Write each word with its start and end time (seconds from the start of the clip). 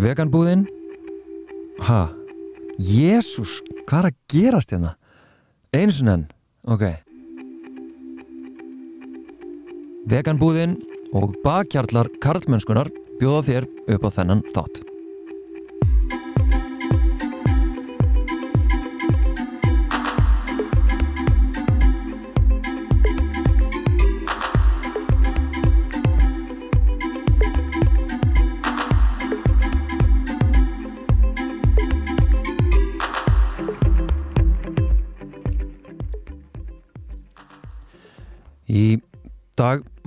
Veganbúðin 0.00 0.64
Ha? 1.84 2.08
Jésús, 2.78 3.60
hvað 3.86 3.98
er 4.00 4.08
að 4.08 4.16
gerast 4.32 4.72
hérna? 4.74 4.94
Einu 5.74 5.94
sinni 5.94 6.12
enn, 6.14 6.24
ok 6.66 6.84
Veganbúðin 10.10 10.76
og 11.14 11.36
bakkjarlar 11.44 12.10
karlmennskunar 12.22 12.90
bjóða 13.20 13.46
þér 13.50 13.70
upp 13.94 14.08
á 14.08 14.10
þennan 14.18 14.42
þátt 14.54 14.82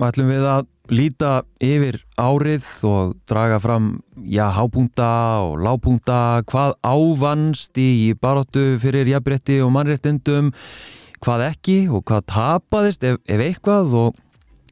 ætlum 0.04 0.28
við 0.30 0.44
að 0.46 0.66
líta 0.94 1.32
yfir 1.60 1.98
árið 2.16 2.66
og 2.88 3.16
draga 3.28 3.58
fram, 3.60 3.88
já, 4.24 4.46
hápunta 4.54 5.10
og 5.44 5.58
lápunta, 5.64 6.40
hvað 6.48 6.76
ávannst 6.86 7.78
í 7.80 8.14
baróttu 8.20 8.78
fyrir 8.80 9.10
jafnrétti 9.10 9.58
og 9.64 9.72
mannréttindum, 9.74 10.52
hvað 11.24 11.44
ekki 11.50 11.78
og 11.90 12.06
hvað 12.08 12.28
tapaðist 12.30 13.04
ef, 13.04 13.18
ef 13.26 13.42
eitthvað 13.42 13.96
og, 14.04 14.22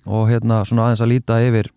og 0.07 0.29
hérna 0.30 0.62
svona 0.65 0.87
aðeins 0.87 1.05
að 1.05 1.12
líta 1.12 1.41
yfir 1.45 1.73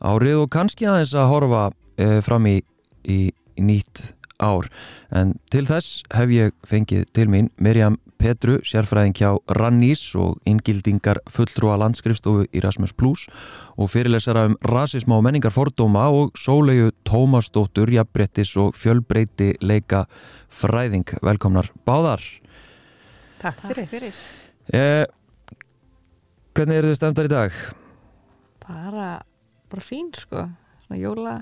árið 0.00 0.42
og 0.42 0.50
kannski 0.56 0.88
aðeins 0.88 1.14
að 1.16 1.30
horfa 1.34 1.62
e, 2.00 2.08
fram 2.24 2.48
í, 2.48 2.58
í, 3.04 3.20
í 3.30 3.68
nýtt 3.68 4.06
ár. 4.42 4.68
En 5.12 5.36
til 5.52 5.66
þess 5.68 6.02
hef 6.16 6.32
ég 6.32 6.56
fengið 6.66 7.06
til 7.16 7.28
mín 7.32 7.52
Mirjam 7.60 8.00
Petru, 8.18 8.56
sérfræðing 8.64 9.14
hjá 9.18 9.30
Rannís 9.58 10.02
og 10.18 10.40
inngildingar 10.48 11.20
fulltrúa 11.30 11.76
landskrifstofu 11.80 12.46
í 12.50 12.62
Rasmus 12.64 12.94
Plus 12.96 13.26
og 13.76 13.90
fyrirlesara 13.92 14.46
um 14.50 14.56
rasisma 14.66 15.18
og 15.18 15.26
menningar 15.26 15.54
fordóma 15.54 16.06
og 16.12 16.36
sólegu 16.40 16.90
Tómasdóttur, 17.06 17.92
jafnbrettis 17.92 18.54
og 18.60 18.74
fjölbreyti 18.76 19.52
leika 19.60 20.06
fræðing. 20.48 21.16
Velkomnar 21.22 21.70
báðar. 21.86 22.24
Takk 23.42 23.60
fyrir. 23.68 23.90
fyrir. 23.90 24.24
Eh, 24.72 25.04
hvernig 26.56 26.80
eru 26.80 26.90
þið 26.90 26.98
stemdar 26.98 27.28
í 27.28 27.32
dag? 27.32 27.60
Bara, 28.66 29.10
bara 29.70 29.84
fín 29.84 30.10
sko. 30.16 30.48
Svona 30.86 31.00
jóla, 31.02 31.36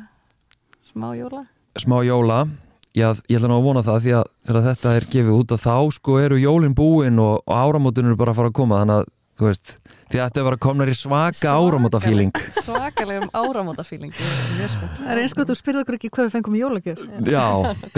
smá 0.90 1.14
jóla. 1.16 1.46
Smá 1.80 2.02
jóla. 2.04 2.44
Já, 2.94 3.08
ég 3.26 3.40
ætla 3.40 3.50
nú 3.50 3.56
að 3.58 3.64
vona 3.66 3.80
það 3.82 4.04
því 4.04 4.12
að 4.14 4.26
þegar 4.46 4.64
þetta 4.68 4.90
er 4.94 5.04
gefið 5.10 5.34
út 5.34 5.52
að 5.56 5.62
þá 5.64 5.76
sko 5.96 6.18
eru 6.22 6.36
jólinn 6.38 6.76
búinn 6.78 7.16
og, 7.18 7.40
og 7.42 7.54
áramótin 7.58 8.06
eru 8.06 8.18
bara 8.20 8.30
að 8.30 8.38
fara 8.38 8.50
að 8.52 8.58
koma 8.60 8.78
þannig 8.82 9.00
að 9.00 9.08
þú 9.34 9.48
veist, 9.48 9.72
því 10.12 10.20
að 10.20 10.28
þetta 10.28 10.40
er 10.40 10.46
bara 10.46 10.58
að 10.60 10.62
komna 10.62 10.86
í 10.86 10.94
svaka 10.94 11.54
áramótafíling. 11.58 12.30
Svakalegum 12.62 13.32
áramótafíling 13.34 14.14
Það 14.14 15.10
er 15.10 15.22
eins 15.24 15.34
og 15.34 15.50
þú 15.50 15.58
spyrði 15.58 15.82
okkur 15.82 15.98
ekki 15.98 16.12
hvað 16.14 16.28
við 16.28 16.36
fengum 16.36 16.54
í 16.54 16.62
jólagjöf. 16.62 17.04
Já, 17.34 17.46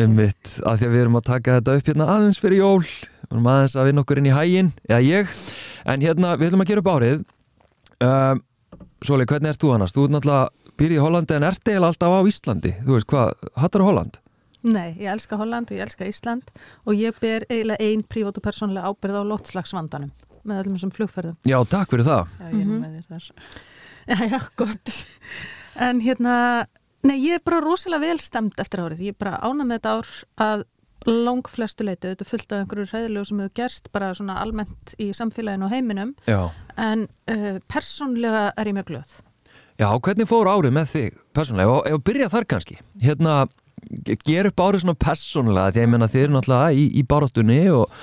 um 0.00 0.16
mitt, 0.16 0.56
að 0.64 0.80
því 0.80 0.88
að 0.88 0.96
við 0.96 1.04
erum 1.04 1.20
að 1.20 1.28
taka 1.28 1.60
þetta 1.60 1.76
upp 1.76 1.92
hérna 1.92 2.10
aðeins 2.16 2.40
fyrir 2.40 2.62
jól 2.62 2.80
við 2.80 3.36
erum 3.36 3.52
aðeins 3.52 3.76
að 3.76 3.88
vinna 3.90 4.06
okkur 4.06 4.22
inn 4.22 4.32
í 4.32 4.36
hægin 4.38 4.74
eða 4.88 5.04
ég, 5.04 5.38
en 5.84 6.08
hérna 6.08 6.34
við 6.40 6.48
ætlum 6.48 6.64
að 6.64 6.72
gera 6.72 6.86
upp 6.86 6.92
árið. 6.96 7.24
Um, 8.00 8.44
Soli, 9.04 9.28
hvernig 9.28 9.52
ert 9.52 9.60
þú 9.60 9.76
annars? 9.76 9.92
Þú 9.92 10.06
ert 10.06 10.16
náttúrulega 10.16 10.76
býrið 10.80 10.96
í 10.96 11.04
Hollandi 11.04 11.36
en 11.36 11.50
ert 11.50 11.68
eiginlega 11.68 11.92
alltaf 11.92 12.16
á 12.16 12.20
Íslandi. 12.32 12.78
Þú 12.80 12.96
veist 12.96 13.12
hvað, 13.12 13.50
hattar 13.60 13.84
Holland? 13.84 14.22
Nei, 14.62 14.94
ég 14.98 15.10
elska 15.12 15.36
Holland 15.36 15.70
og 15.70 15.76
ég 15.76 15.82
elska 15.84 16.06
Ísland 16.08 16.42
og 16.86 16.94
ég 16.98 17.14
ber 17.20 17.44
eiginlega 17.50 17.82
einn 17.84 18.02
prívat 18.08 18.38
og 18.38 18.42
persónlega 18.46 18.88
ábyrð 18.90 19.20
á 19.20 19.22
lottslagsvandanum 19.30 20.10
með 20.46 20.62
öllum 20.62 20.76
þessum 20.78 20.94
flugferðum. 20.94 21.36
Já, 21.46 21.58
takk 21.66 21.90
fyrir 21.90 22.06
það. 22.06 22.28
Já, 22.38 22.46
ég 22.52 22.60
er 22.60 22.66
Mhm. 22.66 22.80
með 22.82 22.96
þér 22.96 23.06
þar. 23.10 23.30
Já, 24.06 24.28
já, 24.30 24.40
gott. 24.56 24.92
En 25.76 26.00
hérna, 26.00 26.66
nei, 27.02 27.16
ég 27.20 27.34
er 27.34 27.40
bara 27.44 27.60
rosalega 27.60 28.00
vel 28.00 28.18
stemt 28.18 28.54
eftir 28.58 28.78
árið. 28.80 28.98
Ég 29.00 29.08
er 29.08 29.18
bara 29.18 29.40
ánað 29.42 29.66
með 29.66 29.78
þetta 29.80 29.94
ár 29.98 30.24
að 30.38 30.64
lang 31.06 31.42
flestu 31.48 31.84
leitu. 31.84 32.08
Þetta 32.14 32.20
er 32.24 32.30
fullt 32.30 32.52
af 32.52 32.60
einhverju 32.64 32.86
hræðilegu 32.90 33.26
sem 33.26 33.38
hefur 33.38 33.54
gerst 33.54 33.92
bara 33.92 34.12
svona 34.14 34.38
almennt 34.42 34.94
í 34.98 35.10
samfélaginu 35.14 35.64
og 35.64 35.70
heiminum. 35.70 36.14
Já. 36.26 36.50
En 36.76 37.08
uh, 37.30 37.58
persónlega 37.68 38.52
er 38.56 38.64
ég 38.66 38.74
mjög 38.74 38.86
glöð. 38.90 39.12
Já, 39.78 39.90
hvernig 40.00 40.26
fór 40.26 40.46
árið 40.48 40.72
með 40.72 40.86
þig 40.94 41.18
persónulega? 41.36 41.70
Og 41.76 41.86
ef 41.86 41.92
að 41.98 42.04
byrja 42.08 42.28
þar 42.32 42.44
kannski, 42.46 42.78
hérna, 43.02 43.48
ger 44.26 44.48
upp 44.50 44.62
árið 44.62 44.84
svona 44.84 44.98
persónulega, 45.00 45.72
því 45.72 45.80
að 45.80 45.84
ég 45.84 45.92
menna 45.92 46.08
þið 46.12 46.24
eru 46.24 46.36
náttúrulega 46.36 46.72
í, 46.72 46.86
í 46.96 47.04
baróttunni 47.06 47.60
og 47.74 48.00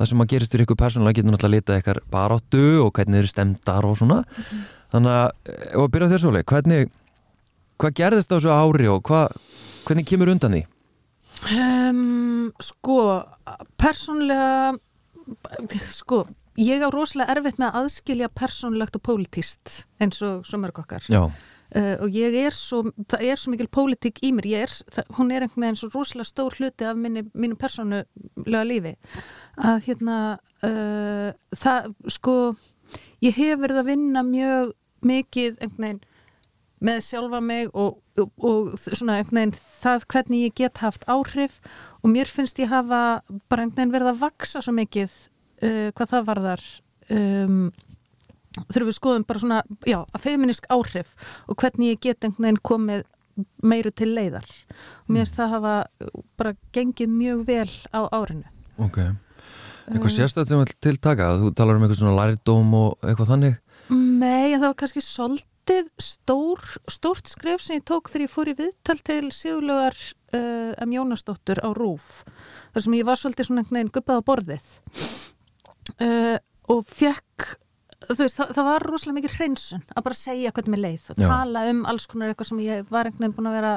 það 0.00 0.10
sem 0.10 0.24
að 0.24 0.30
gerist 0.32 0.54
fyrir 0.54 0.66
ykkur 0.66 0.80
persónulega 0.80 1.18
getur 1.18 1.34
náttúrulega 1.34 1.50
að 1.50 1.56
lita 1.56 1.78
ykkar 1.82 2.02
baróttu 2.12 2.64
og 2.84 2.92
hvernig 2.96 3.16
þið 3.16 3.22
eru 3.22 3.32
stemdar 3.34 3.88
og 3.88 3.98
svona. 4.00 4.20
Þannig 4.90 5.16
að, 5.16 5.54
ef 5.68 5.82
að 5.84 5.90
byrja 5.94 6.10
þér 6.10 6.22
svolítið, 6.24 6.48
hvernig, 6.54 6.92
hvað 7.80 7.96
gerðist 8.00 8.32
á 8.32 8.36
þessu 8.36 8.54
ári 8.54 8.90
og 8.90 9.02
hvað, 9.06 9.38
hvernig 9.86 10.08
kemur 10.10 10.32
undan 10.32 10.56
því? 10.56 10.62
Um, 11.50 12.50
sko, 12.60 12.96
persónlega, 13.80 14.74
sko, 15.88 16.24
ég 16.60 16.82
á 16.84 16.88
rosalega 16.92 17.36
erfitt 17.36 17.60
með 17.60 17.70
að 17.70 17.84
aðskilja 17.84 18.28
persónlegt 18.40 18.98
og 18.98 19.04
pólitíst 19.06 19.84
eins 20.02 20.20
og 20.26 20.42
svo 20.48 20.60
mörg 20.60 20.82
okkar. 20.82 21.06
Já, 21.08 21.28
uh, 21.76 21.96
og 22.04 22.16
ég 22.16 22.36
er 22.40 22.54
svo, 22.56 22.82
það 23.10 23.24
er 23.28 23.40
svo 23.40 23.54
mikil 23.54 23.68
pólitík 23.72 24.20
í 24.26 24.32
mér, 24.36 24.48
ég 24.50 24.66
er, 24.66 24.74
það, 24.96 25.14
hún 25.18 25.32
er 25.32 25.46
einhvern 25.46 25.66
veginn 25.66 25.80
svo 25.80 25.90
rosalega 25.94 26.28
stór 26.30 26.58
hluti 26.58 26.88
af 26.88 26.98
minni, 26.98 27.24
mínu 27.34 27.58
persónulega 27.60 28.66
lífi. 28.66 28.94
Að 29.60 29.88
hérna 29.88 30.18
uh, 30.66 31.30
það, 31.56 31.90
sko 32.16 32.36
ég 33.24 33.36
hef 33.38 33.60
verið 33.62 33.82
að 33.82 33.90
vinna 33.92 34.24
mjög 34.26 34.72
mikið 35.06 35.58
einhvern 35.60 35.84
veginn 35.86 36.06
með 36.80 37.02
sjálfa 37.04 37.42
mig 37.44 37.68
og, 37.76 37.98
og, 38.16 38.30
og 38.40 38.70
svona 38.80 39.18
einhvern 39.20 39.42
veginn 39.42 39.58
það 39.82 40.06
hvernig 40.14 40.46
ég 40.46 40.56
get 40.62 40.80
haft 40.80 41.04
áhrif. 41.10 41.60
Og 42.00 42.12
mér 42.14 42.30
finnst 42.30 42.60
ég 42.62 42.72
hafa 42.72 43.20
bara 43.52 43.66
einhvern 43.66 43.76
veginn 43.76 43.94
verið 43.98 44.12
að 44.14 44.22
vaksa 44.24 44.64
svo 44.64 44.74
mikið 44.78 45.12
uh, 45.12 45.88
hvað 45.96 46.14
það 46.14 46.26
varðar 46.30 46.66
um, 47.12 47.70
þurfum 48.58 48.90
við 48.90 48.98
skoðum 48.98 49.26
bara 49.28 49.42
svona, 49.42 49.62
já, 49.86 50.00
að 50.02 50.26
feministk 50.26 50.68
áhrif 50.72 51.14
og 51.46 51.58
hvernig 51.60 51.94
ég 51.94 52.04
get 52.08 52.24
einhvern 52.24 52.48
veginn 52.48 52.62
komið 52.66 53.04
meiru 53.62 53.92
til 53.94 54.10
leiðar 54.12 54.48
og 54.48 55.12
mér 55.12 55.22
finnst 55.22 55.38
það 55.38 55.52
hafa 55.54 55.74
bara 56.40 56.56
gengið 56.74 57.12
mjög 57.14 57.44
vel 57.48 57.70
á 57.94 58.00
árinu 58.10 58.48
ok. 58.80 58.98
Eitthvað 59.90 60.12
sérstætt 60.14 60.50
sem 60.50 60.60
vil 60.60 60.74
tiltaka, 60.82 61.32
þú 61.40 61.52
talar 61.56 61.78
um 61.78 61.84
eitthvað 61.84 62.02
svona 62.02 62.18
lærdóm 62.18 62.74
og 62.78 63.06
eitthvað 63.06 63.32
þannig? 63.32 63.56
Nei, 63.90 64.52
það 64.52 64.66
var 64.68 64.76
kannski 64.82 65.02
svolítið 65.02 65.88
stór, 66.02 66.62
stórt 66.90 67.30
skref 67.30 67.64
sem 67.64 67.80
ég 67.80 67.86
tók 67.88 68.10
þegar 68.12 68.26
ég 68.26 68.34
fór 68.34 68.50
í 68.52 68.56
viðtal 68.60 68.98
til 69.06 69.32
Sigurlaugar 69.34 69.96
uh, 70.36 70.76
M. 70.84 70.94
Jónasdóttur 70.94 71.62
á 71.64 71.68
Rúf 71.74 72.22
þar 72.74 72.86
sem 72.86 72.98
ég 73.00 73.08
var 73.08 73.18
svolítið 73.18 73.50
svona 73.50 73.64
einhvern 73.64 73.80
veginn 73.80 73.92
gubbað 73.96 74.22
á 74.22 74.28
borðið 74.30 74.70
uh, 75.96 76.36
og 76.70 76.86
fekk 76.86 77.48
veist, 78.08 78.38
það, 78.38 78.52
það 78.56 78.68
var 78.70 78.86
rosalega 78.88 79.18
mikið 79.18 79.34
hreinsun 79.38 79.82
að 79.94 80.06
bara 80.06 80.20
segja 80.20 80.52
hvernig 80.56 80.74
mér 80.74 80.84
leið 80.86 81.10
og 81.12 81.20
Já. 81.20 81.26
tala 81.28 81.66
um 81.72 81.82
alls 81.90 82.06
konar 82.10 82.32
eitthvað 82.32 82.52
sem 82.52 82.62
ég 82.64 82.88
var 82.88 83.10
einhvern 83.10 83.26
veginn 83.26 83.36
búin 83.36 83.50
að 83.50 83.58
vera 83.58 83.74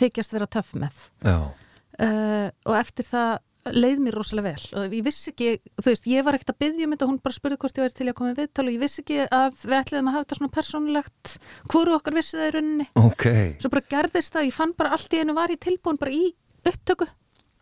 þykjast 0.00 0.34
vera 0.36 0.50
töff 0.56 0.74
með 0.78 1.04
uh, 1.30 2.50
og 2.66 2.74
eftir 2.80 3.08
það 3.10 3.38
leið 3.70 3.98
mér 4.00 4.16
rosalega 4.16 4.54
vel 4.54 4.80
og 4.80 4.94
ég 4.96 5.04
vissi 5.04 5.30
ekki, 5.34 5.50
þú 5.76 5.86
veist, 5.90 6.06
ég 6.08 6.24
var 6.24 6.36
ekkert 6.36 6.54
að 6.54 6.60
byggja 6.64 6.86
um 6.86 6.94
þetta 6.94 7.08
hún 7.10 7.18
bara 7.20 7.36
spurði 7.36 7.58
hvort 7.60 7.78
ég 7.78 7.84
væri 7.84 7.96
til 7.98 8.08
að 8.08 8.16
koma 8.16 8.32
í 8.32 8.38
viðtal 8.38 8.64
og 8.64 8.72
ég 8.72 8.80
vissi 8.80 9.02
ekki 9.04 9.18
að 9.26 9.58
við 9.60 9.76
ætliðum 9.76 10.08
að 10.08 10.16
hafa 10.16 10.24
þetta 10.24 10.38
svona 10.38 10.54
persónulegt 10.56 11.34
hvoru 11.70 11.96
okkar 11.98 12.16
vissi 12.16 12.38
það 12.40 12.48
í 12.48 12.54
rauninni 12.56 12.86
ok. 12.96 13.26
svo 13.60 13.72
bara 13.74 13.88
gerðist 13.94 14.36
það, 14.36 14.48
ég 14.48 14.56
fann 14.56 14.72
bara 14.80 14.96
allt 14.96 15.12
í 15.12 15.20
einu 15.20 15.36
var 15.36 15.52
ég 15.52 15.60
tilbúin 15.60 16.00
bara 16.00 16.14
í 16.16 16.30
upptöku 16.64 17.10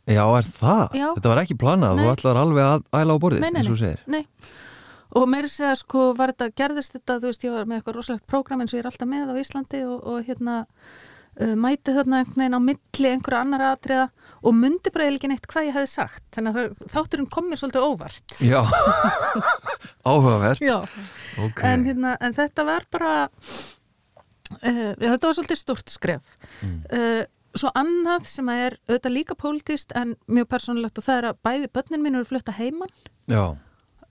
Já, 0.08 0.22
er 0.24 0.46
það? 0.48 0.94
Já. 0.96 1.08
Þetta 1.18 1.28
var 1.28 1.38
ekki 1.42 1.54
planað, 1.60 1.98
þú 1.98 2.04
Nei. 2.06 2.12
ætlar 2.14 2.38
alveg 2.40 2.64
að 2.64 2.84
æla 2.96 3.12
á 3.12 3.18
borðið, 3.20 3.42
Nei, 3.44 3.50
nei, 3.52 3.58
eins 3.60 3.68
og 3.68 3.74
nei. 3.74 3.76
þú 3.76 3.82
segir. 3.82 4.04
Nei. 4.08 4.22
Og 5.16 5.28
meiri 5.30 5.48
segja 5.48 5.74
sko 5.78 6.10
var 6.18 6.34
þetta, 6.34 6.50
gerðist 6.58 6.96
þetta, 6.96 7.18
þú 7.22 7.30
veist, 7.30 7.44
ég 7.46 7.54
var 7.54 7.68
með 7.68 7.80
eitthvað 7.80 7.96
rosalegt 7.98 8.26
prógram 8.28 8.60
eins 8.64 8.74
og 8.74 8.78
ég 8.78 8.84
er 8.84 8.90
alltaf 8.90 9.08
með 9.08 9.32
á 9.32 9.34
Íslandi 9.40 9.80
og, 9.88 10.02
og 10.04 10.26
hérna 10.26 10.56
uh, 11.40 11.54
mæti 11.56 11.94
þarna 11.96 12.20
einhvern 12.20 12.42
veginn 12.42 12.58
á 12.58 12.66
milli 12.66 13.12
einhverja 13.12 13.40
annara 13.46 13.70
atriða 13.76 14.08
og 14.42 14.58
mundi 14.58 14.92
bara 14.92 15.06
eiginlega 15.06 15.22
ekki 15.22 15.32
neitt 15.32 15.48
hvað 15.48 15.68
ég 15.70 15.78
hefði 15.78 15.92
sagt. 15.94 16.24
Þannig 16.36 16.60
að 16.60 16.84
þátturinn 16.94 17.30
kom 17.32 17.48
mér 17.48 17.62
svolítið 17.62 17.86
óvart. 17.88 18.36
Já, 18.44 18.60
áhugavert. 20.10 20.62
Já, 20.62 20.78
Ok, 21.38 21.64
en, 21.64 21.86
hérna, 21.86 22.16
en 22.20 22.36
þetta 22.36 22.66
var 22.68 22.86
bara 22.92 23.14
uh, 23.32 24.92
þetta 24.98 25.24
var 25.24 25.36
svolítið 25.40 25.60
stort 25.62 25.92
skref. 25.92 26.38
Mm. 26.60 26.78
uh, 26.92 27.24
svo 27.58 27.70
annað 27.78 28.26
sem 28.28 28.48
að 28.52 28.60
er 28.66 28.76
auðvitað 28.90 29.14
líka 29.14 29.34
pólitíst 29.38 29.94
en 29.98 30.12
mjög 30.30 30.50
persónulegt 30.52 31.00
og 31.00 31.06
það 31.06 31.16
er 31.20 31.26
að 31.30 31.40
bæði 31.48 31.70
börnin 31.74 32.04
mín 32.04 32.18
eru 32.18 32.28
flutta 32.28 32.54
heiman. 32.54 32.92
Já, 33.30 33.56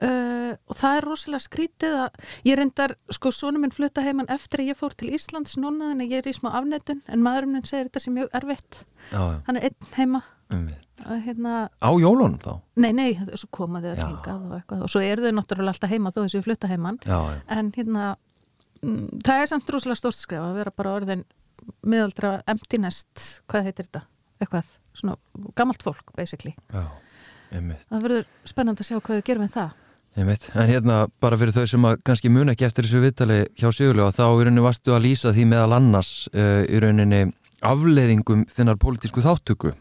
uh, 0.01 0.53
og 0.69 0.77
það 0.79 0.97
er 0.99 1.05
rosalega 1.07 1.43
skrítið 1.45 1.95
að 2.03 2.21
ég 2.49 2.57
reyndar, 2.59 2.95
sko, 3.15 3.31
svona 3.33 3.59
minn 3.61 3.73
flutta 3.75 4.03
heimann 4.05 4.29
eftir 4.33 4.63
að 4.63 4.71
ég 4.73 4.79
fór 4.79 4.95
til 4.97 5.11
Íslands 5.17 5.57
núna 5.61 5.91
en 5.95 6.01
ég 6.05 6.17
er 6.21 6.29
í 6.29 6.35
smá 6.35 6.51
afnetun, 6.59 7.01
en 7.07 7.23
maðurinn 7.25 7.55
minn 7.57 7.65
segir 7.67 7.89
þetta 7.89 8.03
sem 8.05 8.17
mjög 8.17 8.33
erfitt, 8.41 8.83
Já, 9.11 9.19
já, 9.21 9.39
hann 9.47 9.57
er 9.61 9.69
einn 9.69 9.93
heima 9.97 10.21
einmitt. 10.51 10.83
og 11.05 11.23
hérna, 11.25 11.55
Á 11.83 11.89
jólunum 11.99 12.37
þá? 12.43 12.53
nei, 12.79 12.91
nei, 12.95 13.09
svo 13.35 13.49
koma 13.51 13.81
þau 13.83 13.89
Já. 13.91 13.97
að 13.97 14.07
hingað 14.11 14.45
og 14.47 14.53
eitthvað 14.61 14.83
og 14.85 14.91
svo 14.93 15.01
eru 15.03 15.25
þau 15.27 15.35
náttúrulega 15.39 15.73
alltaf 15.75 15.91
heima 15.91 16.11
þó 16.15 16.21
þessu 16.25 16.43
flutta 16.45 16.69
heimann 16.71 16.99
Já, 17.05 17.17
en 17.51 17.71
hérna 17.75 18.05
mm, 18.81 19.19
það 19.25 19.41
er 19.43 19.51
samt 19.51 19.69
rosalega 19.75 19.99
stórt 20.01 20.19
skref 20.21 20.45
að 20.47 20.55
vera 20.61 20.71
bara 20.77 20.93
orðin 20.99 21.25
miðaldra 21.83 22.37
empty 22.47 22.77
nest, 22.79 23.41
hvað 23.49 23.67
heitir 23.67 23.87
þetta? 23.89 24.05
eitthvað, 24.37 24.67
svona 24.93 25.15
gammalt 25.57 25.81
fólk 25.83 26.11
basically, 26.15 26.53
Já, 26.71 26.83
einmitt. 27.57 27.83
það 27.89 28.03
verður 28.05 28.27
spennandi 28.45 28.83
að 28.83 28.89
sjá 28.91 28.97
hvað 29.01 29.17
þau 29.21 29.25
gerum 29.31 29.45
með 29.47 29.53
það 29.57 29.71
Einmitt. 30.17 30.47
En 30.57 30.65
hérna, 30.65 31.03
bara 31.21 31.37
fyrir 31.37 31.53
þau 31.53 31.67
sem 31.69 31.83
að 31.85 31.99
kannski 32.07 32.29
mun 32.33 32.49
ekki 32.49 32.65
eftir 32.65 32.87
þessu 32.87 33.03
viðtali 33.03 33.35
hjá 33.53 33.67
Sigurlega, 33.69 34.15
þá 34.17 34.23
í 34.25 34.45
rauninni 34.47 34.63
varstu 34.65 34.95
að 34.95 35.03
lýsa 35.05 35.33
því 35.35 35.43
meðal 35.51 35.75
annars 35.77 36.13
uh, 36.33 36.63
í 36.65 36.79
rauninni 36.81 37.19
afleiðingum 37.65 38.47
þinnar 38.49 38.79
pólitísku 38.81 39.21
þáttöku 39.21 39.75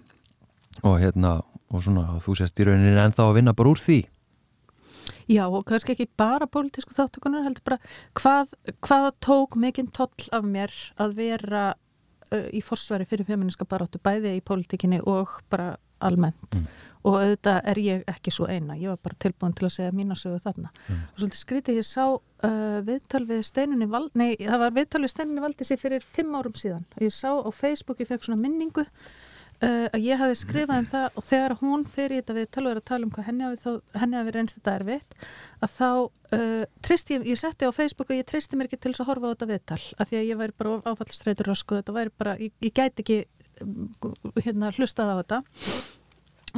og 0.84 0.98
hérna, 1.00 1.38
og 1.72 1.86
svona, 1.86 2.04
og 2.12 2.20
þú 2.24 2.36
sért 2.42 2.60
í 2.60 2.68
rauninni 2.68 3.00
ennþá 3.00 3.30
að 3.30 3.38
vinna 3.38 3.56
bara 3.56 3.72
úr 3.72 3.80
því. 3.80 4.02
Já, 5.32 5.46
og 5.48 5.64
kannski 5.66 5.94
ekki 5.96 6.08
bara 6.20 6.46
pólitísku 6.46 6.92
þáttökunar, 6.98 7.46
heldur 7.48 7.64
bara 7.66 7.80
hvað, 8.20 8.52
hvað 8.84 9.08
tók 9.24 9.56
mikinn 9.58 9.88
toll 9.96 10.28
af 10.36 10.44
mér 10.44 10.76
að 11.00 11.16
vera 11.16 11.64
uh, 11.72 12.46
í 12.52 12.60
forsvari 12.60 13.08
fyrir 13.08 13.24
feministka 13.24 13.64
baráttu, 13.64 14.04
bæði 14.04 14.36
í 14.36 14.44
pólitíkinni 14.44 15.00
og 15.00 15.40
bara 15.48 15.78
almennt. 16.04 16.52
Mm. 16.52 16.68
Og 17.06 17.18
auðvitað 17.20 17.60
er 17.70 17.80
ég 17.84 18.08
ekki 18.10 18.32
svo 18.34 18.48
eina, 18.50 18.74
ég 18.80 18.90
var 18.90 19.02
bara 19.06 19.18
tilbúin 19.22 19.54
til 19.56 19.68
að 19.68 19.76
segja 19.76 19.94
mína 19.94 20.16
sögu 20.18 20.40
þarna. 20.42 20.72
Mm. 20.88 21.04
Og 21.12 21.20
svolítið 21.20 21.42
skrítið, 21.42 21.78
ég 21.78 21.86
sá 21.86 22.02
uh, 22.08 22.80
viðtal 22.86 23.22
við 23.28 23.44
steininni 23.46 23.86
Val, 23.92 24.08
nei, 24.18 24.32
það 24.40 24.64
var 24.64 24.74
viðtal 24.80 25.02
við 25.04 25.12
steininni 25.14 25.44
Valdísi 25.44 25.78
fyrir 25.78 26.02
fimm 26.02 26.34
árum 26.34 26.56
síðan. 26.58 26.82
Og 26.96 27.06
ég 27.06 27.14
sá 27.14 27.30
á 27.30 27.50
Facebook, 27.54 28.02
ég 28.02 28.10
fekk 28.10 28.26
svona 28.26 28.42
minningu 28.42 28.86
uh, 29.62 29.86
að 29.92 30.04
ég 30.04 30.20
hafi 30.20 30.38
skrifað 30.40 30.82
um 30.82 30.88
það 30.90 31.18
og 31.20 31.26
þegar 31.26 31.54
hún 31.62 31.84
fyrir 31.94 32.20
þetta 32.20 32.36
við 32.36 32.48
tala 32.56 32.70
og 32.70 32.74
er 32.74 32.80
að 32.80 32.88
tala 32.90 33.06
um 33.06 33.12
hvað 33.14 33.28
henni 33.30 33.46
hafi, 33.46 33.74
hafi 34.02 34.34
reynst 34.34 34.58
þetta 34.58 34.74
erfitt 34.80 35.16
að 35.62 35.74
þá 35.76 35.88
uh, 36.38 36.64
tristi 36.86 37.16
ég, 37.16 37.26
ég 37.32 37.40
setti 37.40 37.68
á 37.68 37.72
Facebook 37.76 38.12
og 38.12 38.20
ég 38.20 38.28
tristi 38.28 38.58
mér 38.58 38.70
ekki 38.70 38.80
til 38.80 38.92
þess 38.92 39.04
að 39.04 39.10
horfa 39.12 39.30
á 39.30 39.32
þetta 39.34 39.50
viðtal 39.52 39.82
að 39.96 40.10
því 40.10 40.20
að 40.20 40.30
ég 40.30 40.40
væri 40.42 40.58
bara 40.60 40.80
áfallstreitur 40.92 41.52
og 41.52 41.60
sko 41.60 41.80
þetta 41.80 41.96
væri 41.96 42.16
bara, 42.18 42.36
ég, 42.42 42.52
ég 42.66 42.74
um, 43.62 43.88
hérna 44.42 44.72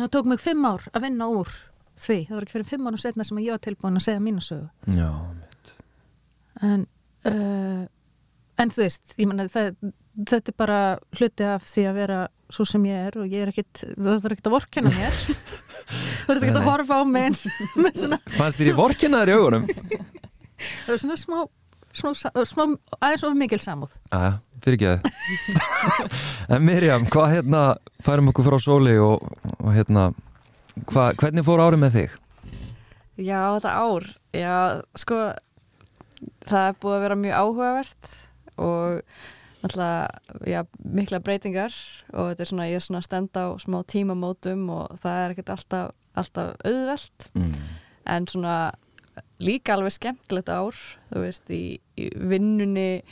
það 0.04 0.12
tók 0.16 0.30
mig 0.32 0.42
fimm 0.42 0.64
ár 0.68 0.86
að 0.92 1.04
vinna 1.08 1.28
úr 1.32 1.52
því, 1.98 2.18
það 2.28 2.34
var 2.36 2.46
ekki 2.46 2.56
fyrir 2.56 2.70
fimm 2.72 2.88
árum 2.88 3.02
setna 3.02 3.26
sem 3.26 3.40
ég 3.42 3.54
var 3.54 3.62
tilbúin 3.64 3.98
að 4.00 4.06
segja 4.06 4.22
mína 4.22 4.42
sögu 4.44 4.96
Já, 4.98 5.08
einmitt. 5.10 5.72
en 6.62 6.84
uh, 7.26 7.84
en 8.58 8.74
þú 8.74 8.84
veist, 8.84 9.14
ég 9.18 9.30
menna 9.30 9.46
þetta 9.48 10.52
er 10.52 10.58
bara 10.58 10.78
hluti 11.18 11.46
af 11.46 11.66
því 11.70 11.86
að 11.90 11.98
vera 12.02 12.18
svo 12.50 12.64
sem 12.66 12.84
ég 12.88 13.08
er 13.10 13.18
og 13.20 13.28
ég 13.28 13.44
er 13.44 13.52
ekkit 13.52 13.82
það 13.92 14.22
þarf 14.24 14.34
ekkit 14.36 14.48
að 14.48 14.56
vorkenna 14.56 14.92
mér 14.94 15.18
þú 15.28 16.30
þarf 16.30 16.42
ekkit 16.42 16.60
að 16.60 16.68
horfa 16.68 16.98
á 16.98 17.04
svona, 17.98 18.18
Fannst 18.38 18.60
þér 18.60 18.72
í 18.72 18.76
vorkinnaður 18.78 19.32
í 19.32 19.36
augunum? 19.38 19.68
það 19.68 20.94
er 20.94 21.02
svona 21.04 21.18
smá, 21.20 21.38
smá, 21.98 22.12
smá 22.46 22.64
aðeins 23.00 23.24
of 23.28 23.34
mikil 23.38 23.60
samúð 23.62 23.92
Æja, 24.14 24.30
fyrir 24.64 24.78
ekki 24.78 24.92
það. 24.94 26.16
en 26.56 26.64
Mirjam, 26.66 27.06
hvað 27.12 27.32
hérna, 27.36 27.62
færum 28.06 28.30
okkur 28.32 28.48
frá 28.48 28.58
sóli 28.62 28.94
og, 29.02 29.26
og 29.58 29.72
hérna, 29.76 30.08
hva, 30.92 31.10
hvernig 31.18 31.46
fór 31.46 31.62
árið 31.66 31.82
með 31.84 31.96
þig? 31.98 32.16
Já, 33.18 33.40
þetta 33.58 33.74
ár, 33.82 34.04
já, 34.38 34.56
sko, 35.02 35.16
það 36.46 36.68
er 36.70 36.76
búið 36.82 36.96
að 36.98 37.04
vera 37.06 37.18
mjög 37.18 37.38
áhugavert 37.42 38.12
og 38.58 39.00
náttúrulega, 39.58 40.38
já, 40.46 40.60
mikla 40.98 41.18
breytingar 41.26 41.74
og 42.14 42.28
þetta 42.30 42.44
er 42.44 42.50
svona, 42.52 42.68
ég 42.70 42.78
er 42.78 42.84
svona 42.84 43.00
að 43.02 43.08
stenda 43.08 43.42
á 43.42 43.48
smá 43.58 43.78
tímamótum 43.90 44.68
og 44.70 44.94
það 45.02 45.22
er 45.24 45.34
ekkert 45.34 45.50
alltaf, 45.56 45.88
alltaf 46.18 46.54
auðvelt 46.66 47.26
Mm. 47.34 47.54
en 48.08 48.26
svona 48.30 48.54
líka 49.44 49.74
alveg 49.76 49.94
skemmtilegt 49.96 50.48
ár, 50.52 50.78
þú 51.12 51.22
veist, 51.24 51.50
í, 51.54 51.78
í 51.98 52.08
vinnunni 52.14 53.02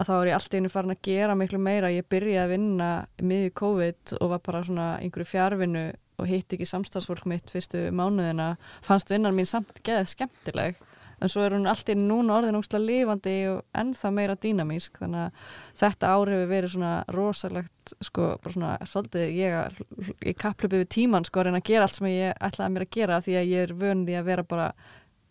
að 0.00 0.08
þá 0.08 0.12
er 0.20 0.28
ég 0.30 0.36
alltaf 0.38 0.58
einu 0.60 0.70
farin 0.72 0.94
að 0.94 1.02
gera 1.04 1.34
miklu 1.36 1.58
meira. 1.60 1.90
Ég 1.92 2.06
byrjaði 2.08 2.42
að 2.44 2.52
vinna 2.54 2.90
miðið 3.20 3.50
COVID 3.60 4.14
og 4.20 4.30
var 4.34 4.44
bara 4.46 4.62
svona 4.64 4.90
einhverju 5.02 5.28
fjárvinnu 5.34 5.86
og 6.20 6.28
hitt 6.28 6.52
ekki 6.52 6.68
samstagsfólk 6.68 7.26
mitt 7.28 7.50
fyrstu 7.52 7.86
mánuðina. 7.96 8.54
Fannst 8.84 9.12
vinnan 9.12 9.36
mín 9.36 9.48
samt 9.48 9.80
geðið 9.84 10.14
skemmtileg. 10.14 10.80
En 11.20 11.28
svo 11.28 11.42
er 11.44 11.52
hún 11.52 11.68
alltaf 11.68 11.98
núna 12.00 12.38
orðin 12.38 12.56
ógstlega 12.56 12.80
lifandi 12.86 13.32
og 13.50 13.58
ennþá 13.76 14.08
meira 14.16 14.36
dýnamísk. 14.40 15.02
Þannig 15.02 15.26
að 15.26 15.50
þetta 15.82 16.12
ár 16.16 16.30
hefur 16.32 16.48
verið 16.48 16.72
svona 16.72 16.92
rosalegt, 17.12 17.92
sko, 18.08 18.28
bara 18.40 18.54
svona 18.54 18.70
svolítið 18.88 19.34
ég, 19.36 19.56
að- 19.58 20.14
ég 20.30 20.38
kapplöpið 20.40 20.80
við 20.86 20.88
tíman, 20.96 21.26
sko, 21.28 21.42
að 21.42 21.50
reyna 21.50 21.60
að 21.60 21.68
gera 21.68 21.84
allt 21.84 21.98
sem 21.98 22.08
ég 22.08 22.40
ætlaði 22.40 22.72
mér 22.72 22.86
að 22.86 22.94
gera 22.96 23.20
því 23.20 23.36
að 23.42 23.52
ég 23.52 23.66
er 23.68 23.74
vön 23.84 24.06
því 24.08 24.16
að 24.16 24.24
vera 24.32 24.46
bara 24.54 24.70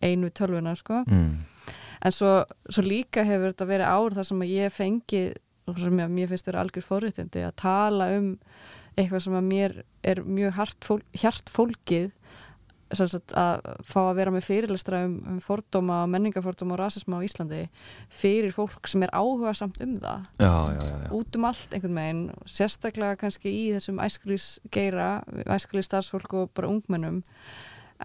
ein 0.02 0.26
við 0.26 0.34
tölvuna, 0.40 0.74
sko. 0.78 1.02
Mm. 1.06 1.32
En 2.00 2.16
svo, 2.16 2.32
svo 2.72 2.84
líka 2.86 3.24
hefur 3.28 3.52
þetta 3.52 3.68
verið 3.68 3.92
ár 3.92 4.16
þar 4.16 4.28
sem 4.30 4.44
að 4.44 4.52
ég 4.54 4.72
fengi 4.72 5.24
og 5.68 5.80
sem 5.80 6.00
ég, 6.00 6.12
mér 6.12 6.30
finnst 6.30 6.48
þetta 6.48 6.62
algjör 6.62 6.86
forréttindi 6.86 7.42
að 7.46 7.58
tala 7.60 8.08
um 8.16 8.30
eitthvað 8.98 9.26
sem 9.26 9.36
að 9.38 9.50
mér 9.50 9.76
er 10.06 10.22
mjög 10.26 10.56
hart 10.56 10.86
fól, 10.88 11.02
hjart 11.16 11.52
fólkið 11.52 12.08
sem 12.96 13.06
sagt, 13.06 13.30
að 13.38 13.60
fá 13.86 13.98
að 14.02 14.16
vera 14.18 14.32
með 14.34 14.46
fyrirlestra 14.48 15.04
um, 15.06 15.12
um 15.30 15.36
fordóma, 15.44 16.00
menningafordóma 16.10 16.74
og 16.74 16.80
rasisma 16.80 17.20
á 17.22 17.26
Íslandi 17.26 17.60
fyrir 18.10 18.50
fólk 18.54 18.90
sem 18.90 19.04
er 19.06 19.12
áhuga 19.14 19.52
samt 19.54 19.78
um 19.84 19.92
það 20.00 20.24
Já, 20.42 20.54
já, 20.74 20.80
já, 20.88 21.04
út 21.20 21.38
um 21.38 21.46
allt 21.46 21.76
einhvern 21.76 22.00
veginn 22.00 22.24
sérstaklega 22.50 23.20
kannski 23.20 23.52
í 23.52 23.68
þessum 23.76 24.02
æskulís 24.02 24.48
geira, 24.74 25.20
æskulís 25.46 25.86
starfsfólk 25.86 26.34
og 26.40 26.50
bara 26.56 26.72
ungmennum 26.72 27.22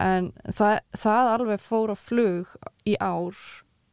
en 0.01 0.31
það, 0.51 0.79
það 0.97 1.31
alveg 1.35 1.63
fór 1.63 1.93
á 1.93 1.97
flug 1.99 2.57
í 2.87 2.97
ár 2.99 3.37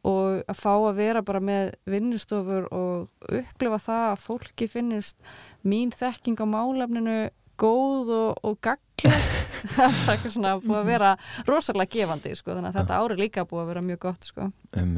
og 0.03 0.41
að 0.51 0.59
fá 0.59 0.71
að 0.73 0.97
vera 0.99 1.21
bara 1.23 1.39
með 1.43 1.71
vinnustofur 1.87 2.67
og 2.75 3.29
upplifa 3.31 3.79
það 3.79 4.07
að 4.09 4.25
fólki 4.25 4.67
finnist 4.67 5.15
mín 5.63 5.93
þekking 5.95 6.43
á 6.43 6.45
málefninu 6.49 7.19
góð 7.59 8.11
og, 8.11 8.41
og 8.43 8.57
gagleg 8.63 9.31
það 9.75 9.85
er 9.85 10.11
eitthvað 10.13 10.33
svona 10.35 10.53
búið 10.59 10.79
að 10.79 10.89
vera 10.89 11.11
rosalega 11.47 11.93
gefandi 11.93 12.33
sko, 12.35 12.51
þannig 12.51 12.71
að 12.71 12.77
þetta 12.79 12.99
ári 12.99 13.17
líka 13.19 13.45
búið 13.47 13.61
að 13.63 13.69
vera 13.71 13.83
mjög 13.87 13.99
gott 14.03 14.27
sko. 14.27 14.47
En 14.79 14.95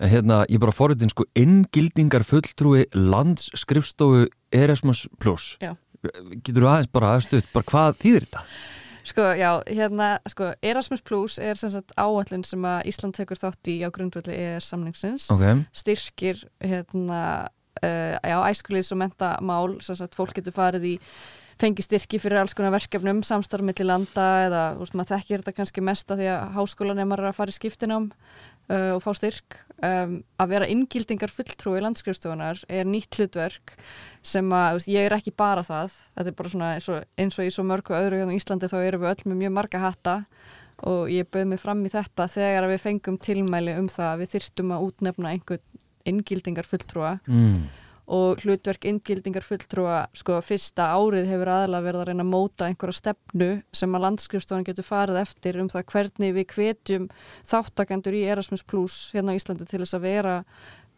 Hérna, 0.00 0.42
ég 0.48 0.62
bara 0.62 0.74
forritin 0.74 1.12
sko 1.12 1.26
inngildingar 1.38 2.24
fulltrúi 2.26 2.86
landsskrifstofu 2.96 4.28
Erasmus 4.54 5.04
Plus. 5.20 5.54
Já. 5.60 5.74
Getur 6.44 6.64
þú 6.64 6.70
aðeins 6.70 6.92
bara 6.92 7.18
bara 7.52 7.68
hvað 7.68 8.00
þýðir 8.00 8.26
þetta? 8.28 8.46
Sko, 9.04 9.26
já, 9.36 9.50
hérna, 9.68 10.18
sko, 10.32 10.54
Erasmus 10.64 11.02
Plus 11.04 11.38
er 11.38 11.58
sem 11.60 11.72
sagt 11.74 11.92
áallin 12.00 12.44
sem 12.46 12.64
að 12.64 12.88
Ísland 12.88 13.16
tekur 13.18 13.36
þátt 13.40 13.68
í 13.68 13.76
á 13.84 13.92
grundvöldi 13.92 14.32
EES 14.32 14.70
samningsins, 14.72 15.28
Ok, 15.34 15.44
styrkir 15.76 16.40
hérna, 16.64 17.20
uh, 17.84 18.16
já, 18.16 18.36
æskulíðs 18.48 18.94
og 18.96 19.02
mentamál, 19.02 19.76
sem 19.84 19.98
sagt, 20.00 20.16
fólk 20.16 20.32
getur 20.38 20.56
farið 20.56 20.94
í 20.94 20.98
fengi 21.60 21.84
styrki 21.84 22.18
fyrir 22.18 22.40
alls 22.40 22.56
konar 22.56 22.74
verkefnum, 22.74 23.20
samstarf 23.26 23.62
milli 23.66 23.86
landa 23.86 24.24
eða, 24.48 24.62
þú 24.74 24.86
veist, 24.86 24.96
maður 24.98 25.12
þekkir 25.12 25.42
þetta 25.42 25.56
kannski 25.60 25.84
mest 25.84 26.10
að 26.10 26.22
því 26.22 26.30
að 26.32 26.56
háskólanemar 26.56 27.22
er 27.22 27.30
að 27.30 27.38
fara 27.38 27.54
í 27.54 27.58
skiptinám 27.58 28.08
og 28.72 29.02
fá 29.04 29.10
styrk. 29.16 29.58
Um, 29.84 30.20
að 30.40 30.52
vera 30.54 30.68
inngildingar 30.70 31.32
fulltrúi 31.34 31.82
landskrifstofunar 31.84 32.62
er 32.72 32.86
nýtt 32.88 33.18
hlutverk 33.18 33.74
sem 34.24 34.46
að, 34.54 34.78
veist, 34.78 34.90
ég 34.92 35.08
er 35.08 35.16
ekki 35.18 35.34
bara 35.36 35.64
það. 35.66 35.98
Þetta 36.14 36.32
er 36.32 36.36
bara 36.38 36.52
svona 36.54 36.70
eins 36.78 36.88
og, 36.88 37.08
eins 37.20 37.38
og 37.38 37.48
í 37.48 37.52
svo 37.52 37.66
mörgu 37.68 37.96
öðru 37.98 38.22
hérna 38.22 38.36
í 38.36 38.40
Íslandi 38.40 38.70
þá 38.72 38.78
erum 38.80 39.04
við 39.04 39.12
öll 39.12 39.28
með 39.28 39.40
mjög 39.42 39.56
marga 39.58 39.82
hatta 39.82 40.16
og 40.88 41.10
ég 41.12 41.28
bauð 41.32 41.48
mig 41.52 41.60
fram 41.62 41.84
í 41.84 41.92
þetta 41.92 42.26
þegar 42.30 42.68
við 42.70 42.82
fengum 42.82 43.18
tilmæli 43.22 43.76
um 43.78 43.88
það 43.92 44.10
að 44.10 44.22
við 44.22 44.32
þyrftum 44.34 44.72
að 44.74 44.86
útnefna 44.88 45.34
einhvern 45.34 45.82
inngildingar 46.04 46.68
fulltrúa. 46.68 47.16
Mm. 47.28 47.64
Og 48.04 48.42
hlutverk 48.44 48.84
inngildingar 48.88 49.46
fulltrúa 49.46 50.04
sko 50.16 50.36
fyrsta 50.44 50.90
árið 50.92 51.30
hefur 51.30 51.50
aðalega 51.54 51.86
verið 51.86 52.02
að 52.02 52.08
reyna 52.10 52.26
að 52.26 52.32
móta 52.34 52.68
einhverja 52.68 52.98
stefnu 53.00 53.50
sem 53.72 53.96
að 53.96 54.04
landskrifstofan 54.04 54.66
getur 54.66 54.88
farið 54.88 55.20
eftir 55.22 55.60
um 55.62 55.70
það 55.72 55.86
hvernig 55.94 56.34
við 56.36 56.48
hvetjum 56.52 57.06
þáttakendur 57.48 58.18
í 58.18 58.24
Erasmus 58.28 58.64
Plus 58.66 58.98
hérna 59.14 59.32
á 59.32 59.38
Íslandi 59.38 59.68
til 59.70 59.80
þess 59.80 59.96
að 59.96 60.04
vera 60.04 60.36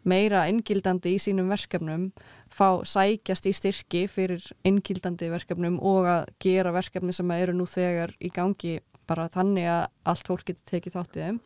meira 0.07 0.45
inngildandi 0.51 1.15
í 1.15 1.21
sínum 1.21 1.49
verkefnum 1.51 2.09
fá 2.53 2.83
sækjast 2.87 3.47
í 3.47 3.55
styrki 3.55 4.03
fyrir 4.11 4.43
inngildandi 4.67 5.31
verkefnum 5.31 5.79
og 5.83 6.07
að 6.11 6.29
gera 6.43 6.75
verkefni 6.75 7.15
sem 7.15 7.31
eru 7.35 7.55
nú 7.55 7.67
þegar 7.69 8.15
í 8.19 8.31
gangi 8.33 8.77
bara 9.07 9.29
þannig 9.31 9.67
að 9.71 9.83
allt 10.11 10.27
fólk 10.27 10.47
getur 10.49 10.67
tekið 10.73 10.97
þátt 10.97 11.17
í 11.17 11.25
þeim. 11.25 11.41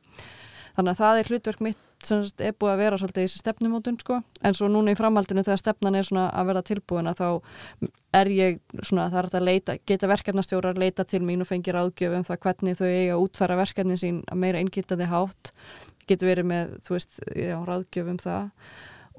Þannig 0.75 0.91
að 0.91 1.01
það 1.01 1.19
er 1.19 1.31
hlutverk 1.31 1.63
mitt 1.65 1.87
sem 2.07 2.23
sagt, 2.25 2.41
er 2.41 2.55
búið 2.57 2.73
að 2.73 2.81
vera 2.83 2.99
svolítið 3.01 3.23
í 3.23 3.27
þessi 3.29 3.41
stefnumótun 3.41 3.99
sko. 4.01 4.21
en 4.41 4.57
svo 4.57 4.69
núna 4.71 4.93
í 4.93 4.99
framhaldinu 4.99 5.43
þegar 5.45 5.61
stefnan 5.61 5.97
er 5.99 6.07
svona 6.07 6.29
að 6.29 6.51
vera 6.51 6.63
tilbúina 6.67 7.13
þá 7.17 7.27
er 8.21 8.31
ég 8.35 8.59
svona 8.81 9.09
það 9.11 9.19
er 9.21 9.29
að 9.39 9.47
leita, 9.47 9.77
geta 9.87 10.11
verkefnastjórar 10.11 10.79
leita 10.79 11.05
til 11.05 11.21
mín 11.25 11.43
og 11.43 11.49
fengi 11.49 11.75
ráðgjöfum 11.75 12.25
það 12.27 12.41
hvernig 12.45 12.79
þau 12.79 12.87
eiga 12.87 13.17
að 13.17 13.25
útfæra 13.25 13.59
verkefni 13.61 13.99
sín 13.99 14.23
að 14.27 14.41
meira 14.43 14.63
innkýttandi 14.63 15.09
hátt 15.11 15.53
getur 16.09 16.31
verið 16.31 16.49
með, 16.49 16.73
þú 16.85 16.97
veist, 16.97 17.21
já, 17.37 17.55
ráðgjöfum 17.67 18.19
það 18.21 18.49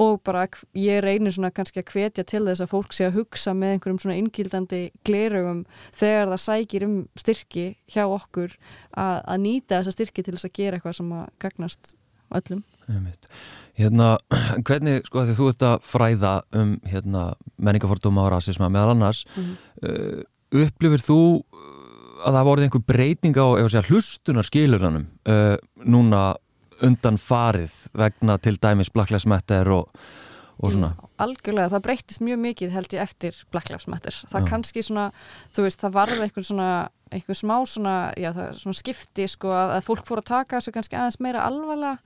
og 0.01 0.21
bara 0.25 0.47
ég 0.75 1.03
reynir 1.05 1.35
svona 1.35 1.53
kannski 1.55 1.83
að 1.83 1.93
hvetja 1.93 2.25
til 2.25 2.43
þess 2.47 2.65
að 2.65 2.71
fólk 2.73 2.95
sé 2.97 3.07
að 3.09 3.19
hugsa 3.19 3.53
með 3.57 3.75
einhverjum 3.77 4.01
svona 4.03 4.19
inngildandi 4.21 4.83
glerugum 5.07 5.65
þegar 5.99 6.33
það 6.33 6.45
sækir 6.47 6.87
um 6.87 6.97
styrki 7.19 7.67
hjá 7.93 8.05
okkur 8.07 8.57
að, 8.91 9.17
að 9.21 9.43
nýta 9.45 9.81
þessa 9.81 9.97
styrki 9.97 10.25
til 10.25 10.37
þess 10.37 10.49
að 10.49 10.57
gera 10.59 10.79
eitthvað 10.79 10.99
sem 10.99 11.13
að 11.19 11.27
gagnast 11.45 11.95
öllum. 12.33 12.65
Hérna, 13.79 14.19
hvernig, 14.67 15.07
sko, 15.07 15.25
því 15.25 15.39
þú 15.39 15.49
ert 15.53 15.63
að 15.69 15.77
fræða 15.89 16.35
um 16.61 16.75
hérna, 16.85 17.33
menningafordóma 17.57 18.27
og 18.27 18.35
rasisma 18.35 18.69
meðal 18.69 18.97
annars, 18.97 19.25
mm 19.37 19.43
-hmm. 19.45 19.57
uh, 19.89 20.65
upplifir 20.67 21.01
þú 21.01 21.21
að 22.23 22.37
það 22.37 22.49
voruð 22.49 22.67
einhver 22.67 22.87
breyting 22.87 23.39
á 23.39 23.47
hlustunar 23.89 24.47
skilurannum 24.47 25.07
uh, 25.29 25.57
núna 25.85 26.35
undan 26.83 27.19
farið 27.21 27.73
vegna 27.95 28.39
til 28.43 28.59
dæmis 28.63 28.91
Black 28.91 29.11
Lives 29.11 29.27
Matter 29.27 29.69
og, 29.71 29.89
og 30.59 30.75
svona 30.75 30.93
já, 30.95 31.09
Algjörlega, 31.23 31.71
það 31.71 31.85
breytist 31.87 32.25
mjög 32.25 32.41
mikið 32.43 32.75
held 32.75 32.95
ég 32.97 33.05
eftir 33.05 33.39
Black 33.55 33.71
Lives 33.71 33.87
Matter 33.91 34.17
það 34.27 34.41
já. 34.41 34.49
kannski 34.49 34.83
svona, 34.83 35.11
þú 35.55 35.67
veist, 35.67 35.81
það 35.83 35.97
varði 35.99 36.27
eitthvað 36.27 36.49
svona 36.51 36.71
eitthvað 37.13 37.39
smá 37.43 37.57
svona, 37.69 37.97
já, 38.19 38.31
svona 38.59 38.79
skipti 38.79 39.27
sko 39.29 39.53
að, 39.53 39.75
að 39.77 39.89
fólk 39.89 40.07
fór 40.09 40.23
að 40.23 40.31
taka 40.33 40.59
þessu 40.59 40.75
kannski 40.75 40.99
aðeins 40.99 41.21
meira 41.23 41.45
alvarlega 41.47 41.99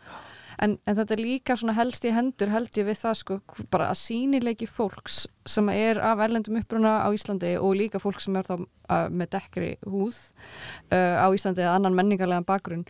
en, 0.62 0.78
en 0.86 0.96
þetta 0.98 1.16
er 1.16 1.22
líka 1.22 1.56
svona 1.58 1.76
helst 1.76 2.06
í 2.08 2.14
hendur 2.14 2.52
held 2.52 2.80
ég 2.80 2.88
við 2.88 3.00
það 3.02 3.18
sko 3.20 3.38
bara 3.72 3.90
að 3.92 4.00
sínileiki 4.02 4.68
fólks 4.70 5.24
sem 5.46 5.68
er 5.72 6.00
af 6.02 6.22
erlendum 6.24 6.58
uppruna 6.60 6.98
á 7.04 7.08
Íslandi 7.14 7.56
og 7.60 7.76
líka 7.78 8.00
fólk 8.02 8.22
sem 8.22 8.36
er 8.38 8.48
þá 8.48 8.56
uh, 8.58 9.06
með 9.10 9.32
dekkri 9.36 9.70
húð 9.86 10.18
uh, 10.90 11.22
á 11.22 11.26
Íslandi 11.34 11.64
eða 11.64 11.76
annan 11.78 11.96
menningarlegan 11.98 12.48
bakgrunn 12.48 12.86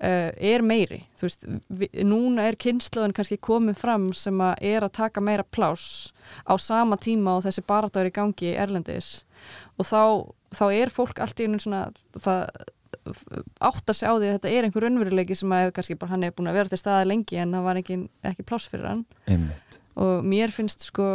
Uh, 0.00 0.30
er 0.40 0.62
meiri, 0.64 1.02
þú 1.20 1.26
veist 1.26 1.42
við, 1.76 1.96
núna 2.08 2.46
er 2.48 2.56
kynnslóðin 2.56 3.12
kannski 3.12 3.36
komið 3.44 3.82
fram 3.82 4.06
sem 4.16 4.38
að 4.40 4.62
er 4.70 4.86
að 4.86 4.94
taka 4.96 5.20
meira 5.20 5.44
pláss 5.44 6.14
á 6.48 6.56
sama 6.56 6.96
tíma 6.96 7.34
og 7.36 7.42
þessi 7.44 7.60
baratári 7.68 8.08
gangi 8.16 8.54
erlendis. 8.56 9.26
Og 9.76 9.84
þá, 9.84 10.00
þá 10.56 10.64
er 10.72 10.94
fólk 10.94 11.20
allt 11.20 11.44
í 11.44 11.50
unum 11.50 11.60
svona 11.60 11.82
það 12.16 12.48
átt 13.70 13.92
að 13.92 13.98
segja 13.98 14.12
á 14.12 14.18
því 14.18 14.28
að 14.28 14.36
þetta 14.36 14.52
er 14.52 14.68
einhver 14.68 14.86
unnveruleiki 14.90 15.38
sem 15.38 15.56
að 15.56 15.72
kannski 15.76 15.98
bara 16.00 16.14
hann 16.14 16.26
er 16.26 16.36
búin 16.36 16.50
að 16.50 16.60
vera 16.60 16.72
til 16.72 16.80
staða 16.80 17.08
lengi 17.08 17.40
en 17.40 17.56
það 17.56 17.66
var 17.66 17.80
ekki, 17.82 17.98
ekki 18.32 18.46
pláss 18.48 18.70
fyrir 18.70 18.90
hann. 18.90 19.04
Einmitt. 19.30 19.80
og 20.00 20.24
mér 20.24 20.54
finnst 20.54 20.86
sko 20.86 21.08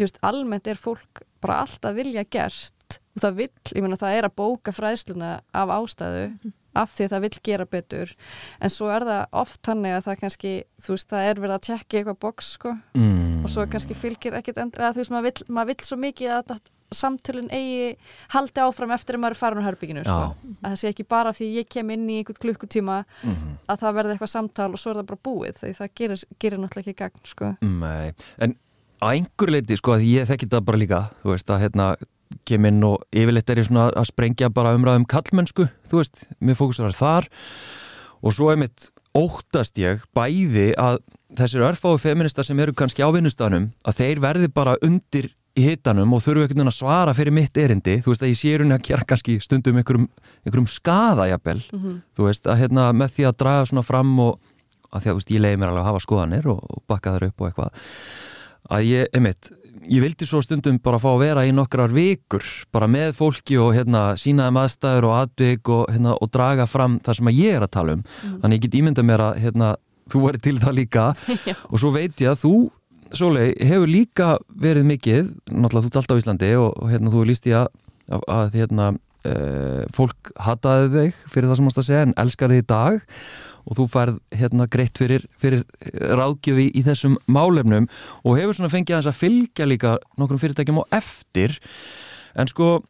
just, 0.00 0.18
almennt 0.26 0.68
er 0.68 0.80
fólk 0.80 1.24
bara 1.44 1.62
alltaf 1.64 1.96
vilja 1.96 2.24
gert. 2.26 2.98
Og 3.14 3.22
það 3.22 3.36
vil, 3.38 3.50
ég 3.76 3.84
menna 3.84 3.98
það 4.00 4.18
er 4.18 4.26
að 4.26 4.36
bóka 4.40 4.72
fræðsluna 4.74 5.38
af 5.54 5.72
ástæðu 5.72 6.28
mm 6.34 6.60
af 6.78 6.92
því 6.94 7.06
að 7.06 7.12
það 7.14 7.24
vil 7.24 7.32
gera 7.48 7.66
betur. 7.70 8.12
En 8.60 8.72
svo 8.72 8.90
er 8.92 9.06
það 9.06 9.38
oft 9.42 9.60
þannig 9.66 9.96
að 9.96 10.06
það 10.08 10.20
kannski 10.22 10.54
þú 10.84 10.96
veist 10.96 11.10
það 11.12 11.28
er 11.28 11.42
verið 11.44 11.56
að 11.56 11.66
tjekka 11.68 11.98
eitthvað 12.00 12.20
boks 12.24 12.50
sko. 12.58 12.74
Mm. 12.98 13.44
og 13.44 13.52
svo 13.52 13.66
kannski 13.70 13.96
fylgir 13.98 14.38
ekkit 14.38 14.60
endur 14.62 14.86
að 14.86 14.96
þú 14.96 15.02
veist 15.02 15.14
maður 15.14 15.28
vill, 15.28 15.48
maður 15.52 15.70
vill 15.72 15.88
svo 15.88 15.98
mikið 16.00 16.34
að 16.38 16.54
samtölun 16.94 17.48
eigi 17.54 17.94
haldi 18.34 18.62
áfram 18.62 18.92
eftir 18.94 19.16
að 19.16 19.22
maður 19.24 19.36
er 19.36 19.40
farin 19.40 19.62
á 19.64 19.68
herbygginu 19.68 20.04
sko. 20.04 20.18
að 20.62 20.68
það 20.68 20.76
sé 20.80 20.92
ekki 20.92 21.06
bara 21.08 21.32
því 21.34 21.48
ég 21.58 21.68
kem 21.70 21.90
inn 21.90 22.08
í 22.10 22.18
einhvern 22.20 22.40
klukkutíma 22.42 22.98
mm 23.04 23.34
-hmm. 23.34 23.54
að 23.68 23.80
það 23.84 23.96
verði 23.98 24.14
eitthvað 24.14 24.34
samtal 24.34 24.70
og 24.72 24.78
svo 24.78 24.90
er 24.90 24.96
það 25.00 25.10
bara 25.10 25.24
búið 25.28 25.60
því 25.60 25.72
það 25.78 25.94
gerir, 25.94 26.24
gerir 26.38 26.58
náttúrulega 26.58 26.90
ekki 26.90 27.00
gagn 27.02 27.24
sko. 27.24 27.54
Nei, 27.60 28.14
en 28.38 28.56
á 29.02 29.06
einhver 29.10 29.50
leiti 29.50 29.76
sko 29.76 29.96
að 29.96 30.06
ég 30.08 30.28
þekki 30.28 30.50
það 30.50 30.64
bara 30.64 30.78
líka 30.78 31.00
þú 31.22 31.30
veist 31.30 31.50
að 31.50 31.62
hérna 31.64 31.96
kem 32.44 32.64
inn 32.64 32.82
og 32.84 33.02
yfirleitt 33.14 33.50
er 33.50 33.58
ég 33.62 33.68
svona 33.68 33.90
að 33.94 34.08
sprengja 34.10 34.50
bara 34.50 34.74
umræðum 34.74 35.06
kallmennsku, 35.06 35.68
þú 35.90 36.00
veist, 36.00 36.24
mér 36.40 36.58
fókusar 36.58 36.92
þar 36.92 37.28
og 38.22 38.32
svo 38.32 38.50
er 38.50 38.56
mitt 38.56 38.90
óttast 39.14 39.78
ég 39.78 40.02
bæði 40.16 40.72
að 40.80 40.98
þessir 41.38 41.64
örfái 41.66 41.96
feministar 42.02 42.46
sem 42.46 42.58
eru 42.62 42.74
kannski 42.76 43.04
á 43.04 43.08
vinnustanum 43.14 43.70
að 43.86 44.00
þeir 44.00 44.22
verði 44.24 44.50
bara 44.50 44.76
undir 44.82 45.30
í 45.54 45.64
hitanum 45.68 46.14
og 46.16 46.22
þurfu 46.24 46.48
veginn 46.48 46.70
að 46.70 46.76
svara 46.76 47.14
fyrir 47.14 47.34
mitt 47.34 47.56
erindi, 47.60 48.00
þú 48.02 48.12
veist 48.12 48.24
að 48.24 48.32
ég 48.32 48.38
sé 48.40 48.54
hún 48.58 48.74
að 48.74 48.86
gera 48.88 49.06
kannski 49.06 49.36
stundum 49.42 49.78
einhverjum, 49.78 50.08
einhverjum 50.42 50.70
skada 50.70 51.28
jafnvel, 51.30 51.62
mm 51.72 51.80
-hmm. 51.80 52.00
þú 52.16 52.28
veist 52.28 52.46
að 52.46 52.58
hérna 52.58 52.92
með 52.92 53.10
því 53.14 53.26
að 53.28 53.38
draga 53.38 53.66
svona 53.66 53.82
fram 53.82 54.18
og 54.18 54.40
að 54.92 55.02
því 55.02 55.10
að 55.10 55.14
veist, 55.14 55.30
ég 55.30 55.40
leiði 55.40 55.56
mér 55.56 55.68
alveg 55.68 55.82
að 55.82 55.90
hafa 55.90 56.00
skoðanir 56.06 56.46
og, 56.46 56.58
og 56.70 56.82
bakka 56.88 57.12
þar 57.12 57.28
upp 57.28 57.40
og 57.40 57.46
eitthvað 57.48 57.70
að 58.70 58.82
ég, 58.88 59.08
einmitt, 59.12 59.50
ég 59.90 60.02
vildi 60.04 60.26
svo 60.26 60.40
stundum 60.42 60.78
bara 60.82 60.98
fá 60.98 61.10
að 61.12 61.22
vera 61.24 61.46
í 61.46 61.52
nokkrar 61.52 61.92
vikur 61.94 62.44
bara 62.72 62.88
með 62.88 63.14
fólki 63.18 63.58
og 63.60 63.74
hérna, 63.76 64.16
sínaði 64.16 64.56
maðurstæður 64.56 65.08
og 65.08 65.16
aðvig 65.18 65.68
og, 65.68 65.84
hérna, 65.92 66.14
og 66.16 66.30
draga 66.30 66.66
fram 66.66 66.98
það 67.04 67.18
sem 67.18 67.32
ég 67.34 67.58
er 67.58 67.66
að 67.66 67.74
tala 67.76 67.98
um. 67.98 68.04
Mm. 68.04 68.38
þannig 68.42 68.56
ég 68.56 68.64
get 68.64 68.78
ímynda 68.80 69.02
mér 69.02 69.26
að 69.28 69.42
hérna, 69.44 69.74
þú 70.12 70.24
væri 70.26 70.42
til 70.44 70.56
það 70.60 70.78
líka. 70.78 71.04
Og 71.72 71.80
svo 71.80 71.90
veit 71.94 72.20
ég 72.20 72.32
að 72.32 72.42
þú 72.44 72.54
Sólei, 73.14 73.52
hefur 73.62 73.90
líka 73.90 74.28
verið 74.58 74.86
mikið 74.88 75.26
náttúrulega 75.52 75.84
þú 75.84 75.90
ert 75.90 75.98
alltaf 76.00 76.16
á 76.18 76.20
Íslandi 76.20 76.52
og, 76.58 76.78
hérna, 76.90 77.12
þú 77.12 77.24
líst 77.28 77.44
í 77.46 77.52
að, 77.54 77.68
að, 78.10 78.24
að 78.34 78.56
hérna, 78.58 78.86
uh, 79.30 79.82
fólk 79.94 80.30
hataði 80.42 80.88
þig 80.94 81.20
fyrir 81.30 81.50
það 81.50 81.58
sem 81.60 81.68
mást 81.68 81.80
að 81.82 81.86
segja 81.88 82.06
en 82.06 82.14
elskar 82.24 82.54
þig 82.54 82.64
í 82.64 82.66
dag 82.72 82.96
og 83.64 83.78
þú 83.78 83.86
færð 83.92 84.18
hérna 84.40 84.66
greitt 84.72 84.98
fyrir, 85.00 85.26
fyrir 85.40 85.62
ráðgjöfi 86.18 86.66
í 86.74 86.82
þessum 86.84 87.14
málefnum 87.30 87.86
og 88.24 88.40
hefur 88.40 88.58
svona 88.58 88.72
fengið 88.72 88.98
að 88.98 89.04
þess 89.04 89.12
að 89.12 89.20
fylgja 89.22 89.68
líka 89.70 89.94
nokkrum 90.20 90.42
fyrirtækjum 90.42 90.82
á 90.82 90.84
eftir. 90.98 91.56
En 92.34 92.50
sko 92.50 92.80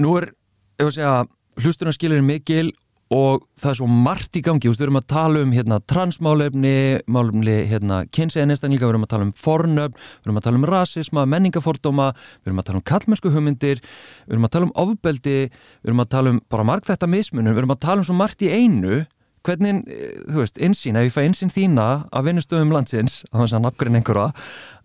nú 0.00 0.14
er, 0.20 0.30
ef 0.78 0.92
að 0.92 0.96
segja 0.96 1.16
hlustunarskilirinn 1.60 2.28
mikil 2.28 2.70
og 3.10 3.42
það 3.58 3.70
er 3.72 3.78
svo 3.80 3.88
margt 3.90 4.36
í 4.38 4.42
gangi, 4.46 4.70
við 4.70 4.84
erum 4.86 5.00
að 5.00 5.06
tala 5.10 5.42
um 5.42 5.52
hérna, 5.54 5.80
transmálefni, 5.90 6.74
málefni 7.10 7.56
hérna, 7.70 8.04
kynseinistaklinga, 8.14 8.84
við 8.84 8.94
erum 8.94 9.06
að 9.06 9.12
tala 9.14 9.26
um 9.26 9.32
fornöfn, 9.34 9.96
við 9.98 10.28
erum 10.30 10.38
að 10.38 10.46
tala 10.46 10.60
um 10.60 10.66
rasisma, 10.70 11.24
menningafordóma, 11.32 12.10
við 12.38 12.52
erum 12.52 12.62
að 12.62 12.68
tala 12.68 12.80
um 12.80 12.86
kallmennsku 12.92 13.32
hugmyndir, 13.34 13.82
við 14.28 14.36
erum 14.36 14.46
að 14.46 14.54
tala 14.54 14.68
um 14.68 14.76
ofbeldi, 14.84 15.38
við 15.50 15.90
erum 15.90 16.04
að 16.04 16.12
tala 16.14 16.34
um 16.34 16.38
bara 16.54 16.68
margt 16.70 16.86
þetta 16.92 17.10
mismunum, 17.10 17.56
við 17.56 17.64
erum 17.64 17.74
að 17.74 17.82
tala 17.88 18.04
um 18.04 18.06
svo 18.06 18.16
margt 18.20 18.46
í 18.46 18.52
einu, 18.54 19.02
hvernig, 19.46 19.82
þú 20.28 20.44
veist, 20.44 20.62
einsýn, 20.62 21.00
ef 21.00 21.08
ég 21.08 21.16
fæ 21.16 21.22
einsýn 21.24 21.50
þína 21.50 21.88
af 22.14 22.26
vinnustöðum 22.28 22.74
landsins, 22.76 23.24
að 23.32 23.42
það 23.42 23.58
er 23.58 23.66
nafngurinn 23.66 23.98
einhverja, 23.98 24.30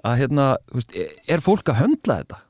að 0.01 0.19
hérna, 0.23 0.49
þú 0.71 0.81
veist, 0.81 0.99
er 1.29 1.45
fólk 1.45 1.69
að 1.69 1.81
höndla 1.83 2.21
þetta? 2.23 2.44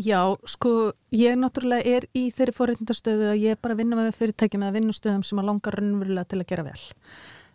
Já, 0.00 0.20
sko, 0.48 0.92
ég 1.12 1.36
náttúrulega 1.36 1.84
er 1.98 2.06
í 2.16 2.30
þeirri 2.32 2.54
fórhundastöðu 2.56 3.28
að 3.34 3.42
ég 3.42 3.54
er 3.54 3.60
bara 3.60 3.76
að 3.76 3.82
vinna 3.82 3.98
með 3.98 4.14
fyrirtækjum 4.16 4.64
eða 4.64 4.76
vinnustöðum 4.78 5.24
sem 5.26 5.40
að 5.42 5.48
langar 5.50 5.76
raunverulega 5.76 6.30
til 6.30 6.40
að 6.40 6.48
gera 6.48 6.64
vel. 6.70 6.80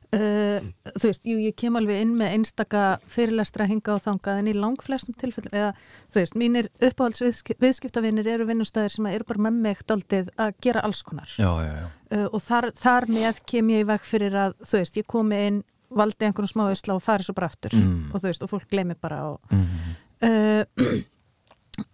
Uh, 0.07 0.63
þú 0.95 1.09
veist, 1.09 1.25
jú, 1.27 1.33
ég 1.43 1.55
kem 1.59 1.75
alveg 1.75 1.97
inn 1.99 2.13
með 2.15 2.35
einstaka 2.37 2.83
fyrirlestra 3.11 3.65
hinga 3.67 3.97
og 3.97 4.05
þangað 4.05 4.37
en 4.39 4.47
í 4.47 4.53
langflestum 4.55 5.17
tilfellum, 5.19 5.51
eða 5.51 5.73
þú 6.13 6.21
veist, 6.21 6.37
mínir 6.39 6.69
uppáhaldsviðskiptavinnir 6.77 8.29
eru 8.37 8.47
vinnustöðir 8.47 8.93
sem 8.93 9.09
eru 9.09 9.27
bara 9.27 9.43
með 9.49 9.57
mig 9.65 9.81
daldið 9.89 10.29
að 10.39 10.53
gera 10.63 10.85
alls 10.87 11.01
konar. 11.03 11.33
Já, 11.35 11.49
já, 11.65 11.73
já. 11.81 11.89
Uh, 12.13 12.23
og 12.29 12.45
þar, 12.45 12.69
þar 12.77 13.09
með 13.17 13.43
kem 13.51 13.73
ég 13.73 13.83
í 13.83 13.89
veg 13.89 14.07
fyrir 14.07 14.39
að, 14.45 14.55
þú 14.61 14.81
veist, 14.85 15.01
ég 15.01 15.09
komi 15.11 15.43
inn, 15.49 15.59
valdi 15.97 16.29
einhvern 16.29 16.53
smá 16.53 16.67
ísla 16.71 16.95
og 16.95 17.03
fari 17.03 17.27
svo 17.27 17.35
bara 17.35 17.49
aftur 17.51 17.75
mm. 17.75 18.09
og 18.13 18.21
þú 18.21 18.29
veist, 18.29 18.45
og 18.45 18.53
fólk 18.53 18.71
gleymi 18.71 18.95
bara 19.01 19.21
og... 19.33 19.51
Mm. 19.51 19.93
Uh, 20.23 21.03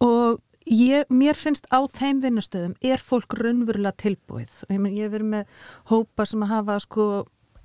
og 0.04 0.42
ég, 0.70 1.08
mér 1.12 1.38
finnst 1.40 1.68
á 1.74 1.84
þeim 1.92 2.24
vinnustöðum 2.24 2.76
er 2.82 3.04
fólk 3.04 3.36
raunverulega 3.40 3.96
tilbúið 4.04 4.64
ég, 4.72 4.90
ég 4.96 5.14
verið 5.14 5.32
með 5.36 5.64
hópa 5.92 6.28
sem 6.30 6.46
að 6.46 6.54
hafa 6.58 6.80
sko 6.84 7.08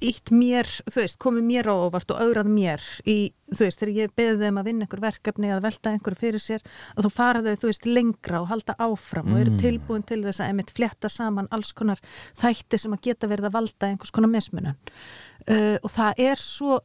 ítt 0.04 0.30
mér, 0.30 0.68
þú 0.86 1.00
veist, 1.00 1.16
komið 1.18 1.46
mér 1.48 1.68
á 1.70 1.74
óvart 1.74 2.12
og 2.14 2.20
augrað 2.22 2.50
mér 2.52 2.82
í, 3.02 3.32
þú 3.50 3.64
veist, 3.64 3.80
þegar 3.80 3.94
ég 3.96 4.12
beði 4.18 4.36
þeim 4.44 4.60
að 4.60 4.68
vinna 4.68 4.86
einhver 4.86 5.02
verkefni 5.02 5.50
að 5.50 5.64
velta 5.64 5.90
einhver 5.90 6.16
fyrir 6.18 6.42
sér 6.42 6.62
og 6.94 7.06
þá 7.06 7.08
fara 7.16 7.42
þau, 7.42 7.56
þú 7.64 7.70
veist, 7.72 7.88
lengra 7.88 8.42
og 8.44 8.52
halda 8.52 8.76
áfram 8.78 9.26
mm. 9.26 9.32
og 9.32 9.42
eru 9.42 9.54
mm. 9.54 9.62
tilbúin 9.64 10.06
til 10.06 10.20
þess 10.22 10.44
að 10.44 10.52
emitt 10.54 10.70
fletta 10.76 11.10
saman 11.10 11.50
alls 11.54 11.72
konar 11.74 12.02
þætti 12.38 12.78
sem 12.78 12.94
að 12.94 13.02
geta 13.08 13.30
verið 13.30 13.50
að 13.50 13.56
valda 13.58 13.90
einhvers 13.90 14.14
konar 14.14 14.32
mismunan 14.34 14.78
uh, 14.78 15.76
og 15.82 15.90
það 15.96 16.22
er 16.28 16.42
svo 16.42 16.78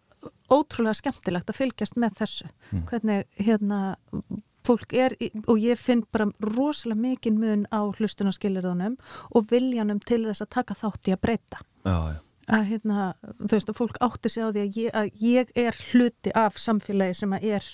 ótrúlega 0.50 0.98
skemmtilegt 0.98 1.54
að 1.54 1.60
fylgjast 1.60 2.00
með 2.02 2.18
þessu 2.24 2.50
mm. 2.50 2.84
hvernig 2.90 3.46
hérna 3.46 3.84
fólk 4.68 4.94
er, 4.96 5.16
og 5.48 5.58
ég 5.60 5.80
finn 5.80 6.04
bara 6.12 6.30
rosalega 6.42 7.00
mikinn 7.02 7.40
mun 7.42 7.66
á 7.74 7.82
hlustunarskilirðunum 7.98 8.98
og 9.36 9.48
viljanum 9.52 10.00
til 10.00 10.24
þess 10.28 10.46
að 10.46 10.54
taka 10.60 10.78
þátt 10.80 11.10
í 11.12 11.16
að 11.16 11.22
breyta 11.26 11.62
já, 11.86 11.98
já. 12.14 12.20
að 12.58 12.66
hérna, 12.72 13.14
þú 13.44 13.52
veist 13.58 13.70
að 13.74 13.80
fólk 13.82 14.02
átti 14.08 14.30
sig 14.34 14.44
á 14.44 14.50
því 14.56 14.64
að 14.66 14.78
ég, 14.82 14.92
að 14.94 15.24
ég 15.24 15.54
er 15.68 15.80
hluti 15.92 16.34
af 16.36 16.58
samfélagi 16.60 17.20
sem 17.22 17.34
að 17.38 17.48
er 17.60 17.70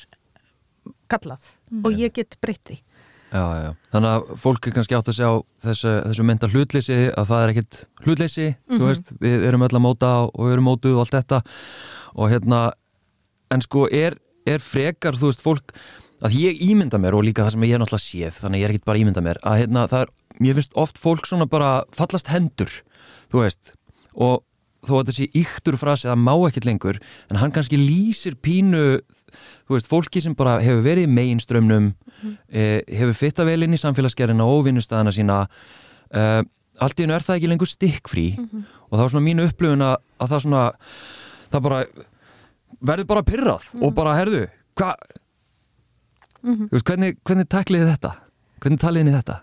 kallað 1.09 1.49
mm. 1.71 1.83
og 1.85 1.97
ég 1.99 2.13
get 2.15 2.37
breyti 2.41 2.81
Já, 3.29 3.43
já, 3.61 3.67
þannig 3.93 4.09
að 4.09 4.29
fólk 4.41 4.67
er 4.67 4.73
kannski 4.73 4.95
átt 4.97 5.09
að 5.11 5.17
sjá 5.19 5.27
þessu, 5.61 5.91
þessu 6.07 6.23
mental 6.25 6.47
hlutleysi 6.49 6.95
að 7.13 7.27
það 7.29 7.43
er 7.43 7.51
ekkit 7.53 7.77
hlutleysi, 8.07 8.45
þú 8.65 8.79
Mhm. 8.79 8.85
veist 8.87 9.11
við 9.21 9.43
erum 9.45 9.65
öll 9.67 9.75
að 9.77 9.83
móta 9.85 10.09
og 10.25 10.39
við 10.47 10.53
erum 10.55 10.65
mótuð 10.65 10.95
og 10.95 11.03
allt 11.03 11.17
þetta 11.19 11.41
og 12.15 12.31
hérna 12.33 12.61
en 13.53 13.61
sko 13.61 13.85
er, 13.93 14.17
er 14.49 14.57
frekar, 14.65 15.13
þú 15.13 15.29
veist, 15.29 15.45
fólk 15.45 15.75
að 16.25 16.35
ég 16.35 16.59
ímynda 16.69 16.99
mér 17.01 17.15
og 17.17 17.25
líka 17.27 17.45
það 17.45 17.55
sem 17.55 17.65
ég 17.67 17.75
er 17.75 17.81
náttúrulega 17.81 18.05
séð 18.05 18.39
þannig 18.43 18.61
ég 18.61 18.67
er 18.67 18.73
ekkit 18.73 18.87
bara 18.89 19.01
ímynda 19.01 19.23
mér 19.23 19.39
að 19.47 19.61
hérna 19.61 19.85
það 19.91 20.05
er, 20.05 20.11
mér 20.39 20.59
finnst 20.59 20.77
oft 20.79 20.99
fólk 20.99 21.29
svona 21.29 21.47
bara 21.49 21.71
fallast 21.95 22.31
hendur, 22.33 22.71
þú 23.31 23.43
veist. 23.43 23.73
Og 24.19 24.43
þó 24.87 24.93
að 24.99 25.11
þessi 25.11 25.29
yktur 25.41 25.77
frasi 25.79 26.07
það 26.07 26.21
má 26.23 26.33
ekkit 26.47 26.67
lengur, 26.67 26.99
en 27.31 27.39
hann 27.41 27.53
kannski 27.55 27.79
lýsir 27.79 28.37
pínu, 28.39 29.01
þú 29.67 29.75
veist, 29.75 29.89
fólki 29.91 30.23
sem 30.23 30.35
bara 30.39 30.57
hefur 30.63 30.83
verið 30.85 31.07
í 31.07 31.13
meginströmmnum 31.15 31.91
eh, 32.51 32.79
hefur 32.87 33.17
fitta 33.17 33.47
vel 33.47 33.61
inn 33.65 33.75
í 33.75 33.81
samfélagsgerðina 33.81 34.47
og 34.47 34.63
vinnustæðina 34.67 35.15
sína 35.15 35.41
eh, 36.15 36.41
allt 36.79 36.99
í 36.99 37.05
hennu 37.05 37.15
er 37.17 37.25
það 37.25 37.39
ekki 37.39 37.51
lengur 37.51 37.69
stikkfrí. 37.69 38.27
Og 38.89 38.95
það 38.95 39.03
var 39.03 39.11
svona 39.13 39.27
mínu 39.27 39.49
upplifun 39.49 39.83
að, 39.85 39.97
að 40.19 40.31
það 40.33 40.45
svona 40.45 40.63
það 41.49 41.65
bara 41.67 41.81
verður 42.79 43.09
bara 43.09 43.25
pyrrað 43.27 43.67
og 43.83 43.93
bara 43.97 44.15
herðu 44.15 44.45
hvað 44.79 45.17
Þú 46.43 46.69
veist, 46.71 46.85
hvernig, 46.87 47.17
hvernig 47.27 47.47
takliði 47.51 47.89
þetta? 47.91 48.11
Hvernig 48.63 48.79
taliði 48.83 49.13
þetta? 49.15 49.37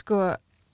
Sko, 0.00 0.20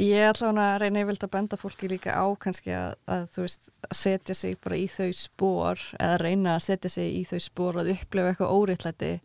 ég 0.00 0.30
ætla 0.30 0.50
hún 0.50 0.60
að 0.62 0.76
reyna 0.84 1.04
yfirlega 1.04 1.28
að 1.28 1.34
benda 1.36 1.58
fólki 1.60 1.90
líka 1.90 2.16
á 2.16 2.26
kannski 2.40 2.74
að, 2.74 2.96
að 3.10 3.26
þú 3.34 3.46
veist, 3.46 3.70
að 3.86 3.96
setja 4.00 4.36
sig 4.38 4.58
bara 4.64 4.78
í 4.80 4.86
þau 4.90 5.10
spór 5.16 5.84
eða 5.98 6.20
reyna 6.24 6.56
að 6.56 6.66
setja 6.68 6.92
sig 6.96 7.12
í 7.20 7.22
þau 7.28 7.40
spór 7.44 7.80
að 7.82 7.92
upplefa 7.96 8.34
eitthvað 8.34 9.20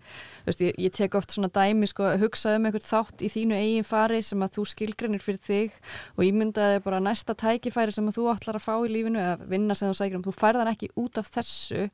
veist, 0.45 0.61
ég, 0.61 0.75
ég 0.79 0.93
tek 0.93 1.15
oft 1.17 1.33
svona 1.33 1.49
dæmi 1.53 1.87
sko 1.89 2.05
að 2.09 2.25
hugsa 2.25 2.55
um 2.57 2.67
eitthvað 2.67 2.87
þátt 2.87 3.23
í 3.25 3.29
þínu 3.33 3.57
eigin 3.57 3.87
fari 3.87 4.21
sem 4.25 4.43
að 4.45 4.57
þú 4.57 4.65
skilgrinir 4.71 5.23
fyrir 5.23 5.41
þig 5.45 5.79
og 6.15 6.23
ímyndaði 6.27 6.81
bara 6.85 7.01
næsta 7.03 7.35
tækifæri 7.37 7.95
sem 7.95 8.09
að 8.09 8.19
þú 8.19 8.27
ætlar 8.33 8.59
að 8.59 8.65
fá 8.65 8.73
í 8.77 8.91
lífinu 8.93 9.21
eða 9.21 9.49
vinna 9.49 9.77
sem 9.77 9.91
þú 9.91 9.97
sækir 9.99 10.19
um, 10.19 10.25
þú 10.25 10.35
færðan 10.37 10.71
ekki 10.71 10.91
út 11.01 11.19
af 11.21 11.31
þessu 11.33 11.87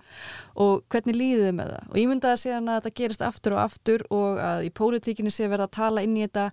og 0.65 0.83
hvernig 0.91 1.19
líðið 1.21 1.55
með 1.59 1.73
það? 1.75 1.87
Og 1.91 2.01
ímyndaði 2.03 2.43
síðan 2.43 2.71
að 2.71 2.79
þetta 2.81 2.95
gerist 3.01 3.25
aftur 3.25 3.57
og 3.57 3.63
aftur 3.63 4.05
og 4.11 4.43
að 4.43 4.67
í 4.67 4.73
pólitíkinni 4.81 5.33
sé 5.33 5.47
verið 5.47 5.67
að 5.69 5.75
tala 5.79 6.05
inn 6.05 6.17
í 6.19 6.25
þetta 6.25 6.49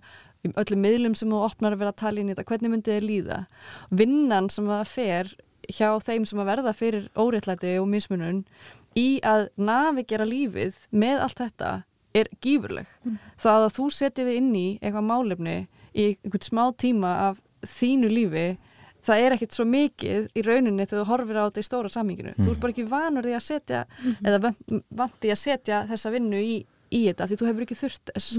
öllum 0.47 0.81
miðlum 0.85 1.15
sem 1.19 1.29
þú 1.31 1.39
opnar 1.45 1.75
að 1.75 1.81
vera 1.83 1.91
að 1.93 1.99
tala 2.03 2.21
inn 2.21 2.29
í 2.29 2.33
þetta, 2.35 2.45
hvernig 2.47 2.71
myndi 2.73 2.93
þið 2.95 3.07
líða 3.09 3.39
vinnan 4.01 4.49
sem 4.53 4.69
það 4.69 4.85
fer 4.93 5.31
hjá 5.69 5.89
þeim 6.05 6.25
sem 6.29 6.39
að 6.41 6.47
verða 6.53 6.73
fyrir 6.73 7.09
óréttlæti 7.19 7.75
og 7.81 7.89
mismunun 7.91 8.39
í 8.97 9.19
að 9.21 9.49
navigera 9.59 10.25
lífið 10.25 10.77
með 10.91 11.19
allt 11.27 11.41
þetta 11.43 11.73
er 12.17 12.29
gífurleg. 12.41 12.87
Það 13.37 13.65
að 13.67 13.75
þú 13.75 13.89
setið 13.93 14.29
þið 14.31 14.37
inn 14.39 14.55
í 14.57 14.67
eitthvað 14.81 15.05
málefni 15.11 15.57
í 15.93 16.07
einhvern 16.23 16.47
smá 16.47 16.63
tíma 16.81 17.11
af 17.27 17.37
þínu 17.69 18.09
lífi 18.09 18.47
það 19.05 19.21
er 19.25 19.35
ekkert 19.35 19.53
svo 19.55 19.65
mikið 19.69 20.25
í 20.35 20.41
rauninni 20.47 20.85
þegar 20.89 21.03
þú 21.05 21.09
horfir 21.11 21.37
á 21.39 21.43
þetta 21.47 21.61
í 21.61 21.67
stóra 21.67 21.89
saminginu. 21.93 22.33
Þú 22.39 22.49
ert 22.51 22.59
bara 22.63 22.73
ekki 22.73 22.87
vanur 22.89 23.23
því 23.27 23.35
að 23.37 23.45
setja 23.45 23.83
eða 24.25 24.39
vant- 24.47 24.73
vant 24.99 25.15
því 25.21 25.31
að 25.35 25.39
setja 25.43 25.83
þessa 25.91 26.11
vinnu 26.15 26.41
í, 26.41 26.57
í 26.91 27.01
þetta 27.05 27.27
því 27.29 27.37
þú 27.39 27.47
hefur 27.49 27.65
ekki 27.65 27.77
þurft 27.79 28.11
þess. 28.13 28.29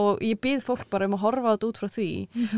Og 0.00 0.22
ég 0.24 0.40
býð 0.44 0.62
fólk 0.66 0.86
bara 0.92 1.08
um 1.08 1.16
að 1.16 1.22
horfa 1.24 1.54
þetta 1.54 1.70
út 1.70 1.80
frá 1.80 1.88
því. 1.88 2.10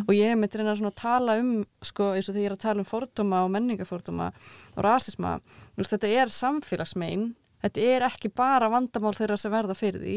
Og 0.07 0.13
ég 0.17 0.33
er 0.33 0.37
með 0.41 0.59
reyna 0.61 0.77
svona 0.79 0.93
að 0.93 1.01
tala 1.03 1.39
um 1.41 1.53
sko 1.83 2.11
eins 2.17 2.29
og 2.29 2.35
þegar 2.35 2.43
ég 2.43 2.51
er 2.51 2.57
að 2.57 2.65
tala 2.67 2.83
um 2.83 2.91
fordóma 2.91 3.45
og 3.47 3.53
menningafordóma 3.55 4.29
og 4.77 4.83
rasisma 4.85 5.37
þú 5.47 5.83
veist, 5.83 5.95
þetta 5.95 6.13
er 6.23 6.35
samfélagsmein. 6.39 7.27
Þetta 7.63 7.89
er 7.95 8.07
ekki 8.09 8.33
bara 8.35 8.71
vandamál 8.73 9.15
þeirra 9.15 9.39
sem 9.39 9.53
verða 9.55 9.79
fyrir 9.79 10.03
því 10.03 10.17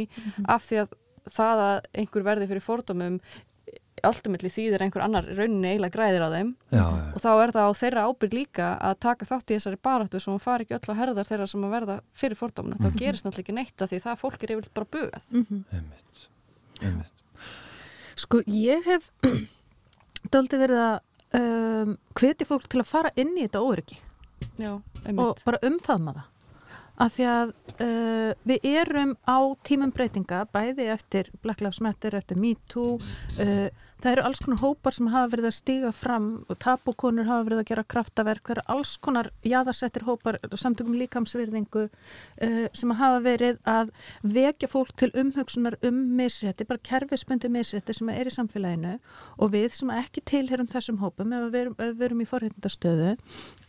af 0.50 0.66
því 0.66 0.82
að 0.82 0.96
það 1.36 1.62
að 1.66 1.76
einhver 2.02 2.26
verði 2.26 2.48
fyrir 2.50 2.66
fordómum 2.66 3.20
alltumilli 4.10 4.52
þýðir 4.54 4.86
einhver 4.86 5.04
annar 5.06 5.28
í 5.30 5.36
rauninni 5.38 5.72
eiginlega 5.74 5.96
græðir 5.96 6.26
á 6.26 6.30
þeim. 6.36 6.52
Já, 6.70 6.84
já, 6.84 7.08
og 7.12 7.24
þá 7.24 7.30
er 7.34 7.54
það 7.56 7.70
á 7.70 7.80
þeirra 7.82 8.06
ábyrg 8.10 8.38
líka 8.38 8.70
að 8.90 9.00
taka 9.06 9.30
þátt 9.32 9.50
í 9.52 9.58
þessari 9.58 9.82
baráttu 9.90 10.22
sem 10.24 10.34
hún 10.34 10.44
fari 10.44 10.68
ekki 10.68 10.78
öll 10.78 10.94
á 10.96 11.00
herðar 11.02 11.30
þeirra 11.30 11.50
sem 11.52 11.66
að 11.68 11.76
verða 11.76 11.98
fyrir 12.16 12.40
fordóminu. 12.40 12.80
Þá 12.82 13.00
gerist 13.02 13.28
náttúrulega 13.28 13.46
ekki 13.46 13.58
neitt 13.60 13.86
af 13.86 13.92
því 13.92 14.02
það 14.06 14.22
fólk 14.24 14.46
er 14.46 14.56
yfirleitt 14.56 14.78
bara 14.80 14.92
bugað. 14.98 15.30
Einmitt. 15.76 16.26
Einmitt, 16.82 17.26
Sko, 18.16 18.40
ég 18.48 18.86
hef 18.88 19.10
dálítið 20.34 20.62
verið 20.66 20.84
að 20.86 20.96
um, 21.40 21.98
hveti 22.16 22.48
fólk 22.48 22.70
til 22.72 22.82
að 22.82 22.90
fara 22.92 23.12
inn 23.20 23.34
í 23.36 23.44
þetta 23.44 23.64
óryggi 23.66 24.00
Já, 24.60 24.72
og 25.16 25.44
bara 25.44 25.60
umfaðma 25.68 26.16
það. 26.16 26.32
Af 27.04 27.12
því 27.18 27.26
að 27.28 27.50
uh, 27.84 28.30
við 28.48 28.68
erum 28.70 29.10
á 29.28 29.38
tímum 29.68 29.92
breytinga 29.92 30.46
bæði 30.56 30.86
eftir 30.94 31.28
Black 31.44 31.60
Lives 31.64 31.82
Matter, 31.84 32.16
eftir 32.16 32.40
Me 32.40 32.54
Too 32.72 32.96
uh, 32.96 33.68
það 34.04 34.12
eru 34.12 34.26
alls 34.28 34.42
konar 34.44 34.62
hópar 34.62 34.96
sem 34.96 35.10
hafa 35.14 35.32
verið 35.34 35.50
að 35.50 35.56
stiga 35.58 35.92
fram 35.96 36.28
og 36.50 36.60
tapukonur 36.62 37.28
hafa 37.30 37.48
verið 37.48 37.62
að 37.62 37.70
gera 37.72 37.86
kraftaverk, 37.94 38.44
það 38.46 38.56
eru 38.56 38.66
alls 38.76 38.94
konar 39.08 39.32
jaðarsettir 39.48 40.06
hópar, 40.08 40.40
samtökum 40.54 40.98
líkamsvirðingu 41.00 41.86
uh, 41.88 42.64
sem 42.76 42.96
hafa 43.00 43.22
verið 43.26 43.60
að 43.70 43.92
vekja 44.38 44.72
fólk 44.72 44.96
til 45.00 45.12
umhugsunar 45.18 45.80
um 45.86 46.02
misrétti, 46.20 46.68
bara 46.68 46.84
kerfisbundi 46.92 47.52
misrétti 47.52 47.96
sem 47.96 48.12
er 48.14 48.30
í 48.30 48.34
samfélaginu. 48.34 48.98
Og 49.40 49.54
við 49.56 49.72
sem 49.80 49.94
ekki 49.96 50.24
tilherum 50.26 50.70
þessum 50.72 51.00
hópum 51.04 51.34
ef 51.36 51.48
við 51.54 51.72
ef 51.74 51.96
við 51.96 52.10
erum 52.10 52.24
í 52.24 52.28
forréttindastöðu 52.30 53.16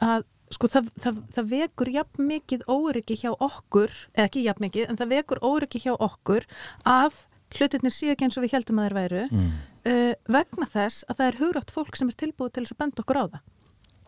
að 0.02 0.26
sko 0.54 0.68
það, 0.70 0.90
það, 1.02 1.22
það 1.34 1.48
vekur 1.52 1.88
jafn 1.90 2.28
mikið 2.28 2.66
óryggi 2.70 3.16
hjá 3.22 3.32
okkur, 3.32 3.94
eða 4.14 4.28
ekki 4.28 4.44
jafn 4.44 4.66
mikið, 4.66 4.90
en 4.90 5.00
það 5.00 5.14
vekur 5.16 5.40
óryggi 5.42 5.82
hjá 5.82 5.94
okkur 5.94 6.46
að 6.86 7.24
hlutirnir 7.56 7.94
séu 7.94 8.12
ekki 8.12 8.26
eins 8.26 8.38
og 8.38 8.46
við 8.46 8.56
heldum 8.56 8.80
að 8.82 8.88
þeir 8.88 8.96
væru. 9.00 9.24
Mm. 9.32 9.50
Uh, 9.86 10.14
vegna 10.36 10.66
þess 10.72 11.06
að 11.08 11.20
það 11.20 11.30
er 11.30 11.38
hugrátt 11.42 11.70
fólk 11.74 11.96
sem 11.98 12.10
er 12.12 12.18
tilbúið 12.24 12.52
til 12.56 12.64
þess 12.66 12.76
að 12.76 12.82
benda 12.84 13.04
okkur 13.04 13.20
á 13.22 13.24
það. 13.36 13.44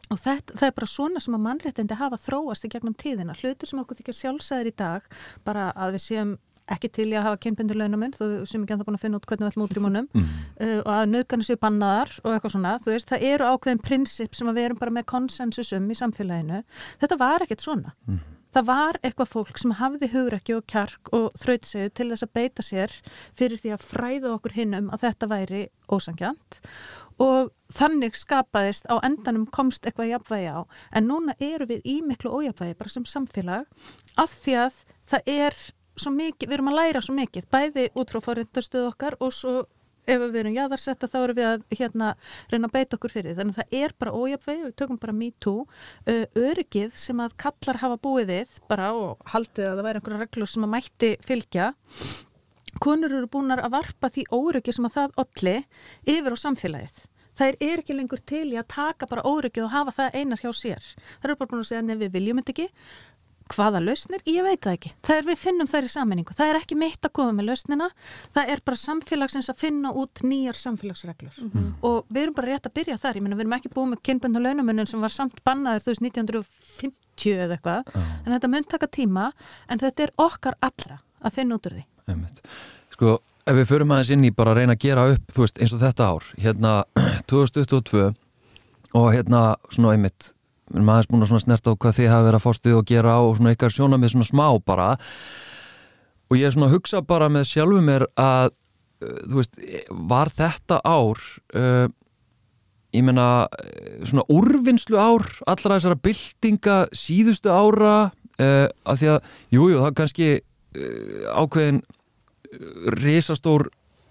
Og 0.08 0.16
þetta, 0.22 0.54
það 0.56 0.68
er 0.70 0.76
bara 0.78 0.86
svona 0.88 1.20
sem 1.20 1.34
að 1.36 1.42
mannréttindi 1.44 1.96
hafa 2.00 2.16
þróast 2.24 2.64
í 2.64 2.68
gegnum 2.72 2.94
tíðina. 2.96 3.34
Hlutir 3.36 3.68
sem 3.68 3.80
okkur 3.82 3.98
þykja 3.98 4.14
sjálfsæðir 4.22 4.70
í 4.70 4.76
dag, 4.80 5.08
bara 5.44 5.66
að 5.76 5.98
við 5.98 6.04
séum 6.06 6.30
ekki 6.68 6.88
til 6.92 7.06
í 7.08 7.16
að 7.16 7.24
hafa 7.24 7.38
kynbundur 7.44 7.78
launamenn, 7.80 8.12
þú 8.12 8.26
sem 8.48 8.60
ekki 8.64 8.74
ennþá 8.74 8.84
búin 8.88 8.96
að 8.98 9.04
finna 9.04 9.16
út 9.20 9.28
hvernig 9.28 9.46
við 9.46 9.52
ætlum 9.54 9.64
út 9.64 9.76
í 9.76 9.82
múnum 9.84 10.08
Mm. 10.12 10.24
uh, 10.60 10.80
og 10.84 10.90
að 10.92 11.04
nöðgarnir 11.12 11.48
séu 11.48 11.60
bannaðar 11.62 12.10
og 12.24 12.32
eitthvað 12.34 12.52
svona, 12.52 12.72
þú 12.84 12.92
veist, 12.92 13.08
það 13.08 13.24
eru 13.28 13.44
ákveðin 13.52 13.80
prinsip 13.86 14.34
sem 14.36 14.48
að 14.50 14.58
við 14.58 14.66
erum 14.68 14.80
bara 14.82 14.94
með 14.98 15.06
konsensus 15.12 15.72
um 15.76 15.86
í 15.88 15.96
samfélaginu. 15.96 16.60
Þetta 17.00 17.18
var 17.20 17.44
ekkert 17.46 17.64
svona. 17.64 17.94
Það 18.54 18.68
var 18.68 18.98
eitthvað 19.02 19.32
fólk 19.32 19.60
sem 19.60 19.74
hafði 19.76 20.08
hugrekki 20.14 20.56
og 20.56 20.66
kjark 20.70 21.10
og 21.16 21.26
þrautsegu 21.40 21.92
til 21.92 22.08
þess 22.12 22.24
að 22.24 22.34
beita 22.38 22.64
sér 22.64 22.94
fyrir 23.36 23.60
því 23.60 23.74
að 23.74 23.86
fræða 23.90 24.32
okkur 24.36 24.56
hinn 24.56 24.76
um 24.78 24.90
að 24.94 25.04
þetta 25.04 25.30
væri 25.32 25.62
ósangjant 25.92 26.60
og 27.20 27.50
þannig 27.74 28.16
skapaðist 28.16 28.86
á 28.88 28.96
endanum 29.04 29.48
komst 29.52 29.84
eitthvað 29.84 30.12
jafnvægi 30.14 30.52
á. 30.54 30.60
En 30.94 31.08
núna 31.10 31.34
eru 31.42 31.66
við 31.68 31.82
í 31.84 31.98
miklu 32.06 32.30
ójafvægi 32.38 32.78
bara 32.78 32.94
sem 32.94 33.04
samfélag 33.08 33.66
af 34.16 34.36
því 34.44 34.54
að 34.64 34.78
það 35.10 35.32
er 35.34 35.58
svo 35.98 36.12
mikið, 36.14 36.48
við 36.48 36.56
erum 36.56 36.70
að 36.70 36.78
læra 36.78 37.02
svo 37.02 37.16
mikið 37.16 37.48
bæði 37.52 37.88
út 37.98 38.12
frá 38.12 38.22
forrindastöðu 38.22 38.92
okkar 38.92 39.18
og 39.18 39.34
svo 39.34 39.54
ef 40.08 40.22
við 40.24 40.38
erum 40.42 40.56
jaðarsetta 40.56 41.10
þá 41.10 41.18
erum 41.20 41.38
við 41.38 41.48
að 41.48 41.66
hérna, 41.80 42.12
reyna 42.52 42.70
að 42.70 42.76
beita 42.78 42.98
okkur 42.98 43.14
fyrir 43.14 43.36
þannig 43.38 43.56
að 43.56 43.60
það 43.60 43.76
er 43.82 43.96
bara 44.02 44.14
ójafvegi, 44.14 44.64
við 44.66 44.78
tökum 44.82 45.00
bara 45.02 45.16
me 45.16 45.30
too 45.44 45.66
uh, 45.66 46.24
öryggið 46.38 46.96
sem 46.98 47.20
að 47.24 47.36
kallar 47.44 47.82
hafa 47.82 48.00
búið 48.08 48.32
við 48.32 48.56
bara 48.70 48.92
og 48.96 49.28
haldið 49.34 49.68
að 49.68 49.76
það 49.76 49.88
væri 49.88 50.02
einhverja 50.02 50.24
reglur 50.24 50.52
sem 50.54 50.66
að 50.66 50.74
mætti 50.76 51.12
fylgja 51.26 51.68
konur 52.84 53.14
eru 53.20 53.30
búinar 53.30 53.62
að 53.64 53.78
varpa 53.78 54.10
því 54.12 54.26
óryggi 54.34 54.74
sem 54.76 54.88
að 54.88 54.98
það 54.98 55.22
olli 55.24 55.56
yfir 56.14 56.36
á 56.36 56.38
samfélagið 56.44 57.06
Það 57.38 57.60
er 57.62 57.80
ekki 57.80 57.94
lengur 57.94 58.20
til 58.26 58.46
í 58.50 58.56
að 58.58 58.66
taka 58.72 59.06
bara 59.06 59.22
óryggið 59.28 59.68
og 59.68 59.70
hafa 59.70 59.92
það 59.94 60.16
einar 60.18 60.40
hjá 60.42 60.48
sér. 60.58 60.86
Það 61.20 61.28
eru 61.28 61.36
bara 61.38 61.50
búin 61.52 61.60
að 61.62 61.68
segja 61.68 61.82
nefn 61.86 62.00
við 62.00 62.16
viljum 62.16 62.40
þetta 62.40 62.54
ekki. 62.54 62.66
Hvaða 63.48 63.80
lausnir? 63.82 64.22
Ég 64.28 64.44
veit 64.44 64.60
það 64.64 64.76
ekki. 64.76 64.90
Það 65.06 65.20
er 65.20 65.26
við 65.28 65.38
finnum 65.42 65.70
þær 65.70 65.86
í 65.88 65.90
sammenningu. 65.92 66.36
Það 66.36 66.52
er 66.52 66.58
ekki 66.60 66.78
mitt 66.78 67.08
að 67.08 67.14
koma 67.18 67.34
með 67.38 67.48
lausnina. 67.50 67.88
Það 68.36 68.52
er 68.54 68.62
bara 68.68 68.80
samfélagsins 68.82 69.48
að 69.52 69.60
finna 69.62 69.92
út 69.96 70.22
nýjar 70.26 70.58
samfélagsreglur. 70.58 71.40
Og 71.88 71.98
við 72.12 72.22
erum 72.26 72.36
bara 72.36 72.52
rétt 72.52 72.68
að 72.68 72.76
byrja 72.78 72.98
þar. 73.00 73.18
Ég 73.20 73.24
meina, 73.26 73.38
við 73.38 73.46
erum 73.46 73.56
ekki 73.58 73.72
búin 73.74 73.92
með 73.94 74.02
kynböndu 74.08 74.42
launamunin 74.44 74.90
sem 74.90 75.00
var 75.00 75.14
samt 75.14 75.40
bannaður 75.48 75.86
þú 75.86 75.92
veist 75.94 76.04
1950 76.06 77.34
eða 77.34 77.56
eitthvað. 77.58 77.92
En 78.26 78.34
þetta 78.36 78.52
mun 78.52 78.68
taka 78.68 78.90
tíma, 78.98 79.30
en 79.68 79.80
þetta 79.82 80.06
er 80.06 80.14
okkar 80.22 80.58
allra 80.60 81.00
að 81.24 81.38
finna 81.40 81.58
út 81.58 81.66
úr 81.70 81.78
því. 81.78 81.84
Einmitt. 82.08 82.42
Sko, 82.94 83.18
ef 83.48 83.56
við 83.58 83.68
förum 83.72 83.92
aðeins 83.94 84.12
inn 84.14 84.24
í 84.28 84.32
bara 84.34 84.54
að 84.54 84.62
reyna 84.62 84.76
að 84.76 84.84
gera 84.84 85.06
upp, 85.14 85.28
þú 85.34 85.44
veist, 85.44 85.60
eins 85.62 85.74
og 85.74 85.82
þetta 85.82 86.08
ár, 86.12 86.28
hérna 86.38 86.72
2022 87.30 88.04
og 88.98 89.08
hérna 89.12 89.42
svona 89.72 89.94
einmitt, 89.96 90.30
við 90.68 90.78
erum 90.78 90.90
aðeins 90.92 91.10
búin 91.10 91.24
að 91.26 91.42
snerta 91.44 91.72
á 91.72 91.80
hvað 91.80 91.96
þið 91.98 92.10
hafa 92.12 92.26
verið 92.26 92.38
að 92.38 92.44
fástuð 92.44 92.78
og 92.78 92.88
gera 92.88 93.14
og 93.24 93.36
svona 93.38 93.54
ykkar 93.56 93.74
sjóna 93.74 93.98
með 94.00 94.14
svona 94.14 94.28
smá 94.28 94.46
bara. 94.64 94.88
Og 96.28 96.36
ég 96.36 96.48
er 96.48 96.54
svona 96.54 96.68
að 96.68 96.74
hugsa 96.76 97.02
bara 97.08 97.30
með 97.32 97.48
sjálfu 97.48 97.84
mér 97.84 98.04
að, 98.20 98.52
uh, 99.04 99.14
þú 99.24 99.40
veist, 99.40 99.62
var 100.12 100.32
þetta 100.36 100.80
ár, 100.84 101.22
uh, 101.56 101.86
ég 102.92 103.06
meina, 103.06 103.28
uh, 103.48 104.02
svona 104.04 104.26
úrvinnslu 104.32 105.00
ár 105.00 105.24
allra 105.48 105.78
þessara 105.78 106.00
byltinga 106.04 106.78
síðustu 106.92 107.52
ára, 107.52 107.96
uh, 108.36 108.66
af 108.84 109.00
því 109.00 109.14
að, 109.14 109.32
jújú, 109.54 109.72
jú, 109.72 109.80
það 109.80 109.90
er 109.90 109.98
kannski 110.02 110.30
uh, 110.36 111.32
ákveðin 111.32 111.82
risastór 112.98 113.68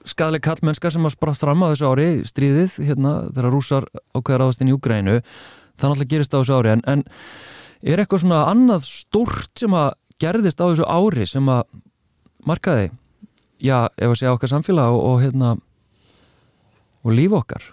skadleg 0.07 0.43
kallmennska 0.45 0.91
sem 0.93 1.05
að 1.07 1.15
spratt 1.15 1.39
fram 1.41 1.63
á 1.65 1.71
þessu 1.71 1.89
ári, 1.89 2.09
stríðið, 2.27 2.77
hérna, 2.87 3.13
þegar 3.33 3.53
rúsar 3.53 3.87
ákveðar 4.15 4.45
áðast 4.47 4.63
inn 4.63 4.71
í 4.71 4.75
Úgrænu, 4.75 5.17
það 5.77 5.91
náttúrulega 5.93 6.11
gerist 6.13 6.35
á 6.35 6.39
þessu 6.39 6.57
ári, 6.57 6.73
en, 6.75 6.83
en 6.89 7.03
er 7.81 8.01
eitthvað 8.01 8.23
svona 8.25 8.43
annað 8.51 8.87
stórt 8.89 9.53
sem 9.61 9.77
að 9.77 9.89
gerðist 10.21 10.61
á 10.61 10.65
þessu 10.65 10.87
ári 10.89 11.27
sem 11.29 11.49
að 11.53 11.63
markaði, 12.47 12.91
já, 13.61 13.87
ef 13.97 14.11
að 14.11 14.19
segja 14.19 14.35
okkar 14.35 14.53
samfélag 14.53 14.95
og, 14.95 15.01
og 15.11 15.21
hérna, 15.25 15.55
og 17.05 17.13
líf 17.13 17.35
okkar? 17.37 17.71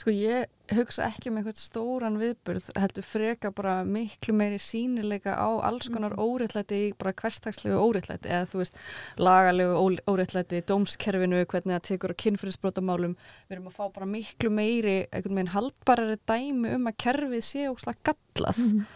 Sko 0.00 0.14
ég 0.14 0.48
hugsa 0.76 1.06
ekki 1.08 1.30
um 1.30 1.38
einhvern 1.40 1.58
stóran 1.58 2.18
viðburð, 2.20 2.70
heldur 2.78 3.06
freka 3.06 3.50
bara 3.54 3.80
miklu 3.86 4.34
meiri 4.36 4.58
sínileika 4.62 5.34
á 5.36 5.48
alls 5.66 5.90
konar 5.92 6.16
óriðlæti 6.20 6.80
í 6.86 6.90
bara 6.98 7.14
hverstagslegu 7.16 7.78
óriðlæti 7.78 8.30
eða 8.30 8.48
þú 8.50 8.62
veist 8.62 8.80
lagalegu 9.20 10.00
óriðlæti, 10.10 10.62
dómskerfinu, 10.68 11.42
hvernig 11.50 11.76
það 11.76 11.86
tekur 11.90 12.14
á 12.14 12.20
kynfyrirsbrótamálum, 12.24 13.16
við 13.48 13.56
erum 13.56 13.70
að 13.70 13.78
fá 13.78 13.84
bara 13.96 14.10
miklu 14.10 14.52
meiri, 14.54 14.98
einhvern 15.10 15.40
veginn 15.40 15.54
haldbarari 15.56 16.20
dæmi 16.30 16.74
um 16.76 16.90
að 16.90 17.00
kerfið 17.06 17.44
sé 17.46 17.66
óslag 17.70 18.00
gallað. 18.06 18.62
Mm. 18.66 18.86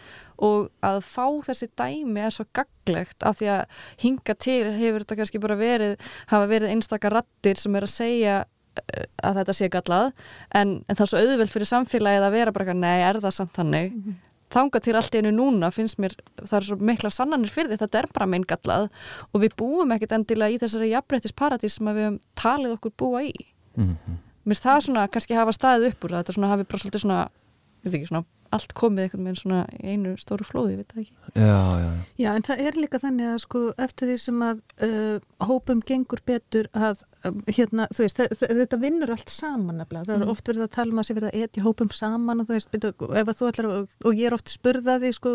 Og 0.45 0.65
að 0.83 0.97
fá 1.07 1.27
þessi 1.47 1.69
dæmi 1.79 2.25
er 2.25 2.33
svo 2.35 2.43
gaglegt 2.55 3.23
af 3.23 3.37
því 3.39 3.51
að 3.53 3.77
hinga 4.01 4.35
til 4.35 4.63
hefur 4.75 5.05
þetta 5.05 5.17
kannski 5.21 5.39
bara 5.43 5.55
verið, 5.59 5.95
hafa 6.31 6.49
verið 6.51 6.73
einstakar 6.75 7.15
rattir 7.15 7.61
sem 7.61 7.77
er 7.79 7.87
að 7.87 7.93
segja 7.95 8.41
að 9.23 9.39
þetta 9.39 9.55
sé 9.55 9.69
gallað 9.73 10.11
en, 10.51 10.77
en 10.87 10.97
það 10.97 11.03
er 11.05 11.11
svo 11.11 11.23
auðvelt 11.23 11.53
fyrir 11.53 11.69
samfélagið 11.71 12.27
að 12.27 12.37
vera 12.37 12.55
bara 12.55 12.77
nei, 12.77 12.99
er 13.05 13.19
það 13.23 13.35
samt 13.37 13.59
hannig 13.61 13.91
mm 13.91 14.01
-hmm. 14.01 14.17
þanga 14.55 14.81
til 14.83 14.95
allt 14.95 15.15
í 15.15 15.21
einu 15.21 15.31
núna 15.35 15.71
finnst 15.71 15.99
mér 15.99 16.15
það 16.43 16.57
er 16.59 16.67
svo 16.69 16.77
mikla 16.91 17.09
sannanir 17.09 17.53
fyrir 17.53 17.71
því 17.71 17.81
þetta 17.83 17.99
er 17.99 18.09
bara 18.13 18.29
meinn 18.29 18.47
gallað 18.47 18.89
og 19.31 19.41
við 19.41 19.57
búum 19.57 19.95
ekkert 19.95 20.17
endilega 20.19 20.55
í 20.55 20.61
þessari 20.61 20.91
jafnbreyttis 20.91 21.33
paradís 21.33 21.79
sem 21.79 21.87
við 21.87 22.03
hefum 22.03 22.19
talið 22.35 22.77
okkur 22.77 22.95
búa 22.97 23.23
í 23.23 23.33
mm 23.75 23.89
-hmm. 23.89 24.17
mér 24.45 24.61
það 24.61 24.79
svona 24.81 25.07
kannski 25.07 25.35
hafa 25.35 25.51
staðið 25.51 25.89
upp 25.89 26.03
úr 26.03 26.11
það 26.11 26.23
þetta 26.23 26.33
svona 26.33 26.53
hafi 26.53 26.63
bara 26.63 26.79
svolítið 26.79 27.01
svona, 27.01 27.29
ekki, 27.85 28.07
svona 28.07 28.25
allt 28.55 28.75
komið 28.77 29.05
einhvern 29.05 29.27
veginn 29.27 29.39
svona 29.39 29.61
einu 29.83 30.13
stóru 30.21 30.45
flóði, 30.47 30.75
ég 30.75 30.81
veit 30.81 30.93
það 30.93 31.01
ekki 31.01 31.41
já, 31.41 31.59
já. 31.81 31.89
já, 32.21 32.29
en 32.31 32.45
það 32.47 32.63
er 32.67 32.79
líka 32.79 33.01
þannig 33.01 33.31
að 33.31 33.41
sko 33.45 33.61
eftir 33.85 34.11
því 34.11 34.17
sem 34.21 34.45
að 34.45 34.61
uh, 34.87 35.17
hópum 35.49 35.81
gengur 35.85 36.21
betur 36.27 36.69
að 36.73 37.03
hérna, 37.49 37.87
þú 37.95 38.05
veist, 38.05 38.21
þetta 38.41 38.79
vinnur 38.81 39.13
allt 39.15 39.31
saman 39.31 39.79
nefnilega, 39.81 40.07
það 40.09 40.15
er 40.15 40.23
mm. 40.25 40.31
oft 40.33 40.49
verið 40.51 40.65
að 40.65 40.71
tala 40.75 40.93
um 40.93 41.01
að 41.01 41.07
sé 41.07 41.15
verið 41.17 41.29
að 41.31 41.45
etja 41.45 41.65
hópum 41.65 41.91
saman 41.95 42.41
og 42.41 42.49
þú 42.49 42.57
veist, 42.57 42.77
ef 42.79 43.31
þú 43.39 43.49
ætlar, 43.49 43.69
og, 43.75 44.09
ég 44.11 44.29
er 44.29 44.35
oft 44.37 44.51
spurðaði 44.53 45.11
sko, 45.15 45.33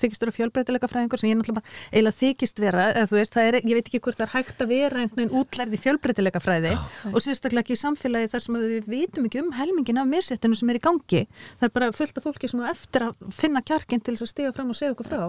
þykist 0.00 0.24
vera 0.24 0.36
fjölbreytilega 0.36 0.90
fræðingur 0.90 1.22
sem 1.22 1.30
ég 1.30 1.40
náttúrulega 1.40 1.64
eiginlega 1.90 2.18
þykist 2.20 2.62
vera 2.62 2.86
eða 2.94 3.10
þú 3.10 3.18
veist, 3.20 3.38
er, 3.40 3.58
ég 3.60 3.78
veit 3.78 3.90
ekki 3.90 4.02
hvort 4.04 4.20
það 4.20 4.26
er 4.26 4.34
hægt 4.36 4.64
að 4.64 4.72
vera 4.74 5.02
einhvern 5.04 5.22
veginn 5.22 5.40
útlærði 5.40 5.80
fjölbreytilega 5.84 6.42
fræði 6.44 6.74
og 7.10 7.18
sérstaklega 7.24 7.64
ekki 7.64 7.76
í 7.76 7.80
samfélagi 7.80 8.32
þar 8.34 8.44
sem 8.46 8.60
við 8.60 8.90
vitum 8.90 9.28
ekki 9.28 9.42
um 9.44 9.52
helmingin 9.56 10.02
af 10.02 10.10
misréttinu 10.10 10.58
sem 10.58 10.72
er 10.72 10.80
í 10.80 10.84
gangi, 10.84 11.24
það 11.60 11.68
er 11.68 11.74
bara 11.76 11.90
fullt 11.96 12.20
af 12.20 12.26
fólki 12.26 12.50
sem 12.50 12.62
er 12.62 12.74
eftir 12.74 13.06
að 13.08 13.26
finna 13.36 13.64
kjarkinn 13.64 14.02
til 14.04 14.16
þess 14.16 14.26
að 14.26 14.32
stiga 14.34 14.54
fram 14.56 14.72
og 14.72 14.78
segja 14.78 14.94
okkur 14.94 15.10
frá. 15.10 15.24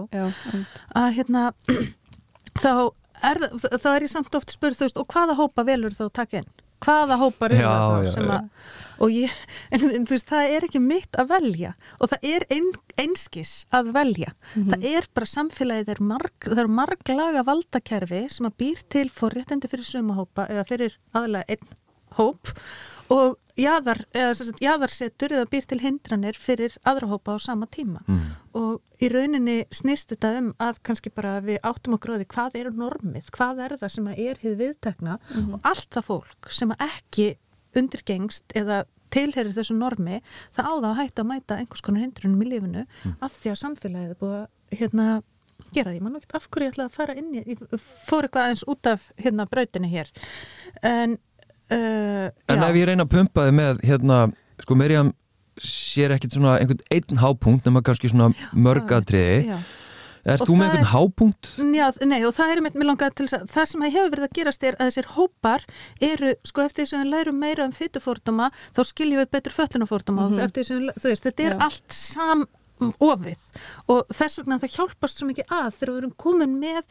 Að 0.98 1.08
hérna 1.18 1.44
þá 2.62 2.72
er, 3.30 3.42
þá 3.78 3.88
er 3.94 4.06
ég 4.06 4.12
samt 4.12 4.38
oft 4.38 4.54
spurð 4.54 4.78
þú 4.78 4.88
veist, 4.88 5.00
og 5.00 5.08
hvaða 5.14 5.38
hópa 5.38 5.66
velur 5.68 5.96
þá 5.96 6.06
takk 6.12 6.38
inn? 6.42 6.48
Hvaða 6.82 7.18
hópa 7.20 7.46
eru 7.46 7.60
það 7.62 7.92
þá 7.92 8.14
sem 8.16 8.32
að 8.34 8.48
og 9.02 9.10
ég, 9.10 9.34
en, 9.74 9.84
en 9.88 10.06
þú 10.06 10.16
veist, 10.16 10.30
það 10.30 10.54
er 10.56 10.66
ekki 10.68 10.82
mitt 10.82 11.18
að 11.18 11.30
velja 11.32 11.74
og 11.98 12.12
það 12.12 12.26
er 12.32 12.46
ein, 12.54 12.70
einskis 13.00 13.52
að 13.74 13.92
velja. 13.96 14.32
Mm 14.32 14.62
-hmm. 14.62 14.70
Það 14.70 14.88
er 14.92 15.08
bara 15.14 15.32
samfélagið, 15.34 15.86
það 15.86 15.94
er, 15.94 16.02
marg, 16.12 16.48
það 16.48 16.62
er 16.64 16.72
marglaga 16.80 17.44
valdakerfi 17.50 18.24
sem 18.28 18.46
að 18.46 18.58
býr 18.62 18.82
til 18.88 19.08
fórréttandi 19.10 19.70
fyrir 19.70 19.86
sumahópa 19.86 20.46
eða 20.48 20.66
fyrir 20.68 20.98
aðlega 21.14 21.44
einn 21.48 21.78
hóp 22.18 22.52
og 23.12 23.38
jaðar, 23.58 24.00
jaðarsetur 24.62 25.34
eða 25.36 25.48
býr 25.50 25.66
til 25.68 25.80
hindranir 25.82 26.38
fyrir 26.40 26.76
aðra 26.88 27.10
hópa 27.10 27.36
á 27.36 27.38
sama 27.42 27.68
tíma 27.72 28.00
mm. 28.06 28.22
og 28.58 29.02
í 29.02 29.10
rauninni 29.12 29.58
snýst 29.74 30.14
þetta 30.14 30.32
um 30.38 30.48
að 30.62 30.80
kannski 30.86 31.12
bara 31.12 31.36
við 31.44 31.60
áttum 31.66 31.96
á 31.96 32.00
því 32.00 32.28
hvað 32.32 32.58
er 32.62 32.70
normið, 32.76 33.28
hvað 33.34 33.64
er 33.66 33.76
það 33.82 33.94
sem 33.96 34.08
er 34.14 34.40
hið 34.42 34.56
viðtekna 34.62 35.18
mm. 35.18 35.52
og 35.52 35.68
allt 35.68 35.90
það 35.92 36.08
fólk 36.08 36.52
sem 36.52 36.72
ekki 36.78 37.28
undirgengst 37.76 38.56
eða 38.56 38.84
tilherir 39.12 39.52
þessu 39.52 39.76
normi 39.76 40.22
það 40.54 40.68
á 40.68 40.72
það 40.72 40.88
að 40.88 40.98
hætta 41.02 41.24
að 41.24 41.28
mæta 41.28 41.58
einhvers 41.60 41.84
konar 41.84 42.06
hindrunum 42.06 42.44
í 42.44 42.48
lífinu 42.48 42.86
mm. 42.86 43.18
af 43.20 43.36
því 43.36 43.52
að 43.52 43.60
samfélagið 43.60 44.14
er 44.14 44.20
búið 44.22 44.38
að 44.38 44.78
hérna, 44.80 45.08
gera 45.72 45.92
því, 45.92 46.00
mann 46.00 46.16
veit 46.16 46.36
af 46.38 46.48
hverju 46.48 46.68
ég 46.68 46.72
ætla 46.72 46.86
að 46.88 46.96
fara 46.96 47.16
inn 47.20 47.34
í, 47.36 47.58
fór 48.08 48.28
eitthvað 48.28 48.48
eins 48.48 48.64
út 48.72 48.88
af 48.88 49.10
hérna 49.20 49.48
brautinni 49.50 49.92
hér 49.92 50.12
en 50.88 51.18
Uh, 51.72 52.30
en 52.48 52.62
já. 52.62 52.68
ef 52.68 52.78
ég 52.80 52.88
reyna 52.90 53.06
að 53.06 53.14
pumpa 53.16 53.46
þið 53.48 53.58
með 53.58 53.84
hérna, 53.88 54.18
sko 54.62 54.78
Mirjam 54.78 55.12
sér 55.60 56.14
ekkit 56.16 56.38
svona 56.38 56.56
einhvern 56.58 56.82
einn 56.92 57.22
hápunkt 57.22 57.68
nema 57.68 57.82
kannski 57.84 58.10
svona 58.12 58.32
mörgatriði 58.56 59.60
Er 60.22 60.38
þú 60.38 60.54
með 60.54 60.68
einhvern 60.68 60.90
hápunkt? 60.92 61.48
Já, 61.74 61.86
nei 62.06 62.20
og 62.22 62.34
það 62.36 62.52
er 62.54 62.60
mitt 62.62 62.76
mér 62.78 62.88
langað 62.92 63.16
til 63.18 63.24
þess 63.26 63.40
að 63.40 63.46
það 63.50 63.68
sem 63.72 63.84
hefur 63.88 64.12
verið 64.12 64.26
að 64.28 64.36
gerast 64.38 64.66
er 64.68 64.76
að 64.76 64.90
þessir 64.90 65.08
hópar 65.16 65.64
eru, 65.98 66.34
sko 66.46 66.62
eftir 66.62 66.84
þess 66.86 66.94
að 66.94 67.02
við 67.02 67.10
lærum 67.10 67.40
meira 67.42 67.66
um 67.66 67.74
fytufórdóma 67.74 68.50
þá 68.70 68.82
skiljum 68.86 69.22
við 69.22 69.32
betur 69.34 69.56
föllunafórdóma 69.56 70.22
mm 70.22 70.28
-hmm. 70.28 70.38
og 70.38 70.46
eftir 70.46 70.62
þess 70.62 70.76
að, 70.76 71.00
þú 71.02 71.10
veist, 71.10 71.26
þetta 71.26 71.42
er 71.42 71.56
Já. 71.56 71.62
allt 71.66 71.98
sam 71.98 72.46
ofið 73.02 73.38
og 73.90 74.14
þess 74.14 74.38
vegna 74.38 74.58
það 74.62 74.74
hjálpast 74.76 75.18
svo 75.18 75.28
mikið 75.28 75.54
að 75.58 75.70
þegar 75.78 75.92
við 75.92 76.00
erum 76.02 76.14
komin 76.24 76.56
með 76.62 76.82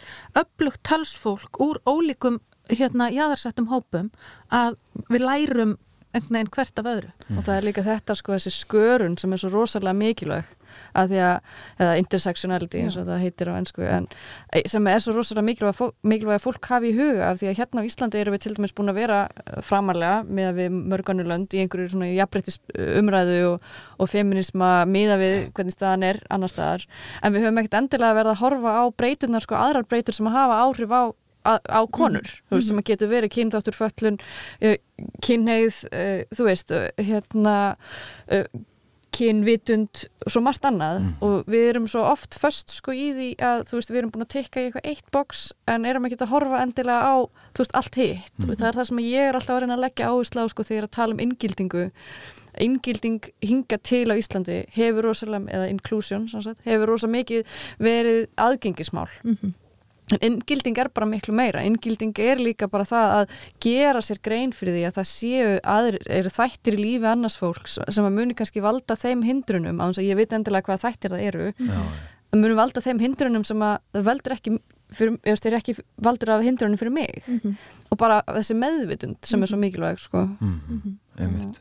upplugt 0.43 0.83
talsfólk 0.87 1.59
úr 1.63 1.79
ólíkum 1.87 2.39
hérna 2.69 3.09
jáðarsettum 3.13 3.71
hópum 3.71 4.11
að 4.53 4.77
við 5.09 5.25
lærum 5.25 5.77
einhvern 6.11 6.35
veginn 6.35 6.51
hvert 6.51 6.79
af 6.79 6.89
öðru. 6.91 7.11
Og 7.37 7.45
það 7.45 7.53
er 7.57 7.67
líka 7.67 7.83
þetta 7.85 8.15
sko 8.19 8.33
þessi 8.35 8.51
skörun 8.55 9.17
sem 9.19 9.31
er 9.31 9.41
svo 9.41 9.51
rosalega 9.53 9.95
mikilvæg 9.95 10.49
að 10.95 11.11
því 11.11 11.19
að, 11.25 11.49
eða 11.83 11.95
intersectionality 11.99 12.81
eins 12.81 12.97
og 12.99 13.07
það 13.07 13.23
heitir 13.25 13.51
á 13.51 13.53
ennsku 13.59 13.83
en 13.87 14.07
e, 14.55 14.61
sem 14.71 14.87
er 14.87 15.03
svo 15.03 15.15
rosalega 15.15 15.45
mikilvæg, 15.49 15.81
mikilvæg 16.07 16.37
að 16.37 16.45
fólk 16.45 16.69
hafi 16.71 16.91
í 16.91 16.95
huga 16.95 17.29
af 17.29 17.41
því 17.41 17.49
að 17.51 17.57
hérna 17.59 17.83
á 17.83 17.87
Íslandi 17.87 18.21
eru 18.21 18.33
við 18.35 18.43
til 18.45 18.53
dæmis 18.55 18.75
búin 18.77 18.91
að 18.91 18.99
vera 19.01 19.19
e, 19.27 19.63
framarlega 19.67 20.21
með 20.27 20.49
að 20.49 20.61
við 20.61 20.77
mörganulönd 20.93 21.55
í 21.55 21.63
einhverju 21.63 21.93
svona 21.93 22.11
jafnbreytis 22.11 22.59
umræðu 23.01 23.39
og, 23.49 23.71
og 23.99 24.11
feminisma 24.11 24.71
miða 24.87 25.19
við 25.21 25.37
hvernig 25.55 25.75
staðan 25.75 26.07
er 26.07 26.21
annar 26.31 26.51
staðar 26.51 26.87
en 27.21 27.35
við 27.35 27.47
höfum 27.47 27.63
ekkert 27.63 27.79
endilega 27.81 28.19
verið 28.19 28.35
að 28.35 28.43
horfa 28.45 28.77
á 28.79 28.83
breytunar 28.95 29.47
sko 29.47 29.59
aðrar 29.59 29.87
breytur 29.91 30.17
sem 30.17 30.31
að 30.31 30.39
hafa 30.39 30.61
áhrif 30.67 30.95
á 30.95 31.03
á 31.45 31.81
konur, 31.91 32.25
mm. 32.25 32.49
þú 32.49 32.57
veist, 32.57 32.71
sem 32.71 32.81
að 32.81 32.89
getur 32.91 33.11
verið 33.11 33.33
kynþáttur 33.37 33.77
föllun, 33.77 34.19
uh, 34.61 34.75
kynneið 35.25 35.79
uh, 35.91 36.19
þú 36.35 36.49
veist, 36.49 36.75
uh, 36.75 36.89
hérna 37.01 37.55
kynvitund 39.11 40.05
og 40.23 40.31
svo 40.31 40.41
margt 40.43 40.65
annað 40.67 41.01
mm. 41.01 41.09
og 41.25 41.49
við 41.51 41.65
erum 41.73 41.87
svo 41.91 42.03
oft 42.07 42.37
först 42.39 42.71
sko 42.71 42.93
í 42.95 43.09
því 43.15 43.29
að 43.43 43.63
þú 43.69 43.77
veist, 43.77 43.91
við 43.91 43.99
erum 44.01 44.11
búin 44.13 44.25
að 44.25 44.33
tekka 44.37 44.61
í 44.61 44.67
eitthvað 44.69 44.87
eitt 44.91 45.09
boks 45.11 45.41
en 45.71 45.87
erum 45.89 46.07
ekki 46.07 46.19
að 46.21 46.31
horfa 46.31 46.61
endilega 46.63 47.11
á 47.11 47.15
þú 47.51 47.63
veist, 47.63 47.75
allt 47.75 47.99
hitt 47.99 48.37
mm. 48.39 48.47
og 48.47 48.61
það 48.61 48.69
er 48.69 48.79
það 48.79 48.89
sem 48.91 49.01
ég 49.03 49.27
er 49.27 49.39
alltaf 49.39 49.57
að 49.57 49.65
reyna 49.65 49.77
að 49.77 49.83
leggja 49.85 50.11
áherslu 50.11 50.45
á 50.47 50.51
sko 50.53 50.67
þegar 50.69 50.87
að 50.87 50.93
tala 50.97 51.17
um 51.17 51.23
inngildingu 51.25 51.87
inngilding 52.67 53.31
hinga 53.43 53.79
til 53.83 54.05
á 54.11 54.15
Íslandi 54.15 54.61
hefur 54.75 55.09
rosalega, 55.09 55.47
eða 55.55 55.69
inclusion 55.71 56.27
sagt, 56.31 56.63
hefur 56.67 56.93
rosalega 56.93 57.17
mikið 57.17 57.59
verið 57.83 58.23
aðgengismál 58.39 59.09
-hmm. 59.23 59.53
En 60.11 60.19
inngilding 60.25 60.79
er 60.81 60.89
bara 60.91 61.07
miklu 61.07 61.33
meira, 61.35 61.61
inngilding 61.63 62.11
er 62.19 62.41
líka 62.41 62.67
bara 62.71 62.85
það 62.87 63.13
að 63.19 63.35
gera 63.63 64.01
sér 64.03 64.19
grein 64.23 64.51
fyrir 64.55 64.75
því 64.75 64.83
að 64.89 64.97
það 64.97 65.07
séu 65.11 65.53
aðri, 65.73 66.01
eru 66.19 66.33
þættir 66.35 66.77
í 66.77 66.81
lífi 66.81 67.09
annars 67.11 67.37
fólks 67.39 67.77
sem 67.79 68.07
að 68.07 68.17
muni 68.17 68.35
kannski 68.37 68.63
valda 68.63 68.97
þeim 68.99 69.23
hindrunum, 69.27 69.79
á 69.79 69.87
þess 69.87 70.03
að 70.03 70.09
ég 70.09 70.19
veit 70.19 70.35
endilega 70.35 70.67
hvað 70.67 70.83
þættir 70.83 71.15
það 71.15 71.25
eru, 71.29 71.47
Já. 71.55 71.79
að 72.33 72.43
muni 72.43 72.59
valda 72.59 72.83
þeim 72.83 73.03
hindrunum 73.05 73.47
sem 73.47 73.65
að 73.67 73.75
það 73.95 74.07
veldur 74.09 74.37
ekki, 74.37 74.55
fyrir, 74.99 75.17
er 75.31 75.59
ekki 75.61 75.77
valdur 76.09 76.35
af 76.35 76.45
hindrunum 76.47 76.81
fyrir 76.81 76.95
mig 76.97 77.21
mm 77.23 77.39
-hmm. 77.39 77.57
og 77.89 78.01
bara 78.01 78.21
þessi 78.27 78.57
meðvitund 78.57 79.17
sem 79.23 79.39
mm 79.39 79.41
-hmm. 79.41 79.43
er 79.43 79.47
svo 79.47 79.57
mhm. 79.57 79.65
mikilvæg 79.65 79.99
sko. 79.99 80.25
Mm 80.39 80.61
-hmm. 80.67 80.97
Einmitt. 81.19 81.59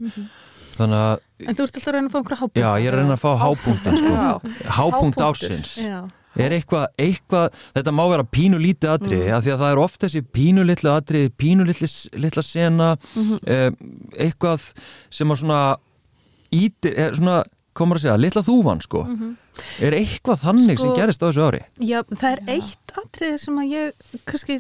Þannig 0.81 0.97
að... 0.97 1.19
En 1.41 1.55
þú 1.55 1.63
ert 1.63 1.75
alltaf 1.75 1.89
að 1.89 1.95
reyna 1.95 2.09
að 2.09 2.13
fá 2.13 2.19
einhverja 2.19 2.41
hápunkt. 2.41 2.57
Já, 2.57 2.81
ég 2.81 2.87
er 2.87 2.95
að 2.95 2.99
reyna 2.99 3.13
að 3.13 3.21
fá 3.21 3.33
hápunkt, 3.37 3.85
sko. 3.99 4.41
hápunkt 4.71 5.21
ásins. 5.21 5.77
Já 5.77 6.09
er 6.39 6.55
eitthvað, 6.55 6.87
eitthvað, 7.01 7.61
þetta 7.75 7.95
má 7.95 8.03
vera 8.11 8.27
pínulítið 8.37 8.93
atriði, 8.95 9.23
mm. 9.27 9.37
af 9.37 9.45
því 9.45 9.55
að 9.55 9.63
það 9.63 9.73
er 9.75 9.83
oft 9.85 10.05
þessi 10.05 10.23
pínulítið 10.37 10.91
atriði, 10.93 11.33
pínulítið 11.41 12.43
sena, 12.47 12.91
mm 12.97 13.23
-hmm. 13.23 13.41
eh, 13.47 13.71
eitthvað 14.27 14.71
sem 15.11 15.31
að 15.31 15.41
svona 15.43 15.63
ítir, 16.51 16.95
er 16.97 17.17
svona, 17.19 17.43
komur 17.73 17.97
að 17.97 18.07
segja 18.07 18.21
litla 18.21 18.43
þúvan, 18.43 18.81
sko 18.83 19.05
mm 19.05 19.17
-hmm. 19.17 19.37
er 19.87 19.95
eitthvað 19.95 20.41
þannig 20.45 20.79
sko, 20.79 20.87
sem 20.87 20.97
gerist 20.97 21.23
á 21.23 21.27
þessu 21.27 21.47
ári? 21.47 21.61
Já, 21.79 22.03
það 22.11 22.33
er 22.33 22.41
eitt 22.47 22.97
atriði 23.05 23.39
sem 23.39 23.59
að 23.59 23.71
ég 23.71 23.93
kannski, 24.27 24.57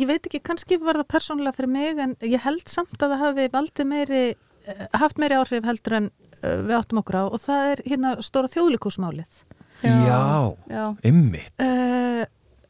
ég 0.00 0.06
veit 0.06 0.26
ekki 0.26 0.40
kannski 0.40 0.78
var 0.78 0.96
það 0.96 1.08
persónulega 1.08 1.56
fyrir 1.56 1.72
mig, 1.72 1.98
en 1.98 2.16
ég 2.20 2.40
held 2.40 2.68
samt 2.68 3.00
að 3.00 3.10
það 3.10 3.24
hafi 3.24 3.48
valdið 3.52 3.86
meiri 3.86 4.36
eh, 4.66 4.86
haft 4.92 5.18
meiri 5.18 5.34
áhrif 5.34 5.64
heldur 5.64 5.92
en 5.92 6.10
við 6.44 6.76
áttum 6.76 7.00
okkur 7.00 7.20
á 7.20 7.24
og 7.24 7.40
það 7.40 7.70
er 7.72 7.82
hérna 7.88 8.14
stóra 8.24 8.50
þjóðlikúsmálið 8.52 9.44
Já, 9.84 10.84
ymmit 11.04 11.60
uh, 11.60 12.24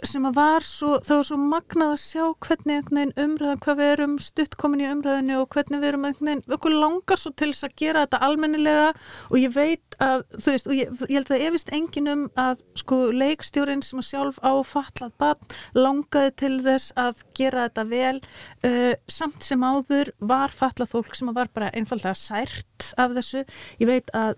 sem 0.09 0.25
að 0.29 0.37
var 0.37 0.65
svo, 0.67 0.97
það 1.05 1.19
var 1.19 1.27
svo 1.29 1.37
magnað 1.41 1.93
að 1.95 2.01
sjá 2.03 2.25
hvernig 2.45 2.91
umræðan, 2.93 3.61
hvað 3.65 3.79
við 3.79 3.91
erum 3.93 4.17
stutt 4.23 4.57
komin 4.61 4.83
í 4.83 4.89
umræðinu 4.91 5.39
og 5.41 5.49
hvernig 5.55 5.83
við 5.83 5.91
erum 5.91 6.07
einhvern 6.09 6.31
veginn, 6.31 6.43
okkur 6.57 6.77
langar 6.77 7.21
svo 7.21 7.33
til 7.33 7.51
þess 7.53 7.69
að 7.69 7.77
gera 7.81 8.05
þetta 8.05 8.21
almennilega 8.29 8.91
og 9.31 9.37
ég 9.41 9.55
veit 9.55 9.99
að, 10.03 10.25
þú 10.35 10.55
veist, 10.55 10.69
og 10.69 10.77
ég, 10.77 10.93
ég 11.09 11.15
held 11.19 11.33
að 11.37 11.47
efist 11.49 11.73
engin 11.77 12.11
um 12.13 12.25
að 12.41 12.65
sko 12.83 13.01
leikstjórin 13.15 13.85
sem 13.87 14.03
að 14.03 14.09
sjálf 14.11 14.41
áfallað 14.43 15.17
barn 15.23 15.57
langaði 15.79 16.35
til 16.43 16.55
þess 16.67 16.95
að 17.01 17.25
gera 17.39 17.69
þetta 17.69 17.87
vel. 17.91 18.17
Uh, 18.65 18.93
samt 19.11 19.47
sem 19.47 19.65
áður 19.65 20.13
var 20.19 20.55
fallað 20.55 20.93
fólk 20.95 21.17
sem 21.17 21.31
að 21.33 21.41
var 21.43 21.53
bara 21.55 21.73
einfallega 21.75 22.17
sært 22.19 22.93
af 23.01 23.15
þessu, 23.17 23.45
ég 23.81 23.91
veit 23.91 24.13
að 24.17 24.37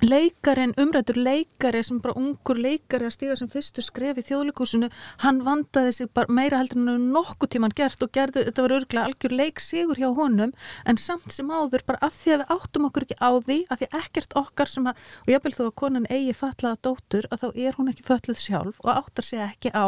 leikarin, 0.00 0.72
umrættur 0.80 1.18
leikari 1.20 1.82
sem 1.84 1.98
bara 2.00 2.16
ungur 2.16 2.56
leikari 2.56 3.04
að 3.08 3.14
stíga 3.14 3.36
sem 3.36 3.50
fyrstu 3.52 3.84
skref 3.84 4.20
í 4.20 4.24
þjóðleikúsinu, 4.30 4.88
hann 5.24 5.42
vandaði 5.44 5.92
sig 5.96 6.10
bara 6.16 6.32
meira 6.32 6.60
heldur 6.62 6.94
en 6.94 7.10
nokkuð 7.12 7.52
tíman 7.54 7.74
gert 7.76 8.02
og 8.06 8.12
gerði, 8.16 8.46
þetta 8.48 8.64
var 8.64 8.76
örgulega 8.78 9.06
algjör 9.10 9.36
leik 9.36 9.60
sigur 9.60 10.00
hjá 10.00 10.08
honum, 10.16 10.54
en 10.88 11.00
samt 11.00 11.34
sem 11.36 11.52
áður 11.52 11.84
bara 11.86 12.00
að 12.08 12.16
því 12.16 12.34
að 12.34 12.42
við 12.42 12.54
áttum 12.56 12.88
okkur 12.88 13.06
ekki 13.06 13.18
á 13.20 13.30
því 13.36 13.58
að 13.68 13.82
því 13.82 13.90
ekkert 14.00 14.36
okkar 14.40 14.72
sem 14.72 14.90
að, 14.90 15.08
og 15.24 15.32
ég 15.34 15.44
vil 15.46 15.56
þó 15.58 15.64
að 15.68 15.74
konan 15.84 16.10
eigi 16.10 16.36
fatlaða 16.40 16.82
dóttur, 16.88 17.28
að 17.30 17.44
þá 17.44 17.48
er 17.68 17.80
hún 17.80 17.92
ekki 17.92 18.08
fötluð 18.08 18.40
sjálf 18.40 18.80
og 18.84 18.94
áttar 18.96 19.26
sig 19.26 19.44
ekki 19.44 19.74
á 19.76 19.86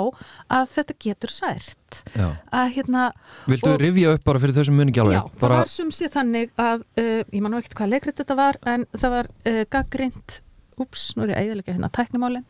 að 0.53 0.69
þetta 0.77 1.01
getur 1.09 1.33
sært 1.33 1.82
Já. 2.17 2.29
að 2.53 2.71
hérna 2.77 3.03
Viltu 3.51 3.73
Og- 3.73 3.81
rifja 3.83 4.15
upp 4.17 4.25
bara 4.25 4.43
fyrir 4.43 4.57
þau 4.59 4.65
sem 4.69 4.77
muni 4.79 4.93
ekki 4.95 5.03
alveg? 5.05 5.19
Já, 5.19 5.23
það 5.35 5.45
bara, 5.47 5.59
var 5.63 5.73
sem 5.73 5.91
sé 5.91 6.09
þannig 6.13 6.55
að, 6.59 6.87
uh, 7.03 7.21
ég 7.33 7.41
man 7.43 7.53
nú 7.55 7.61
ekkert 7.61 7.77
hvað 7.81 7.93
leikrit 7.97 8.23
þetta 8.23 8.39
var, 8.39 8.61
en 8.75 8.87
það 8.97 9.15
var 9.17 9.31
uh, 9.47 9.65
gaggrind, 9.77 10.39
úps, 10.83 11.05
nú 11.17 11.27
er 11.27 11.35
ég 11.35 11.43
æðilega 11.43 11.75
hérna 11.77 11.93
tæknumálin, 11.93 12.47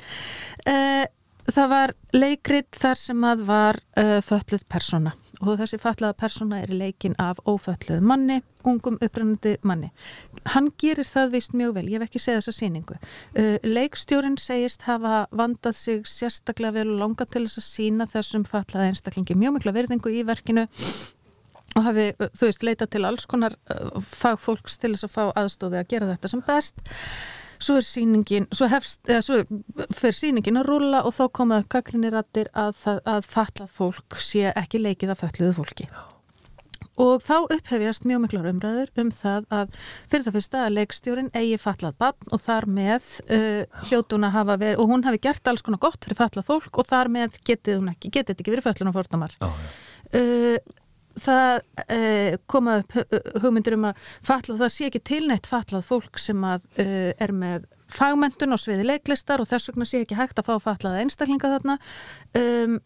uh, 0.66 1.04
það 1.52 1.72
var 1.74 1.94
leikrit 2.14 2.70
þar 2.78 3.00
sem 3.00 3.24
að 3.26 3.40
var 3.48 3.80
fölluð 4.22 4.62
persóna 4.70 5.12
og 5.42 5.56
þessi 5.58 5.78
fallaða 5.82 6.14
persóna 6.14 6.60
er 6.62 6.70
leikin 6.70 7.16
af 7.18 7.40
ófölluð 7.50 8.00
manni, 8.06 8.36
ungum 8.68 8.98
upprennandi 9.02 9.56
manni. 9.66 9.90
Hann 10.54 10.70
gerir 10.80 11.06
það 11.08 11.32
vist 11.36 11.54
mjög 11.56 11.74
vel, 11.78 11.86
ég 11.92 11.98
hef 12.00 12.08
ekki 12.08 12.22
séð 12.22 12.38
þessa 12.40 12.54
sýningu. 12.58 12.98
Uh, 13.36 13.56
leikstjórin 13.66 14.38
segist 14.40 14.82
hafa 14.88 15.26
vandað 15.32 15.76
sig 15.78 16.06
sérstaklega 16.08 16.76
vel 16.80 16.88
og 16.94 17.00
langa 17.04 17.26
til 17.26 17.44
þess 17.46 17.60
að 17.62 17.68
sína 17.70 18.06
þessum 18.12 18.44
fallaða 18.48 18.88
einstaklingi 18.92 19.36
mjög 19.38 19.58
mikla 19.58 19.74
verðingu 19.76 20.12
í 20.14 20.22
verkinu 20.28 20.66
og 21.76 21.86
hafi, 21.86 22.08
uh, 22.20 22.28
þú 22.36 22.48
veist, 22.50 22.64
leitað 22.66 22.90
til 22.96 23.04
alls 23.08 23.24
konar 23.30 23.54
uh, 23.72 23.94
fagfólks 24.04 24.78
til 24.82 24.92
þess 24.94 25.06
að 25.08 25.14
fá 25.14 25.22
aðstóði 25.40 25.80
að 25.80 25.88
gera 25.94 26.10
þetta 26.14 26.32
sem 26.34 26.42
best 26.48 26.82
svo 27.62 27.76
er 27.78 27.84
sýningin, 27.86 28.48
svo 28.50 28.66
hefst 28.66 29.06
eða 29.06 29.22
svo 29.22 29.36
fer 29.94 30.10
sýningin 30.18 30.58
að 30.58 30.66
rúla 30.66 31.04
og 31.06 31.14
þá 31.14 31.22
komaðu 31.38 31.68
gaggrinnirattir 31.70 32.48
að, 32.58 32.72
það- 32.82 33.02
að 33.06 33.28
fatlað 33.30 33.70
fólk 33.76 34.18
sé 34.18 34.48
ekki 34.50 34.80
leikið 34.82 35.12
af 35.14 35.22
fötluðu 35.22 35.54
fólki 35.60 35.86
og 37.00 37.22
þá 37.24 37.34
upphefjast 37.56 38.04
mjög 38.04 38.20
miklar 38.26 38.48
umræður 38.50 38.90
um 39.00 39.08
það 39.14 39.46
að 39.56 39.78
fyrir 40.12 40.26
það 40.26 40.36
fyrsta 40.36 40.60
að 40.66 40.74
leikstjórin 40.76 41.30
eigi 41.38 41.56
fatlað 41.62 41.96
barn 42.02 42.34
og 42.36 42.42
þar 42.44 42.66
með 42.68 43.08
uh, 43.32 43.86
hljótun 43.88 44.28
að 44.28 44.34
hafa 44.36 44.58
verið, 44.60 44.82
og 44.82 44.92
hún 44.92 45.06
hafi 45.08 45.22
gert 45.24 45.48
alls 45.48 45.64
konar 45.64 45.80
gott 45.86 46.04
fyrir 46.04 46.20
fatlað 46.20 46.48
fólk 46.50 46.78
og 46.82 46.90
þar 46.90 47.08
með 47.16 47.40
getið 47.48 47.80
hún 47.80 47.90
ekki, 47.94 48.12
getið 48.12 48.34
þetta 48.34 48.44
ekki 48.44 48.54
verið 48.56 48.68
fötlun 48.68 48.92
og 48.92 48.96
fórtamar 49.00 49.36
Já, 49.40 49.48
já. 49.48 50.20
uh, 50.20 50.78
það 51.22 51.58
uh, 51.82 52.36
koma 52.48 52.78
upp 52.82 52.94
hu- 52.96 53.22
hugmyndir 53.44 53.74
um 53.76 53.88
að 53.90 54.06
fatlað, 54.24 54.62
það 54.62 54.70
sé 54.76 54.86
ekki 54.88 55.02
tilnætt 55.10 55.48
fatlað 55.50 55.84
fólk 55.88 56.20
sem 56.20 56.44
að 56.48 56.64
uh, 56.80 57.10
er 57.20 57.32
með 57.36 57.66
fagmentun 57.92 58.52
á 58.52 58.58
sviði 58.60 58.86
leiklistar 58.88 59.40
og 59.44 59.48
þess 59.50 59.68
vegna 59.72 59.84
sé 59.88 60.00
ekki 60.04 60.16
hægt 60.16 60.40
að 60.40 60.48
fá 60.48 60.54
fatlaða 60.70 61.02
einstaklinga 61.04 61.50
þarna 61.56 61.74
um, 62.40 62.78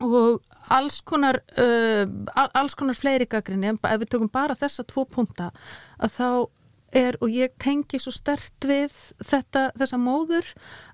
og 0.00 0.40
alls 0.70 1.00
konar 1.06 1.40
uh, 1.58 2.06
al- 2.34 2.52
alls 2.54 2.76
konar 2.78 2.98
fleiri 2.98 3.26
gaggrinni 3.30 3.72
en 3.72 3.78
ef 3.80 4.00
við 4.02 4.10
tökum 4.14 4.32
bara 4.32 4.56
þessa 4.58 4.86
tvo 4.88 5.04
punta 5.08 5.50
að 5.98 6.16
þá 6.16 6.30
er 6.96 7.14
og 7.22 7.30
ég 7.30 7.52
tengi 7.62 8.00
svo 8.02 8.10
stert 8.10 8.66
við 8.66 8.90
þetta, 9.22 9.68
þessa 9.78 9.98
móður 10.00 10.48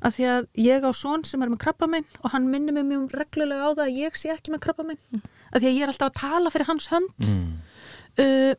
að 0.04 0.18
því 0.18 0.26
að 0.32 0.48
ég 0.60 0.84
á 0.84 0.92
son 0.92 1.24
sem 1.24 1.40
er 1.42 1.52
með 1.52 1.62
krabba 1.64 1.88
minn 1.88 2.04
og 2.20 2.34
hann 2.34 2.50
minnir 2.52 2.76
mig 2.76 2.84
mjög 2.84 3.14
reglulega 3.16 3.64
á 3.64 3.70
það 3.72 3.84
að 3.86 3.98
ég 4.02 4.20
sé 4.20 4.32
ekki 4.34 4.52
með 4.52 4.64
krabba 4.66 4.86
minn 4.90 5.24
að 5.54 5.62
því 5.62 5.70
að 5.70 5.76
ég 5.78 5.82
er 5.86 5.92
alltaf 5.94 6.10
að 6.12 6.20
tala 6.20 6.52
fyrir 6.52 6.68
hans 6.68 6.88
hönd. 6.92 7.26
Mm. 7.30 7.50
uh, 8.20 8.54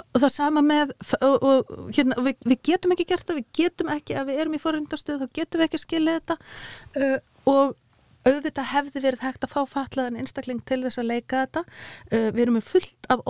og 0.00 0.22
það 0.22 0.32
sama 0.36 0.62
með 0.62 0.92
og, 1.18 1.42
og 1.42 1.70
hérna, 1.96 2.16
við, 2.22 2.36
við 2.46 2.60
getum 2.70 2.94
ekki 2.94 3.08
gert 3.10 3.26
það 3.26 3.40
við 3.40 3.48
getum 3.58 3.90
ekki, 3.90 4.14
ef 4.20 4.28
við 4.28 4.42
erum 4.44 4.54
í 4.54 4.62
forundastöð 4.62 5.24
þá 5.24 5.38
getum 5.40 5.60
við 5.60 5.66
ekki 5.66 5.80
skilið 5.82 6.20
þetta. 6.20 6.36
Uh, 6.94 7.16
og 7.50 7.74
auðvitað 8.28 8.70
hefði 8.74 9.04
verið 9.06 9.24
hægt 9.24 9.46
að 9.46 9.54
fá 9.54 9.60
fatlaðan 9.68 10.20
einstakling 10.20 10.60
til 10.68 10.82
þess 10.84 11.00
að 11.00 11.10
leika 11.10 11.44
þetta. 11.44 11.64
Uh, 12.12 12.28
við 12.34 12.44
erum 12.44 12.58
með 12.58 12.70
fullt 12.74 13.10
af 13.10 13.24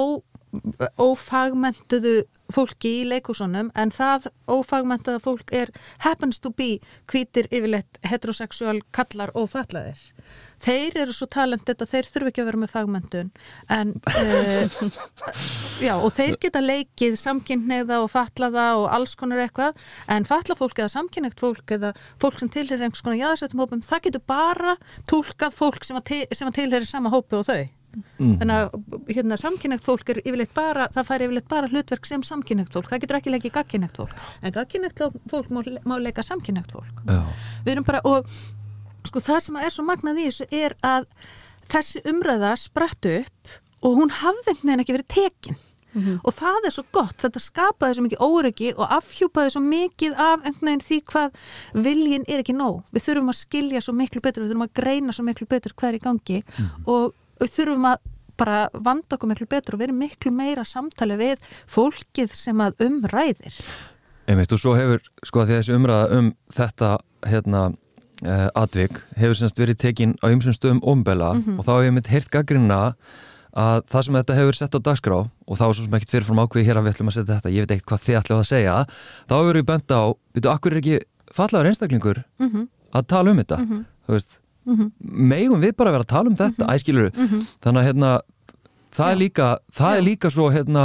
ófagmentuðu 0.99 2.15
fólki 2.51 2.91
í 3.01 3.07
leikúsunum 3.07 3.71
en 3.79 3.93
það 3.95 4.31
ófagmentaða 4.51 5.23
fólk 5.23 5.53
er 5.55 5.71
happens 6.03 6.41
to 6.43 6.51
be 6.51 6.81
hvítir 7.11 7.47
yfirleitt 7.55 8.01
heterosexual 8.03 8.81
kallar 8.91 9.31
ófatlaðir 9.39 10.01
þeir 10.65 10.99
eru 11.05 11.15
svo 11.17 11.29
talent 11.31 11.67
þetta 11.69 11.89
þeir 11.89 12.11
þurfi 12.11 12.33
ekki 12.33 12.43
að 12.43 12.49
vera 12.51 12.61
með 12.63 12.73
fagmentun 12.75 13.31
en 13.73 13.95
uh, 14.13 14.79
já 15.87 15.95
og 15.97 16.11
þeir 16.17 16.39
geta 16.43 16.63
leikið 16.65 17.19
samkynneigða 17.21 18.01
og 18.05 18.13
fatlaða 18.13 18.67
og 18.81 18.87
alls 18.95 19.17
konar 19.19 19.43
eitthvað. 19.45 19.77
En 20.11 20.29
fatlað 20.29 20.63
fólk 20.63 20.81
eða 20.83 20.95
samkynnegt 20.95 21.43
fólk 21.43 21.77
eða 21.77 21.93
fólk 22.23 22.41
sem 22.41 22.53
tilherir 22.53 22.87
einhvers 22.87 23.05
konar 23.05 23.21
jáðarsættum 23.21 23.65
hópum 23.65 23.85
það 23.85 24.07
getur 24.09 24.25
bara 24.31 24.79
túlkað 25.11 25.57
fólk 25.57 25.87
sem 25.87 26.01
að, 26.01 26.09
til, 26.13 26.23
sem 26.37 26.51
að 26.51 26.59
tilherir 26.63 26.89
sama 26.89 27.13
hópi 27.13 27.41
og 27.41 27.47
þau. 27.51 27.69
Mm. 28.21 28.37
þannig 28.39 28.55
að 28.55 29.15
hérna, 29.17 29.37
samkynnegt 29.41 29.83
fólk 29.83 30.13
er 30.13 30.21
yfirleitt 30.23 30.53
bara, 30.55 30.87
það 30.95 31.09
fær 31.09 31.25
yfirleitt 31.25 31.49
bara 31.51 31.71
hlutverk 31.73 32.07
sem 32.07 32.23
samkynnegt 32.23 32.77
fólk, 32.77 32.87
það 32.87 33.03
getur 33.03 33.19
ekki 33.19 33.33
leikið 33.35 33.55
gagkynnegt 33.57 33.99
fólk. 33.99 34.13
En 34.45 34.55
gagkynnegt 34.55 35.03
fólk 35.33 35.51
má, 35.51 35.61
má 35.89 35.97
leika 35.99 36.23
samkynnegt 36.23 36.71
fólk. 36.77 37.03
Já. 37.09 37.25
við 37.67 37.73
erum 37.75 37.89
bara, 37.89 38.03
og 38.07 38.31
sko 39.09 39.23
það 39.25 39.41
sem 39.47 39.59
er 39.61 39.75
svo 39.75 39.87
magnað 39.87 40.21
í 40.21 40.29
þessu 40.29 40.47
er 40.61 40.77
að 40.87 41.09
þessi 41.71 42.05
umræða 42.11 42.55
spratt 42.61 43.11
upp 43.11 43.59
og 43.81 43.99
hún 43.99 44.15
hafði 44.21 44.53
einhvern 44.53 44.69
veginn 44.69 44.85
ekki 44.85 44.97
verið 44.99 45.13
tekin. 45.15 45.61
Og 46.23 46.35
það 46.39 46.69
er 46.69 46.75
svo 46.75 46.85
gott, 46.95 47.17
þetta 47.19 47.41
skapaði 47.43 47.97
svo 47.97 48.05
mikið 48.05 48.21
óryggi 48.23 48.69
og 48.77 48.93
afhjúpaði 48.95 49.51
svo 49.57 49.63
mikið 49.65 50.13
af 50.15 50.45
einhvern 50.45 50.69
veginn 50.69 50.85
því 50.87 50.99
hvað 51.11 51.41
viljin 51.87 52.27
er 52.31 52.45
ekki 52.45 52.55
nóg, 52.55 52.85
við 52.95 53.07
þurfum 53.09 53.33
að 53.33 53.39
skilja 53.41 53.83
svo 53.83 53.95
miklu 53.99 54.23
betur, 54.23 54.45
við 54.45 54.53
þurfum 54.53 54.67
að 54.69 54.77
greina 54.79 55.17
svo 55.17 55.25
miklu 55.27 55.49
betur 55.51 55.75
hvað 55.75 55.89
er 55.91 55.99
í 55.99 56.03
gangi 56.05 56.39
og 56.87 57.17
við 57.43 57.55
þurfum 57.57 57.89
að 57.91 58.07
bara 58.41 58.61
vanda 58.73 59.17
okkur 59.17 59.33
miklu 59.33 59.49
betur 59.51 59.77
og 59.77 59.83
vera 59.83 59.97
miklu 59.97 60.31
meira 60.33 60.63
samtali 60.65 61.19
við 61.21 61.43
fólkið 61.69 62.37
sem 62.39 62.63
að 62.63 62.87
umræðir 62.87 63.59
Einmitt, 64.31 64.53
og 64.55 64.61
svo 64.63 64.77
hefur, 64.79 65.03
sko, 65.27 65.43
þessi 65.49 65.75
umræða 65.75 66.19
um 66.21 66.27
þetta, 66.55 66.91
hérna, 67.27 67.63
uh, 68.27 68.49
atvik, 68.59 69.01
hefur 69.17 69.39
semst 69.39 69.59
verið 69.61 69.81
tekin 69.81 70.15
á 70.25 70.27
ymsum 70.31 70.55
stöðum 70.57 70.83
ombela 70.83 71.35
og 71.37 71.65
þá 71.65 71.73
hefur 71.73 71.89
ég 71.89 71.97
mitt 71.97 72.11
heyrt 72.13 72.31
gaggrina 72.33 72.81
að 73.51 73.85
það 73.91 74.05
sem 74.07 74.19
þetta 74.21 74.37
hefur 74.39 74.59
sett 74.59 74.77
á 74.79 74.81
dagskrá 74.81 75.17
og 75.27 75.59
þá 75.59 75.65
er 75.67 75.73
svo 75.75 75.85
sem 75.85 75.95
ekkert 75.99 76.13
fyrirfram 76.15 76.43
ákveði 76.45 76.67
hér 76.69 76.79
að 76.79 76.85
við 76.87 76.95
ætlum 76.95 77.11
að 77.11 77.17
setja 77.17 77.39
þetta, 77.39 77.55
ég 77.55 77.65
veit 77.65 77.73
ekkert 77.75 77.89
hvað 77.91 78.05
þið 78.05 78.19
ætlum 78.21 78.43
að 78.43 78.51
segja, 78.51 78.75
þá 79.27 79.35
hefur 79.35 79.59
við 79.59 79.67
bent 79.71 79.91
á, 79.91 80.03
veitu, 80.37 80.51
akkur 80.53 80.77
er 80.77 80.83
ekki 80.83 81.01
fallaður 81.35 81.71
einstaklingur 81.71 82.23
mm 82.39 82.49
-hmm. 82.49 82.69
að 82.95 83.09
tala 83.11 83.31
um 83.31 83.41
þetta, 83.43 83.59
þú 84.07 84.15
veist, 84.15 84.39
megum 85.01 85.65
við 85.65 85.75
bara 85.77 85.95
vera 85.97 86.07
að 86.07 86.13
tala 86.15 86.31
um 86.31 86.39
þetta, 86.39 86.69
æskilur, 86.71 87.11
þannig 87.65 87.81
að 87.81 87.89
hérna, 87.89 88.13
það 88.95 89.11
er 89.11 89.17
Já. 89.17 89.23
líka, 89.25 89.49
það 89.73 89.97
er 89.97 90.03
Já. 90.03 90.07
líka 90.11 90.31
svo, 90.31 90.51
hérna, 90.51 90.85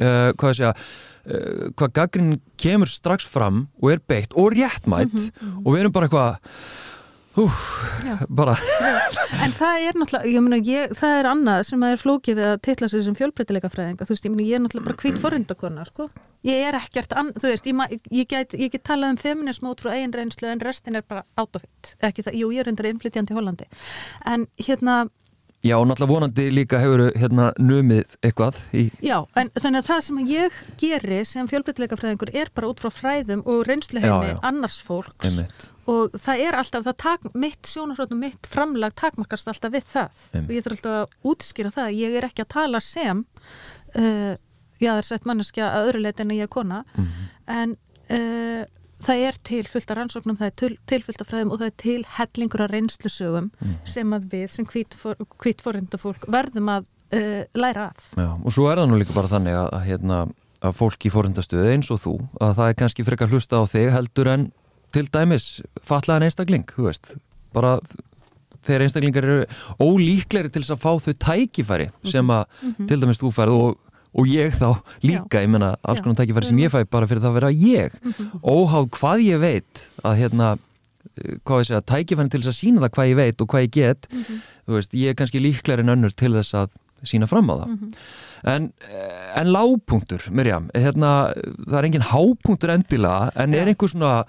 uh, 0.00 0.30
hvað 0.34 0.50
ég 0.50 0.58
segja, 0.58 0.74
uh, 1.30 1.66
hvað 1.78 1.96
gaggrinn 2.00 2.38
kemur 2.60 2.90
strax 2.90 3.26
fram 3.30 3.68
og 3.80 3.94
er 3.94 4.04
beitt 4.10 4.36
og 4.36 4.54
réttmætt 4.56 5.30
og 5.64 5.72
við 5.72 5.82
erum 5.84 5.94
bara 5.96 6.10
eitthvað 6.10 6.38
Já. 8.04 8.16
bara 8.28 8.56
En 9.40 9.52
það 9.54 9.84
er 9.86 9.96
náttúrulega, 9.96 10.28
ég 10.28 10.42
meina, 10.42 10.58
ég, 10.66 10.94
það 10.98 11.12
er 11.20 11.28
annað 11.30 11.60
sem 11.68 11.84
að 11.86 11.92
er 11.94 12.00
flókið 12.00 12.40
að 12.42 12.54
titla 12.66 12.88
sig 12.90 13.04
sem 13.06 13.14
fjölbreytileika 13.16 13.70
fræðinga, 13.70 14.06
þú 14.08 14.14
veist, 14.16 14.26
ég 14.26 14.34
meina, 14.34 14.46
ég 14.48 14.58
er 14.58 14.64
náttúrulega 14.64 14.88
bara 14.88 14.98
hvít 15.04 15.20
forrindakona, 15.22 15.86
sko. 15.86 16.08
Ég 16.48 16.64
er 16.66 16.78
ekkert, 16.80 17.14
an, 17.16 17.30
þú 17.38 17.52
veist, 17.52 17.70
ég, 17.70 17.94
ég, 18.10 18.26
get, 18.28 18.56
ég 18.58 18.74
get 18.74 18.84
talað 18.88 19.14
um 19.14 19.20
feminism 19.22 19.70
út 19.70 19.84
frá 19.84 19.92
eigin 19.94 20.16
reynslu 20.16 20.50
en 20.50 20.64
restin 20.66 20.98
er 20.98 21.06
bara 21.06 21.22
out 21.40 21.56
of 21.56 21.64
it. 21.64 21.94
Ekki 22.10 22.26
það, 22.26 22.40
jú, 22.42 22.50
ég 22.56 22.64
er 22.64 22.72
undir 22.72 22.90
innflytjandi 22.90 23.36
í 23.36 23.38
Hollandi. 23.38 23.70
En 24.26 24.48
hérna, 24.58 24.98
já, 25.64 25.74
og 25.76 25.86
náttúrulega 25.88 26.12
vonandi 26.14 26.46
líka 26.54 26.78
hefur 26.80 27.02
hérna 27.20 27.50
numið 27.60 28.14
eitthvað 28.24 28.60
í, 28.72 28.86
já, 29.04 29.18
en 29.36 29.50
þannig 29.56 29.82
að 29.82 29.88
það 29.90 30.00
sem 30.06 30.20
ég 30.30 30.60
geri 30.80 31.20
sem 31.28 31.50
fjölbreytileika 31.50 31.98
fræðingur 32.00 32.32
er 32.32 32.52
bara 32.56 32.70
út 32.72 32.80
frá 32.80 32.90
fræðum 32.94 33.44
og 33.44 33.62
reynsluheimi 33.68 34.34
annars 34.46 34.78
fólks. 34.86 35.28
Einmitt. 35.28 35.68
Og 35.90 36.14
það 36.22 36.44
er 36.46 36.56
alltaf, 36.60 36.84
það 36.86 36.98
tak, 37.02 37.28
mitt 37.34 37.66
sjónarhrótt 37.68 38.12
og 38.14 38.20
mitt 38.20 38.48
framlag 38.50 38.94
takmarkast 39.00 39.50
alltaf 39.50 39.74
við 39.74 39.88
það. 39.90 40.20
Einmitt. 40.32 40.48
og 40.48 40.56
ég 40.56 40.66
þarf 40.66 40.76
alltaf 40.78 40.98
að 41.00 41.32
útskýra 41.32 41.74
það 41.76 41.96
ég 41.98 42.18
er 42.20 42.28
ekki 42.30 42.46
að 42.46 42.52
tala 42.56 42.82
sem 42.84 43.24
uh, 43.96 44.34
já 44.80 44.90
það 44.94 45.00
er 45.02 45.08
sett 45.12 45.28
manneskja 45.28 45.70
að 45.74 45.88
öðru 45.90 46.04
leiti 46.06 46.24
en 46.24 46.36
ég 46.36 46.46
er 46.48 46.52
kona. 46.52 46.84
Mhm. 46.96 47.32
en 47.60 47.76
uh, 48.16 48.68
það 49.04 49.24
er 49.28 49.38
til 49.46 49.62
fullt 49.70 49.92
af 49.92 49.98
rannsóknum, 49.98 50.38
það 50.38 50.50
er 50.50 50.56
til, 50.62 50.72
til 50.90 51.04
fullt 51.06 51.24
af 51.24 51.30
fræðum 51.30 51.52
og 51.54 51.62
það 51.62 51.70
er 51.70 51.76
til 51.82 52.00
hellingur 52.18 52.64
af 52.64 52.72
reynslusögum 52.74 53.50
sem 53.88 54.16
að 54.16 54.28
við 54.34 54.46
sem 54.54 54.68
hvítforrinda 54.68 56.00
fólk 56.00 56.26
verðum 56.30 56.72
að 56.76 56.86
uh, 57.16 57.42
læra 57.54 57.90
af. 57.90 58.12
Já, 58.16 58.30
og 58.36 58.54
svo 58.54 58.68
er 58.70 58.82
það 58.82 58.92
nú 58.92 59.00
líka 59.00 59.16
bara 59.16 59.32
þannig 59.32 59.58
að, 59.58 59.72
að, 59.78 59.86
hérna, 59.88 60.20
að 60.60 60.78
fólk 60.82 61.08
í 61.08 61.14
forrindastöðu 61.14 61.72
eins 61.74 61.90
og 61.94 62.02
þú, 62.04 62.14
að 62.40 62.54
það 62.60 62.72
er 62.72 62.78
kannski 62.82 63.08
frekar 63.08 63.32
hlusta 63.32 63.60
á 63.60 63.64
þig 63.70 63.90
heldur 63.96 64.32
en 64.34 64.46
til 64.94 65.06
dæmis 65.06 65.50
fatlaðan 65.86 66.26
einstakling, 66.26 66.66
þú 66.74 66.88
veist. 66.88 67.12
Bara 67.54 67.76
þegar 68.66 68.84
einstaklingar 68.84 69.26
eru 69.26 69.44
ólíkleri 69.80 70.50
til 70.52 70.64
þess 70.64 70.74
að 70.74 70.82
fá 70.82 70.90
þau 71.04 71.14
tækifæri 71.24 71.86
sem 72.10 72.32
að 72.34 72.58
til 72.90 72.98
dæmis 73.00 73.20
þú 73.20 73.30
færð 73.34 73.56
og, 73.56 73.78
og 74.10 74.26
ég 74.30 74.56
þá 74.58 74.68
líka, 75.04 75.38
Já. 75.38 75.44
ég 75.44 75.52
menna 75.52 75.74
alls 75.86 76.02
konar 76.02 76.18
tækifæri 76.18 76.50
sem 76.50 76.60
ég 76.62 76.72
fæ 76.72 76.82
bara 76.90 77.08
fyrir 77.10 77.22
það 77.22 77.30
að 77.30 77.38
vera 77.38 77.52
ég. 77.54 77.94
Óháð 78.42 78.90
hvað 78.96 79.24
ég 79.26 79.42
veit 79.42 79.84
að 80.02 80.18
hérna 80.24 80.48
eh, 80.56 81.38
hvað 81.46 81.62
ég 81.62 81.70
segja, 81.70 81.82
tækifæri 81.92 82.32
til 82.32 82.42
þess 82.42 82.52
að 82.54 82.58
sína 82.58 82.84
það 82.84 82.94
hvað 82.96 83.10
ég 83.12 83.20
veit 83.20 83.44
og 83.44 83.50
hvað 83.52 83.66
ég 83.66 83.74
get 83.78 84.08
þú 84.10 84.78
veist, 84.78 84.96
ég 84.98 85.12
er 85.12 85.18
kannski 85.18 85.42
líklegri 85.42 85.86
en 85.86 85.94
önnur 85.94 86.14
til 86.16 86.32
þess 86.34 86.56
að 86.58 86.74
sína 87.06 87.28
fram 87.30 87.48
á 87.48 87.54
það. 87.62 87.76
En, 88.50 88.66
en 89.40 89.52
lágpunktur, 89.54 90.26
Mirjam 90.36 90.68
hérna, 90.74 91.30
það 91.64 91.78
er 91.78 91.88
engin 91.88 92.08
hápunktur 92.10 92.74
endilega 92.74 93.30
en 93.40 93.56
er 93.56 93.70
einhver 93.72 93.92
svona 93.92 94.24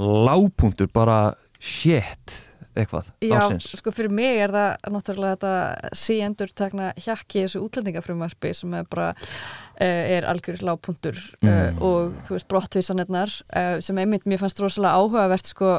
lágpunktur 0.00 0.90
bara 0.92 1.34
shit 1.60 2.36
eitthvað 2.78 3.08
Já, 3.24 3.36
ásins 3.40 3.70
sko 3.80 3.92
fyrir 3.94 4.12
mig 4.14 4.38
er 4.44 4.52
það 4.54 4.90
náttúrulega 4.94 5.36
þetta 5.36 5.94
síendur 6.04 6.52
takna 6.54 6.92
hjakki 7.00 7.44
þessu 7.46 7.62
útlendingafrumvarpi 7.66 8.52
sem 8.54 8.74
er 8.78 8.84
bara 8.90 9.08
uh, 9.14 9.84
er 9.84 10.26
algjör 10.30 10.62
lágpuntur 10.66 11.18
uh, 11.18 11.48
Mm. 11.50 11.80
og 11.82 12.18
þú 12.26 12.36
veist 12.36 12.48
brottvísanirnar 12.50 13.32
uh, 13.56 13.80
sem 13.82 13.98
einmitt 13.98 14.26
mér 14.28 14.38
fannst 14.42 14.60
rosalega 14.62 15.00
áhugavert 15.00 15.50
sko 15.50 15.78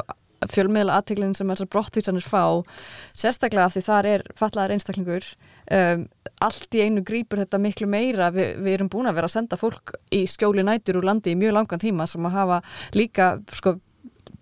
fjölmiðla 0.50 0.96
aðteglinn 0.98 1.36
sem 1.38 1.46
þessar 1.46 1.68
brottvísanir 1.70 2.24
fá 2.26 2.42
sérstaklega 3.14 3.68
af 3.68 3.76
því 3.76 3.82
þar 3.86 4.08
er 4.10 4.24
fallaðar 4.38 4.74
einstaklingur 4.74 5.26
um, 5.70 6.02
allt 6.42 6.74
í 6.74 6.82
einu 6.82 7.04
grípur 7.06 7.38
þetta 7.44 7.60
miklu 7.62 7.86
meira 7.86 8.32
Vi, 8.34 8.48
við 8.58 8.74
erum 8.74 8.90
búin 8.90 9.06
að 9.06 9.20
vera 9.20 9.30
að 9.30 9.36
senda 9.36 9.58
fólk 9.60 9.94
í 10.10 10.24
skjóli 10.26 10.64
nætur 10.66 10.98
úr 10.98 11.06
landi 11.06 11.36
í 11.36 11.38
mjög 11.38 11.54
langan 11.60 11.82
tíma 11.84 12.08
sem 12.10 12.26
að 12.26 12.34
hafa 12.40 12.58
líka 12.98 13.28
sko 13.54 13.76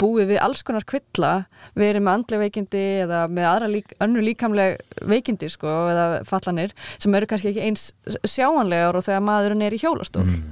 búið 0.00 0.30
við 0.32 0.40
alls 0.42 0.62
konar 0.66 0.86
kvilla 0.88 1.32
við 1.78 1.90
erum 1.90 2.06
með 2.08 2.16
andlega 2.18 2.42
veikindi 2.46 2.84
eða 3.04 3.20
með 3.30 3.48
aðra 3.50 3.68
lík, 3.74 3.92
önnu 4.00 4.24
líkamleg 4.24 4.80
veikindi 5.12 5.50
sko 5.52 5.74
eða 5.92 6.06
fallanir 6.28 6.72
sem 6.98 7.14
eru 7.18 7.28
kannski 7.30 7.52
ekki 7.52 7.66
eins 7.68 7.90
sjáanlegar 8.24 8.96
og 8.98 9.04
þegar 9.06 9.26
maðurinn 9.28 9.66
er 9.68 9.76
í 9.76 9.82
hjólastól 9.82 10.24
Mm. 10.24 10.42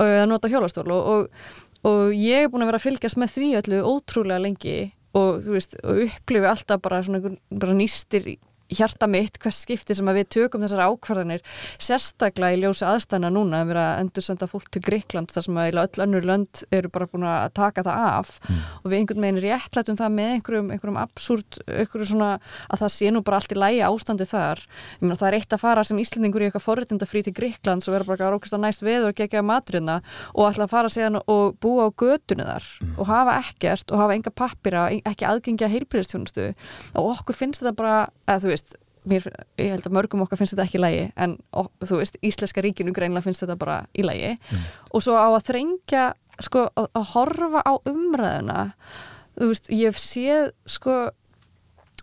að 0.00 0.26
nota 0.30 0.48
hjólastól 0.48 0.88
og, 0.94 1.08
og, 1.12 1.28
og 1.84 2.14
ég 2.16 2.46
er 2.46 2.50
búin 2.52 2.64
að 2.64 2.70
vera 2.72 2.80
að 2.80 2.86
fylgjast 2.86 3.18
með 3.20 3.34
því 3.34 3.48
öllu 3.60 3.80
ótrúlega 3.84 4.40
lengi 4.40 4.76
og 5.18 5.44
veist, 5.44 5.76
og 5.84 5.98
upplifi 6.06 6.48
alltaf 6.48 6.80
bara 6.80 7.02
svona 7.04 7.34
bara 7.50 7.74
nýstir 7.76 8.24
hjarta 8.78 9.08
mitt 9.10 9.38
hvers 9.42 9.62
skipti 9.64 9.96
sem 9.96 10.08
að 10.08 10.20
við 10.20 10.28
tökum 10.36 10.64
þessar 10.64 10.84
ákvarðanir 10.88 11.44
sérstaklega 11.82 12.56
í 12.56 12.62
ljósi 12.62 12.86
aðstæðna 12.88 13.32
núna 13.32 13.62
að 13.62 13.72
vera 13.72 13.86
að 13.92 14.02
endur 14.04 14.26
senda 14.26 14.48
fólk 14.50 14.70
til 14.72 14.82
Greikland 14.84 15.32
þar 15.34 15.46
sem 15.48 15.60
að 15.62 15.80
öll 15.82 16.04
önnur 16.06 16.28
lönd 16.28 16.62
eru 16.72 16.92
bara 16.92 17.08
búin 17.10 17.26
að 17.28 17.52
taka 17.58 17.84
það 17.86 18.06
af. 18.08 18.34
Og 18.82 18.90
við 18.90 18.98
einhvern 19.00 19.26
veginn 19.26 19.42
réttlætum 19.42 19.98
það 20.00 20.14
með 20.16 20.32
einhverjum, 20.36 20.70
einhverjum 20.74 21.00
absúrt, 21.02 21.60
einhverjum 21.66 22.10
svona 22.12 22.30
að 22.68 22.84
það 22.84 22.94
sé 22.96 23.12
nú 23.12 23.22
bara 23.26 23.40
allt 23.40 23.54
í 23.54 23.58
lægi 23.58 23.82
ástandi 23.86 24.28
þar. 24.28 24.62
Meina 25.00 25.18
það 25.20 25.28
er 25.28 25.38
eitt 25.38 25.56
að 25.56 25.62
fara 25.62 25.84
sem 25.86 26.00
Íslendingur 26.02 26.44
í 26.44 26.48
eitthvað 26.48 26.66
forréttinda 26.66 27.08
frí 27.08 27.22
til 27.26 27.34
Greiklands 27.36 27.88
og 27.88 27.96
vera 27.96 28.08
bara 28.08 28.30
að 28.32 28.52
að 28.52 28.62
næst 28.64 28.84
veður 28.84 29.12
og 29.12 29.18
gegja 29.18 29.42
maturina 29.44 29.98
og 30.34 30.48
ætla 30.48 30.66
að 30.66 30.72
fara 30.72 30.92
síðan 30.92 31.20
og 31.22 31.56
búa 31.62 31.88
á 31.88 31.90
götunni 31.90 32.46
þar 32.46 32.66
og 32.96 33.08
hafa 33.08 33.38
ekkert 33.40 33.92
og 33.92 34.02
hafa 34.02 34.16
enga 34.16 34.32
pappira, 34.34 34.84
ekki 34.92 35.26
aðgengja 35.28 35.70
heilbriðstjónustu 35.72 36.48
og 36.98 37.10
okkur 37.14 37.38
finnst 37.38 37.62
þetta 37.62 37.74
bara, 37.78 37.96
eða 38.26 38.44
þú 38.44 38.52
veist 38.52 38.61
mér, 39.08 39.28
ég 39.58 39.72
held 39.74 39.86
að 39.88 39.96
mörgum 39.96 40.24
okkar 40.24 40.40
finnst 40.40 40.54
þetta 40.54 40.66
ekki 40.68 40.78
í 40.78 40.82
lægi 40.82 41.06
en 41.24 41.36
ó, 41.54 41.66
þú 41.82 42.00
veist, 42.00 42.18
Íslenska 42.22 42.64
ríkinu 42.64 42.94
greinlega 42.94 43.26
finnst 43.26 43.44
þetta 43.44 43.58
bara 43.60 43.78
í 43.98 44.04
lægi 44.06 44.34
og 44.92 45.02
svo 45.04 45.16
á 45.18 45.28
að 45.32 45.46
þrengja 45.50 46.04
sko, 46.42 46.68
að, 46.76 46.90
að 46.98 47.08
horfa 47.14 47.64
á 47.66 47.72
umræðuna 47.90 48.60
þú 49.38 49.50
veist, 49.50 49.72
ég 49.72 49.90
hef 49.90 50.00
séð 50.00 50.52
sko 50.68 50.96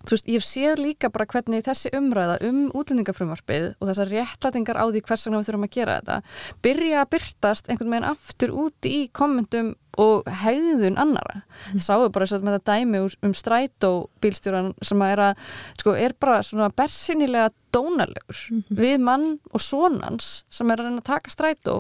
þú 0.10 0.18
veist, 0.18 0.30
ég 0.30 0.40
hef 0.40 0.48
séð 0.48 0.82
líka 0.82 1.12
bara 1.14 1.28
hvernig 1.30 1.66
þessi 1.66 1.92
umræða 1.98 2.40
um 2.48 2.64
útlendingafrumvarpið 2.74 3.68
og 3.78 3.92
þessar 3.92 4.10
réttlætingar 4.14 4.80
á 4.82 4.86
því 4.90 5.04
hvers 5.06 5.28
vegna 5.28 5.42
við 5.42 5.50
þurfum 5.50 5.68
að 5.68 5.76
gera 5.76 6.00
þetta 6.00 6.18
byrja 6.66 7.04
að 7.04 7.12
byrtast 7.14 7.70
einhvern 7.70 7.94
veginn 7.94 8.10
aftur 8.10 8.56
úti 8.66 8.96
í 8.96 9.04
kommentum 9.14 9.76
og 10.00 10.28
hegðun 10.42 11.00
annara. 11.02 11.42
Mm. 11.74 11.82
Sáum 11.84 12.12
bara 12.14 12.26
þess 12.26 12.38
að 12.38 12.48
með 12.48 12.58
þetta 12.58 12.76
dæmi 12.78 13.02
um 13.28 13.36
strætó 13.36 13.92
bílstjóran 14.24 14.74
sem 14.86 15.04
að 15.04 15.14
er 15.14 15.24
að, 15.28 15.46
sko, 15.82 15.96
er 15.98 16.16
bara 16.20 16.42
svona 16.46 16.70
bersinilega 16.72 17.54
dónalegur 17.76 18.44
við 18.74 18.98
mann 19.04 19.32
og 19.54 19.62
sonans 19.62 20.44
sem 20.50 20.70
er 20.72 20.82
að 20.82 20.90
reyna 20.90 21.04
að 21.04 21.10
taka 21.12 21.34
strætó 21.34 21.80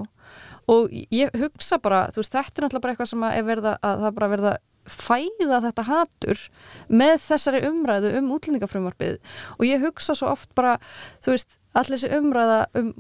og 0.69 0.91
ég 1.09 1.33
hugsa 1.39 1.79
bara, 1.81 2.07
þú 2.13 2.21
veist, 2.21 2.35
þetta 2.35 2.59
er 2.59 2.65
náttúrulega 2.65 2.83
bara 2.83 2.93
eitthvað 2.93 3.11
sem 3.13 3.23
að 3.25 3.37
er 3.37 3.47
verða 3.47 3.77
að 3.79 4.03
það 4.03 4.09
er 4.09 4.17
bara 4.19 4.31
verða 4.33 4.51
fæða 4.93 5.61
þetta 5.67 5.87
hatur 5.89 6.43
með 6.89 7.15
þessari 7.27 7.63
umræðu 7.69 8.13
um 8.19 8.29
útlendingafrumvarpið. 8.35 9.17
Og 9.59 9.65
ég 9.67 9.83
hugsa 9.85 10.15
svo 10.17 10.31
oft 10.33 10.51
bara, 10.57 10.77
þú 11.25 11.35
veist, 11.35 11.59
allir 11.77 11.99
þessi 11.99 12.15
umræða 12.17 12.61
um 12.79 12.93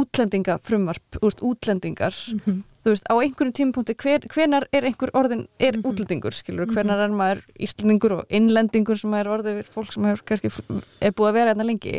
útlendingafrumvarp, 0.00 1.06
þú 1.16 1.24
veist, 1.28 1.46
útlendingar 1.46 2.18
þú 2.84 2.94
veist, 2.94 3.08
á 3.12 3.14
einhverjum 3.20 3.54
tímapunkti 3.56 3.96
hver, 4.00 4.26
hvenar 4.32 4.66
er 4.72 4.86
einhver 4.88 5.12
orðin, 5.16 5.46
er 5.60 5.76
útlendingur 5.84 6.36
skilur, 6.36 6.70
hvenar 6.72 7.02
er 7.04 7.12
maður 7.12 7.42
íslendingur 7.60 8.14
og 8.20 8.32
innlendingur 8.32 9.00
sem 9.00 9.16
er 9.18 9.28
orðið 9.28 9.60
fyrir 9.60 9.74
fólk 9.74 9.92
sem 9.92 10.06
hefur 10.08 10.24
kannski 10.30 10.52
er 11.00 11.12
búið 11.16 11.28
að 11.30 11.36
vera 11.40 11.52
hérna 11.52 11.68
lengi? 11.68 11.98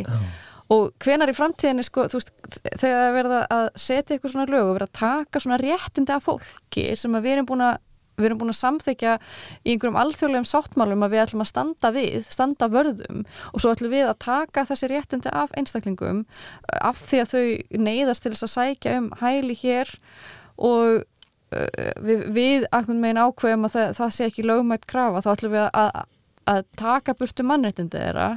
Og 0.72 0.90
hvenar 1.04 1.30
í 1.30 1.36
framtíðinni 1.36 1.84
sko, 1.84 2.08
þú 2.10 2.18
veist, 2.18 2.34
þegar 2.64 2.98
það 2.98 3.06
er 3.06 3.16
verið 3.18 3.38
að 3.42 3.66
setja 3.76 4.16
eitthvað 4.16 4.34
svona 4.34 4.50
lög 4.50 4.68
og 4.70 4.76
verið 4.78 4.88
að 4.88 5.00
taka 5.02 5.44
svona 5.44 5.62
réttindi 5.62 6.16
af 6.16 6.28
fólki 6.30 6.86
sem 6.96 7.18
að 7.18 7.26
við 7.28 7.36
erum 7.36 7.50
búin 7.52 7.66
að 7.68 7.80
við 8.22 8.30
erum 8.30 8.42
búin 8.42 8.54
að 8.54 8.60
samþykja 8.62 9.16
í 9.66 9.76
einhverjum 9.76 10.02
alþjóðlegum 10.02 10.50
sáttmálum 10.52 11.06
að 11.06 11.16
við 11.16 11.24
ætlum 11.26 11.46
að 11.46 11.52
standa 11.52 11.94
við, 11.96 12.20
standa 12.30 12.70
vörðum 12.72 13.24
og 13.52 13.64
svo 13.64 13.76
ætlum 13.76 13.94
við 13.94 14.10
að 14.10 14.20
taka 14.26 14.66
þessi 14.70 14.92
réttindi 14.92 15.34
af 15.34 15.56
einstaklingum 15.58 16.26
eh, 16.26 16.82
af 16.82 17.02
því 17.06 17.24
að 17.24 17.34
þau 17.34 17.82
neyðast 17.90 18.26
til 18.26 18.36
þess 18.36 18.48
að 18.48 18.56
sækja 18.56 19.00
um 19.00 19.10
hæli 19.22 19.58
hér 19.62 19.96
og 20.62 21.02
uh, 21.56 21.92
við, 22.06 22.24
við 22.36 22.70
akkur 22.72 23.00
megin 23.02 23.22
ákveðum 23.22 23.68
að 23.68 23.76
það, 23.76 23.92
það 24.00 24.16
sé 24.16 24.30
ekki 24.30 24.48
lögmætt 24.48 24.88
krafa. 24.90 25.24
Þá 25.26 25.32
ætlum 25.34 25.56
við 25.56 25.68
að, 25.68 26.00
að, 26.54 26.64
taka 26.80 27.18
burtu 27.18 27.46
mannréttindi 27.48 28.00
þeirra. 28.00 28.30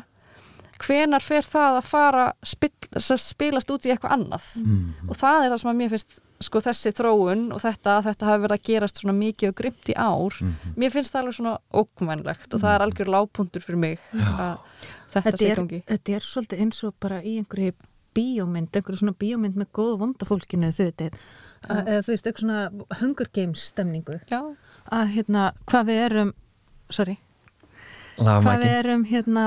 Hvenar 0.85 1.23
fer 1.23 1.47
það 1.47 1.79
að 1.79 1.87
fara 1.88 2.25
spil, 2.44 2.73
spilast 3.00 3.70
út 3.70 3.87
í 3.87 3.90
eitthvað 3.94 4.12
annað. 4.16 4.44
Mm. 4.61 4.94
og 5.09 5.16
það 5.16 5.44
er 5.44 5.50
það 5.52 5.61
sem 5.61 5.70
að 5.70 5.78
mér 5.80 5.90
finnst 5.94 6.20
sko 6.44 6.61
þessi 6.61 6.92
þróun 6.92 7.44
og 7.54 7.61
þetta 7.62 7.96
að 7.98 8.04
þetta 8.11 8.26
hafi 8.28 8.42
verið 8.44 8.57
að 8.59 8.66
gerast 8.68 9.00
svona 9.00 9.14
mikið 9.18 9.48
og 9.48 9.54
grimt 9.54 9.88
í 9.88 9.94
ár. 9.96 10.35
Mhm. 10.42 10.74
mér 10.76 10.90
finnst 10.90 11.12
það 11.14 11.22
alveg 11.22 11.35
svona 11.38 11.59
ókvænlegt 11.72 12.54
og 12.54 12.61
það 12.61 12.74
er 12.74 12.85
algjör 12.87 13.12
lágpuntur 13.14 13.62
fyrir 13.64 13.78
mig 13.78 13.98
að 14.12 14.59
þetta 15.14 15.30
þetta 15.30 15.38
sé 15.38 15.50
er, 15.50 15.57
gangi. 15.57 15.83
þetta 15.87 16.14
er 16.14 16.20
svolítið 16.20 16.61
eins 16.61 16.85
og 16.85 16.94
bara 17.00 17.22
í 17.22 17.38
einhverju 17.38 17.72
bíómynd, 18.14 18.70
einhverju 18.70 18.98
svona 19.00 19.16
bíómynd 19.18 19.57
með 19.59 19.72
góða 19.74 19.98
vonda 19.98 20.26
fólkinu 20.26 20.70
þau 20.70 21.11
eða 21.64 22.02
þú 22.04 22.12
veist, 22.12 22.26
eitthvað 22.26 22.42
svona 22.44 22.98
Hunger 23.00 23.28
Games 23.33 23.62
stemningu. 23.72 24.18
Já, 24.30 24.40
að 24.92 25.14
hérna, 25.14 25.52
hvað 25.70 25.87
við 25.88 26.00
erum 26.04 26.33
sorry, 26.92 27.16
Laga 28.18 28.40
hvað 28.44 28.61
við 28.61 28.64
mækin. 28.64 28.76
erum 28.78 29.04
hérna 29.09 29.46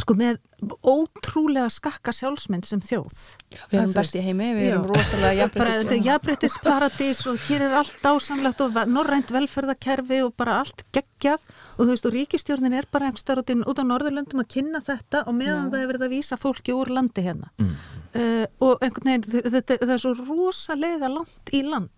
sko 0.00 0.16
með 0.18 0.38
ótrúlega 0.84 1.68
skakka 1.72 2.12
sjálfsmynd 2.14 2.66
sem 2.68 2.82
þjóð. 2.84 3.24
Við 3.70 3.78
erum 3.80 3.94
best 3.94 4.16
í 4.18 4.22
heimi, 4.24 4.50
við 4.56 4.68
erum 4.70 4.84
Já. 4.84 4.92
rosalega 4.94 5.48
bara 5.54 5.74
þetta 5.78 5.96
er 5.96 6.06
jafnbreytist 6.08 6.54
jafnbrettisparadís 6.54 7.24
og 7.30 7.40
hér 7.48 7.66
er 7.68 7.76
allt 7.80 8.06
ásamlegt 8.06 8.62
og 8.64 8.78
norrænt 8.90 9.32
velferðakerfi 9.34 10.20
og 10.24 10.34
bara 10.36 10.60
allt 10.62 10.84
geggjað. 10.94 11.42
Og 11.78 11.84
þú 11.84 11.90
veist 11.90 12.08
og 12.08 12.14
ríkistjórnin 12.14 12.78
er 12.78 12.88
bara 12.90 13.10
einhver 13.10 13.42
út, 13.42 13.50
út 13.50 13.82
á 13.82 13.84
Norðurlöndum 13.84 14.44
að 14.44 14.52
kynna 14.56 14.82
þetta 14.84 15.24
og 15.28 15.36
meðan 15.36 15.70
það 15.72 15.82
er 15.82 15.90
verið 15.92 16.06
að 16.06 16.14
vísa 16.14 16.40
fólki 16.40 16.74
úr 16.76 16.92
landi 16.92 17.24
hérna. 17.24 17.50
Mm. 17.58 17.74
uh, 18.14 18.46
og 18.60 18.84
einhvern 18.84 19.10
veginn 19.10 19.52
þetta, 19.56 19.78
það 19.82 19.94
er 19.96 20.02
svo 20.04 20.14
rosalega 20.22 21.10
langt 21.10 21.54
í 21.54 21.62
land. 21.66 21.90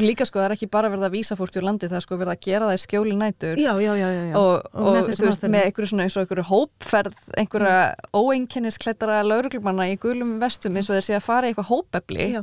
Líka 0.00 0.24
sko, 0.24 0.40
það 0.40 0.46
er 0.46 0.54
ekki 0.54 0.68
bara 0.72 0.88
verið 0.88 1.04
að 1.06 1.14
vísa 1.18 1.36
fólki 1.36 1.60
úr 1.60 1.66
landi 1.68 1.88
það 1.90 1.98
er 1.98 2.04
sko 2.06 2.16
verið 2.16 2.32
að 2.32 2.46
gera 2.46 2.68
það 2.70 2.78
í 2.78 2.82
skjóli 2.82 3.16
nætur. 3.20 3.60
Já, 3.60 3.72
já, 3.76 3.92
já, 3.92 4.08
já, 4.08 4.22
já. 4.30 4.36
og, 4.40 4.70
Og 4.72 4.88
og, 4.88 5.10
þú 5.12 5.26
veist, 5.28 5.44
með 5.52 5.66
einhverju 5.68 5.90
svona 5.90 6.06
eins 6.06 6.16
og 6.16 6.24
einhverju 6.24 6.46
hópferð 6.48 7.28
einhverja 7.36 7.76
óeinkennisklettara 8.16 9.22
lauruglumanna 9.26 9.90
í 9.92 9.98
gulum 10.02 10.38
vestum 10.42 10.76
eins 10.76 10.90
og 10.90 10.98
þeir 10.98 11.08
sé 11.10 11.18
að 11.20 11.28
fara 11.28 11.46
í 11.48 11.52
eitthvað 11.54 11.70
hópefli 11.72 12.32
Já. 12.38 12.42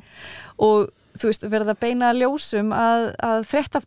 og 0.57 0.89
þú 1.19 1.27
veist, 1.27 1.43
verða 1.51 1.73
að 1.73 1.79
beina 1.81 2.09
ljósum 2.15 2.69
að, 2.71 3.05
að 3.25 3.41
frétta, 3.49 3.79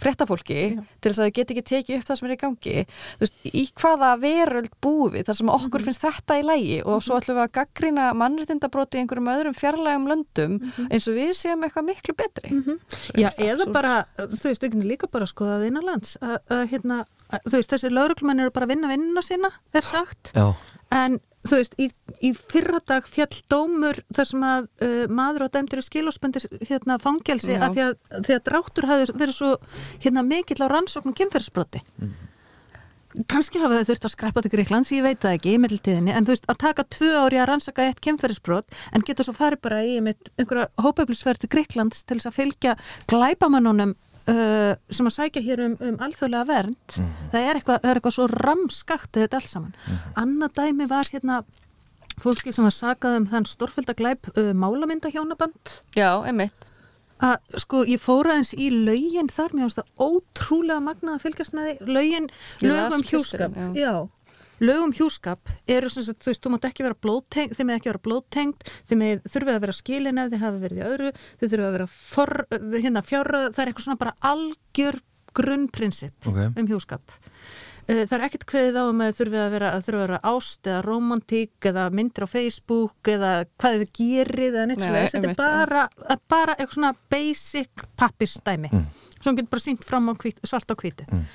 frétta 0.00 0.24
fólki 0.24 0.54
Já. 0.78 0.84
til 1.02 1.10
þess 1.10 1.18
að 1.20 1.26
þau 1.26 1.34
get 1.36 1.50
ekki 1.52 1.64
tekið 1.70 1.96
upp 1.98 2.06
það 2.08 2.16
sem 2.20 2.28
er 2.28 2.32
í 2.32 2.38
gangi. 2.40 2.76
Þú 3.18 3.24
veist, 3.24 3.36
í 3.50 3.64
hvaða 3.82 4.10
veröld 4.22 4.70
búi 4.80 5.10
við 5.12 5.26
þar 5.28 5.36
sem 5.40 5.50
okkur 5.52 5.82
Mhm. 5.82 5.84
finnst 5.90 6.06
þetta 6.06 6.38
í 6.40 6.44
lægi 6.46 6.78
og 6.86 7.02
svo 7.04 7.18
ætlum 7.18 7.36
við 7.36 7.44
að 7.44 7.52
gaggrina 7.58 8.06
mannréttindabróti 8.16 8.96
í 8.96 9.02
einhverjum 9.02 9.28
öðrum 9.34 9.58
fjarlægum 9.58 10.08
löndum 10.08 10.56
eins 10.88 11.08
og 11.10 11.18
við 11.18 11.34
séum 11.36 11.66
eitthvað 11.66 11.88
miklu 11.90 12.14
betri. 12.22 12.50
Mhm. 12.54 12.78
Já, 13.20 13.28
eða 13.36 13.68
bara, 13.72 14.06
þú 14.16 14.42
veist, 14.48 14.64
ekki 14.64 14.86
líka 14.88 15.10
bara 15.10 15.26
skoðað 15.28 15.66
innanlands. 15.68 16.16
Að, 16.22 16.38
að, 16.48 16.64
hérna, 16.70 17.02
að, 17.28 17.40
þú 17.50 17.58
veist, 17.60 17.74
þessi 17.74 17.92
lauruglumenn 17.92 18.40
eru 18.40 18.50
bara 18.54 18.64
að 18.64 18.72
vinna 18.76 18.88
vinnuna 18.94 19.20
sína, 19.26 19.52
er 19.74 19.82
sagt. 19.82 20.32
Já, 20.32 20.54
en 20.94 21.20
þú 21.44 21.60
veist, 21.60 21.74
í, 21.76 21.88
í 22.24 22.32
fyrradag 22.32 23.08
fjall 23.10 23.32
dómur 23.52 24.00
þar 24.16 24.30
sem 24.30 24.44
að 24.48 24.68
uh, 24.86 25.00
maður 25.12 25.46
á 25.50 25.54
dæmdur 25.58 25.82
í 25.82 25.86
skilósbundir 25.86 26.46
hérna 26.64 26.98
fangelsi 27.02 27.56
að 27.58 27.76
því 27.76 27.86
að, 27.88 27.96
því 28.20 28.36
að 28.38 28.44
dráttur 28.48 28.88
hafi 28.88 29.10
verið 29.12 29.36
svo 29.38 29.50
hérna 30.04 30.24
mikill 30.26 30.62
á 30.64 30.72
rannsóknum 30.72 31.16
kemferðsbroti 31.18 31.84
kannski 33.30 33.60
hafa 33.62 33.78
þau 33.78 33.88
þurft 33.90 34.06
að 34.08 34.12
skreppa 34.14 34.42
til 34.42 34.50
Greiklands, 34.50 34.90
ég 34.90 35.04
veit 35.04 35.20
það 35.22 35.36
ekki 35.36 35.52
í 35.54 35.58
middeltíðinni, 35.62 36.14
en 36.14 36.26
þú 36.26 36.34
veist, 36.34 36.48
að 36.50 36.60
taka 36.64 36.84
tvö 36.96 37.10
ári 37.22 37.38
að 37.38 37.48
rannsaka 37.50 37.86
eitt 37.86 38.00
kemferðsbrot, 38.02 38.74
en 38.90 39.04
geta 39.06 39.26
svo 39.26 39.36
farið 39.36 39.62
bara 39.62 39.82
í 39.86 40.00
einhverja 40.00 40.66
hópauplisverð 40.82 41.44
til 41.44 41.52
Greiklands 41.54 42.02
til 42.02 42.18
þess 42.18 42.32
að 42.32 42.38
fylgja 42.40 42.74
glæpamannunum 43.12 43.94
uh, 44.30 44.74
sem 44.90 45.08
að 45.08 45.16
sækja 45.16 45.42
hér 45.44 45.62
um, 45.66 45.76
um 45.80 45.98
alþjóðlega 46.04 46.48
vernd, 46.48 46.96
það, 47.32 47.40
er 47.40 47.60
eitthvað, 47.60 47.78
er 47.82 48.00
eitthvað 48.00 48.16
svo 48.16 48.28
ramskakt 48.32 49.20
þetta 49.20 49.40
allt 49.40 49.50
saman. 49.50 49.74
Annað 50.20 50.56
dæmi 50.60 50.88
var 50.90 51.10
hérna 51.12 51.42
fólki 52.22 52.54
sem 52.54 52.66
var 52.66 52.74
sakað 52.74 53.18
um 53.20 53.26
þann 53.30 53.48
stórfælda 53.50 53.96
glæp 53.98 54.30
uh, 54.34 54.52
málamyndahjónaband 54.54 55.78
Já, 55.98 56.22
einmitt. 56.22 56.70
Að 57.24 57.60
sko 57.62 57.84
ég 57.86 58.02
fóra 58.02 58.38
eins 58.38 58.52
í 58.58 58.68
laugin 58.74 59.30
þar, 59.32 59.54
mér 59.54 59.68
finnst 59.68 59.80
það 59.80 60.02
ótrúlega 60.08 60.82
magnað 60.82 61.16
að 61.16 61.24
fylgjast 61.24 61.54
með 61.56 61.68
því, 61.68 61.94
laugin 61.94 62.28
lögum 62.64 63.06
hjúskap, 63.06 63.54
já. 63.54 63.68
já 63.78 63.92
lögum 64.60 64.92
hjúskap 64.94 65.50
eru 65.66 65.90
sem 65.90 66.06
sagt, 66.06 66.22
þú 66.22 66.30
veist, 66.32 66.42
þú 66.44 66.52
mátt 66.54 66.68
ekki 66.68 66.86
vera 66.86 66.98
blóðtengt, 67.06 67.56
þið 67.58 67.66
með 67.70 67.80
ekki 67.80 67.90
vera 67.90 68.04
blóðtengt 68.06 68.68
með 68.94 69.24
þurfið 69.26 69.54
að 69.56 69.64
vera 69.66 69.78
skilin 69.80 70.22
ef 70.22 70.30
þið 70.34 70.44
hafa 70.44 70.62
verið 70.62 70.78
í 70.78 70.86
öðru, 70.92 71.12
þið 71.40 71.50
þurfið 71.54 71.66
að 71.68 71.76
vera 71.78 71.88
for, 71.94 72.34
hérna 72.78 73.02
fjára, 73.04 73.42
það 73.50 73.62
er 73.64 73.72
eitthvað 73.72 73.86
svona 73.88 74.02
bara 74.04 74.16
algjör 74.30 75.00
grunnprinsip 75.34 76.28
ok. 76.30 76.42
um 76.60 76.68
hjúskap. 76.70 77.16
Eh, 77.84 78.04
það 78.08 78.14
er 78.16 78.22
ekkert 78.28 78.44
kveðið 78.48 78.76
á 78.80 78.84
um 78.88 79.00
að 79.04 79.16
þurfið 79.18 79.40
að 79.42 79.50
vera, 79.58 79.70
að 79.74 79.82
þurfið 79.84 79.98
að 79.98 80.06
vera 80.06 80.20
ást 80.30 80.68
eða 80.70 80.84
romantík 80.86 81.66
eða 81.68 81.82
myndir 81.92 82.24
á 82.24 82.28
Facebook 82.32 83.10
eða 83.12 83.32
hvað 83.60 83.74
þið 83.82 83.90
gerið 83.98 84.54
eða 84.54 84.68
neitt 84.70 84.80
Nei, 84.80 84.86
svo 84.86 84.94
nei, 84.94 85.08
þetta 85.10 85.32
er 85.34 85.36
bara, 85.42 85.82
að 86.14 86.22
bara 86.32 86.54
eitthvað 86.54 86.78
svona 86.78 86.94
basic 87.12 87.84
pappistæmi 88.00 88.70
Mm. 88.72 88.86
sem 89.20 89.36
getur 89.36 89.50
bara 89.52 89.60
sínt 89.66 89.84
fram 89.84 90.08
á 90.08 90.12
hvít, 90.16 90.40
svart 90.48 90.70
á 90.72 90.74
hvítu. 90.80 91.04
Mm. 91.10 91.26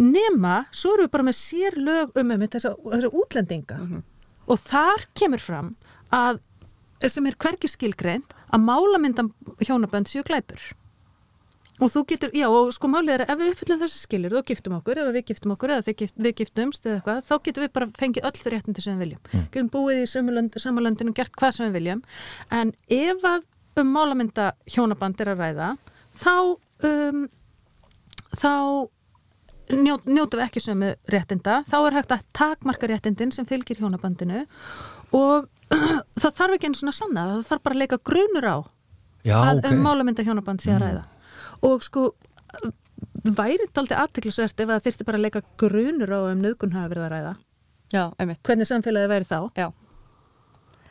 Nema, 0.00 0.64
svo 0.74 0.94
erum 0.94 1.06
við 1.06 1.14
bara 1.14 1.28
með 1.28 1.38
sér 1.38 1.78
lög 1.80 2.18
um 2.20 2.34
þessa, 2.46 2.74
þessa 2.84 3.12
útlendinga. 3.12 3.78
Og 4.46 4.60
þar 4.62 5.06
kemur 5.18 5.42
fram 5.42 5.74
að 6.14 6.42
sem 7.12 7.26
er 7.28 7.36
hvergi 7.36 7.68
skilgreint 7.68 8.34
að 8.54 8.64
málamyndan 8.64 9.32
hjónabönd 9.60 10.08
séu 10.08 10.24
glæpur. 10.26 10.60
Og 11.76 11.90
þú 11.92 12.02
getur, 12.08 12.30
já 12.32 12.46
og 12.48 12.70
sko 12.72 12.88
málið 12.88 13.12
er 13.12 13.22
að 13.26 13.32
ef 13.34 13.40
við 13.40 13.50
uppfyllum 13.52 13.80
þessi 13.82 13.98
skilir, 14.00 14.32
þá 14.32 14.46
giftum 14.48 14.76
okkur 14.78 15.00
ef 15.02 15.10
við 15.12 15.26
giftum 15.28 15.52
okkur 15.52 15.74
eða 15.74 15.92
gift, 16.00 16.14
við 16.16 16.34
giftumst 16.38 16.86
eða 16.88 16.94
eitthvað 16.96 17.18
þá 17.26 17.34
getum 17.48 17.66
við 17.66 17.72
bara 17.74 17.88
fengið 17.98 18.28
öll 18.30 18.38
þau 18.38 18.52
réttindi 18.54 18.84
sem 18.84 18.96
við 18.96 19.04
viljum. 19.04 19.20
Mm. 19.28 19.42
getum 19.52 19.68
búið 19.74 20.00
í 20.00 20.06
samalöndinu 20.62 21.12
og 21.12 21.18
gert 21.18 21.36
hvað 21.36 21.52
sem 21.58 21.68
við 21.68 21.76
viljum. 21.76 22.00
En 22.48 22.72
ef 22.96 23.28
að 23.28 23.44
um 23.82 23.92
málamynda 23.92 24.54
hjónaband 24.72 25.20
er 25.20 25.34
að 25.34 25.42
ræða 25.44 25.68
þá 26.16 26.32
um, 26.88 27.26
þá 28.32 28.52
njó, 29.72 29.98
njótum 30.06 30.40
við 30.40 30.46
ekki 30.46 30.62
sömu 30.62 30.92
réttinda. 31.12 31.60
Þá 31.70 31.76
er 31.80 31.98
hægt 31.98 32.14
að 32.14 32.24
takmarka 32.36 32.90
réttindin 32.90 33.32
sem 33.34 33.48
fylgir 33.48 33.80
hjónabandinu 33.80 34.44
og 35.16 35.48
það 36.22 36.32
þarf 36.40 36.56
ekki 36.56 36.70
einu 36.70 36.80
svona 36.80 36.96
sanna 36.96 37.26
það 37.32 37.46
þarf 37.50 37.64
bara 37.66 37.76
að 37.76 37.82
leika 37.84 38.00
grunur 38.10 38.46
á 38.46 38.56
Já, 39.26 39.36
að 39.42 39.62
ok 39.62 39.70
um 39.72 39.80
málamynda 39.82 40.26
hjónaband 40.26 40.62
sé 40.62 40.74
að 40.74 40.84
ræða. 40.84 41.06
Og 41.66 41.82
sko 41.86 42.10
væri 43.26 43.64
þetta 43.64 43.82
aldrei 43.82 43.96
aðtiklisvert 44.04 44.62
ef 44.62 44.70
það 44.70 44.84
þyrfti 44.86 45.08
bara 45.08 45.20
að 45.20 45.26
leika 45.26 45.42
grunur 45.58 46.14
á 46.14 46.20
um 46.30 46.44
nöðgun 46.44 46.76
hafa 46.76 46.92
verið 46.92 47.08
að 47.08 47.12
ræða. 47.16 47.34
Já, 47.94 48.04
hvernig 48.46 48.68
samfélagi 48.70 49.10
væri 49.10 49.26
þá? 49.26 49.40
Já, 49.58 49.68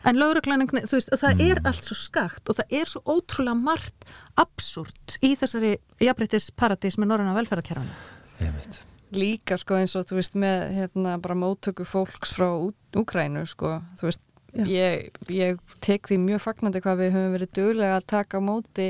en 0.06 0.20
lögreglæning, 0.20 0.70
þú 0.72 0.98
veist, 0.98 1.14
það 1.22 1.42
er 1.44 1.62
allt 1.66 1.88
svo 1.88 1.98
skakt 1.98 2.52
og 2.52 2.60
það 2.60 2.76
er 2.80 2.90
svo 2.90 3.02
ótrúlega 3.08 3.58
margt 3.58 4.06
absúrt 4.40 5.18
í 5.26 5.34
þessari 5.40 5.76
jafnbreytis 6.04 6.52
paradís 6.56 7.00
með 7.00 7.12
norræna 7.12 7.36
velferðarkerfana 7.40 8.15
Einmitt. 8.40 8.84
líka 9.16 9.58
sko 9.62 9.80
eins 9.80 9.96
og 9.96 10.08
þú 10.10 10.20
veist 10.20 10.38
með 10.40 10.64
hérna 10.76 11.18
bara 11.24 11.38
móttöku 11.40 11.88
fólks 11.88 12.36
frá 12.36 12.50
Úkrænu 12.96 13.46
sko, 13.48 13.80
þú 14.00 14.10
veist 14.10 14.24
ég, 14.64 15.10
ég 15.32 15.58
tek 15.84 16.08
því 16.08 16.20
mjög 16.24 16.44
fagnandi 16.46 16.82
hvað 16.84 17.02
við 17.02 17.16
höfum 17.16 17.34
verið 17.36 17.52
duglega 17.58 17.98
að 18.00 18.08
taka 18.12 18.40
á 18.40 18.48
móti 18.48 18.88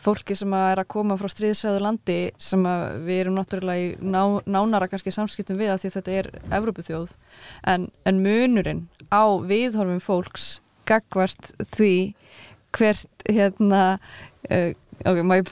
fólki 0.00 0.36
sem 0.36 0.52
að 0.56 0.66
er 0.72 0.82
að 0.82 0.90
koma 0.94 1.16
frá 1.20 1.28
stríðsæðu 1.32 1.82
landi 1.84 2.18
sem 2.40 2.64
að 2.68 2.84
við 3.06 3.22
erum 3.22 3.36
náttúrulega 3.36 3.84
í 3.84 3.90
ná, 4.00 4.40
nánara 4.48 4.88
kannski 4.90 5.12
samskiptum 5.14 5.60
við 5.60 5.74
að 5.74 5.82
því 5.84 5.92
þetta 5.96 6.16
er 6.18 6.30
Evrópuþjóð 6.60 7.14
en, 7.72 7.88
en 8.08 8.22
munurinn 8.24 8.86
á 9.12 9.24
viðhorfum 9.44 10.00
fólks 10.04 10.50
gagvart 10.88 11.52
því 11.76 11.94
hvert 12.76 13.26
hérna 13.28 13.82
uh, 14.50 14.72
ok, 15.06 15.20
má 15.26 15.36
ég 15.40 15.50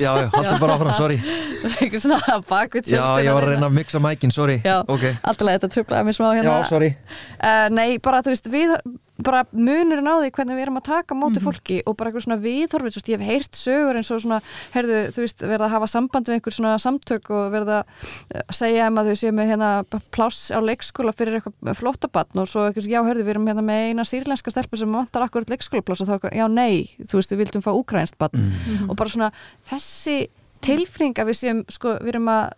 Já, 0.00 0.10
já, 0.22 0.26
haldur 0.34 0.58
bara 0.60 0.76
áfram, 0.76 0.92
sorry. 0.96 1.18
Eitthvað 1.80 2.02
svona 2.04 2.40
bakvið 2.48 2.90
Já, 2.92 3.04
ég 3.24 3.36
var 3.36 3.46
að 3.46 3.54
reyna 3.54 3.68
að 3.70 3.78
mixa 3.78 4.02
mækin, 4.02 4.34
sorry. 4.34 4.58
Já. 4.64 4.80
Ok, 4.86 5.06
Alltaf 5.20 5.52
þetta 5.52 5.72
tröflaði 5.76 6.08
mér 6.08 6.18
smá 6.18 6.28
hérna. 6.32 6.58
Já, 6.58 6.68
sorry. 6.72 6.90
Uh, 7.38 7.66
nei, 7.72 7.88
bara 8.02 8.22
þú 8.26 8.34
veist, 8.34 8.50
við, 8.52 8.74
bara 9.22 9.44
munurinn 9.52 10.08
á 10.08 10.14
því 10.20 10.30
hvernig 10.36 10.56
við 10.58 10.62
erum 10.66 10.78
að 10.80 10.84
taka 10.88 11.14
móti 11.14 11.38
Mhm. 11.40 11.46
fólki 11.46 11.82
og 11.86 11.96
bara 11.96 12.10
eitthvað 12.10 12.24
svona 12.26 12.40
viðhorfið, 12.42 12.94
veist, 12.96 13.08
ég 13.08 13.18
hef 13.20 13.26
heyrt 13.28 13.52
sögur 13.58 13.96
eins 13.96 14.10
og 14.10 14.20
svona, 14.22 14.40
heyrðu, 14.74 14.98
þú 15.14 15.20
veist, 15.24 15.38
verða 15.42 15.66
að 15.68 15.74
hafa 15.76 15.86
samband 15.92 16.26
við 16.26 16.34
einhver 16.40 16.52
svona 16.56 16.74
samtök 16.78 17.30
og 17.30 17.52
verða 17.52 17.84
að 18.32 18.54
segja 18.54 18.86
þeim 18.88 18.98
að 18.98 19.06
þau 19.12 19.16
séu 19.22 19.32
með 19.32 19.50
hérna 19.52 19.70
pláss 20.12 20.50
á 20.50 20.58
leikskóla 20.60 21.12
fyrir 21.14 21.40
eitthvað 21.40 21.76
flottabatn 21.76 22.38
og 22.42 22.48
svo 22.48 22.66
eitthvað, 22.70 22.88
já, 22.88 23.00
heyrðu, 23.04 23.24
við 23.24 23.34
erum 23.36 23.46
hérna 23.46 23.62
með 23.62 23.88
eina 23.92 24.02
sýrlenska 24.04 24.50
stelpu 24.52 24.76
sem 24.78 24.92
vantar 24.92 25.22
akkurat 25.26 25.48
leikskólapláss 25.48 26.00
og 26.02 26.08
þá, 26.08 26.14
eitthvað, 26.18 26.36
já, 26.36 26.46
nei, 26.48 26.90
þú 27.02 27.14
veist, 27.20 27.32
við 27.32 27.38
vildum 27.44 27.62
fá 27.62 27.72
úkrænst 27.72 28.18
batn 28.18 28.38
Mm. 28.42 28.90
og 28.90 28.96
bara 28.96 29.08
svona 29.10 29.32
þessi 29.68 30.28
tilfinning 30.62 31.14
að 31.18 31.26
við 31.32 31.36
séum, 31.42 31.64
sko, 31.70 31.98
við 31.98 32.14
erum 32.14 32.28
að 32.28 32.52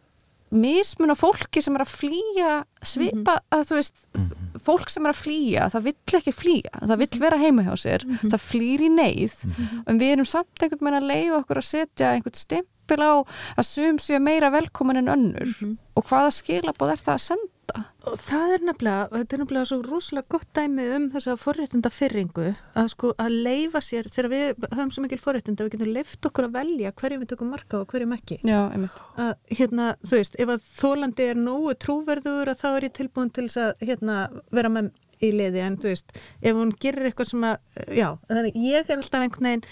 mismuna 0.54 1.16
fólki 1.18 1.62
sem 1.64 1.76
er 1.76 1.84
að 1.84 1.92
flýja 1.94 2.52
svipa 2.84 3.38
að 3.54 3.64
þú 3.68 3.78
veist 3.78 4.04
fólk 4.64 4.92
sem 4.92 5.04
er 5.06 5.12
að 5.12 5.20
flýja, 5.20 5.68
það 5.72 5.86
vill 5.88 6.18
ekki 6.20 6.34
flýja 6.34 6.82
það 6.82 7.00
vill 7.02 7.22
vera 7.24 7.40
heima 7.40 7.64
hjá 7.66 7.74
sér 7.80 8.06
það 8.22 8.40
flýr 8.44 8.84
í 8.86 8.90
neyð. 8.92 9.34
En 9.88 9.98
við 10.00 10.14
erum 10.16 10.28
samt 10.28 10.62
einhvern 10.62 10.86
veginn 10.86 11.00
að 11.00 11.10
leiða 11.10 11.40
okkur 11.42 11.60
að 11.60 11.68
setja 11.68 12.12
einhvern 12.14 12.38
stempil 12.38 13.00
á 13.00 13.12
að 13.56 13.66
sum 13.68 13.98
séu 14.02 14.20
meira 14.22 14.52
velkomin 14.54 15.02
en 15.02 15.12
önnur. 15.16 15.56
Og 15.94 16.06
hvaða 16.08 16.32
skilabóð 16.38 16.94
er 16.94 17.04
það 17.04 17.14
að 17.18 17.24
senda 17.28 17.53
og 18.04 18.16
það 18.20 18.54
er 18.54 18.64
nefnilega, 18.68 19.04
þetta 19.12 19.36
er 19.36 19.42
nefnilega 19.42 19.68
svo 19.70 19.78
rosalega 19.84 20.30
gott 20.34 20.48
dæmi 20.56 20.86
um 20.96 21.06
þessa 21.14 21.36
forréttinda 21.40 21.92
fyrringu 21.92 22.48
að 22.76 22.90
sko 22.92 23.12
að 23.20 23.38
leifa 23.46 23.82
sér 23.84 24.10
þegar 24.10 24.30
við 24.34 24.66
höfum 24.66 24.92
svo 24.94 25.04
mikil 25.04 25.20
forréttinda 25.22 25.66
við 25.66 25.76
getum 25.76 25.94
leift 25.94 26.28
okkur 26.30 26.48
að 26.48 26.58
velja 26.58 26.92
hverju 27.00 27.22
við 27.22 27.30
tökum 27.32 27.54
marka 27.54 27.80
og 27.80 27.88
hverjum 27.92 28.16
ekki. 28.18 28.40
Já, 28.44 28.60
einmitt. 28.66 29.00
Að 29.20 29.32
hérna, 29.60 29.88
þú 30.04 30.20
veist, 30.20 30.36
ef 30.40 30.52
að 30.56 30.68
þólandi 30.74 31.30
er 31.30 31.40
nógu 31.40 31.78
trúverður 31.86 32.52
að 32.52 32.60
þá 32.60 32.68
er 32.74 32.88
ég 32.88 32.98
tilbúin 33.00 33.32
til 33.34 33.48
þess 33.48 33.62
að 33.64 33.88
hérna, 33.88 34.20
vera 34.54 34.72
með 34.72 34.92
í 35.22 35.30
liði 35.34 35.62
en 35.64 35.76
þú 35.80 35.90
veist, 35.92 36.16
ef 36.42 36.56
hún 36.58 36.72
gerir 36.80 37.08
eitthvað 37.08 37.30
sem 37.30 37.46
að 37.48 37.94
já, 37.96 38.08
þannig 38.28 38.58
ég 38.64 38.90
er 38.90 38.98
alltaf 38.98 39.24
einhvern 39.24 39.48
veginn 39.48 39.66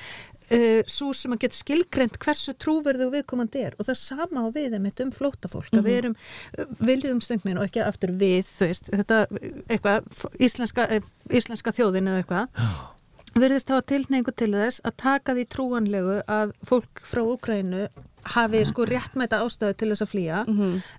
uh, 0.53 0.79
svo 0.91 1.11
sem 1.17 1.35
að 1.35 1.45
geta 1.47 1.59
skilgrend 1.59 2.19
hversu 2.23 2.55
trúverðu 2.61 3.11
viðkomandi 3.15 3.67
er. 3.67 3.77
Og 3.79 3.89
það 3.89 4.01
sama 4.03 4.47
á 4.47 4.49
við 4.55 4.79
einmitt 4.79 5.03
um 5.05 5.13
flótafólk 5.15 5.73
að 5.75 5.89
við 5.89 6.01
erum 6.03 6.17
uh, 6.17 6.67
viljum 6.83 7.23
stengnin 7.25 7.61
og 7.61 7.69
ekki 7.69 7.85
aftur 7.85 8.15
við 8.21 8.47
þú 8.51 8.71
veist, 8.71 8.91
þetta 8.93 9.21
eitthvað 9.67 10.27
íslenska, 10.43 10.89
eh, 10.99 11.13
íslenska 11.33 11.75
þjóðin 11.77 12.13
eða 12.13 12.25
eitthvað 12.25 12.91
verðist 13.39 13.71
hafa 13.73 13.85
tilneingu 13.89 14.33
til 14.37 14.51
þess 14.53 14.83
að 14.85 14.97
taka 15.01 15.35
því 15.37 15.45
trúanlegu 15.53 16.17
að 16.31 16.53
fólk 16.69 17.03
frá 17.09 17.23
Úkrænu 17.25 17.87
hafi 18.35 18.61
sko 18.69 18.85
réttmæta 18.87 19.41
ástæðu 19.43 19.77
til 19.81 19.89
þess 19.93 20.05
að 20.05 20.13
flýja 20.13 20.43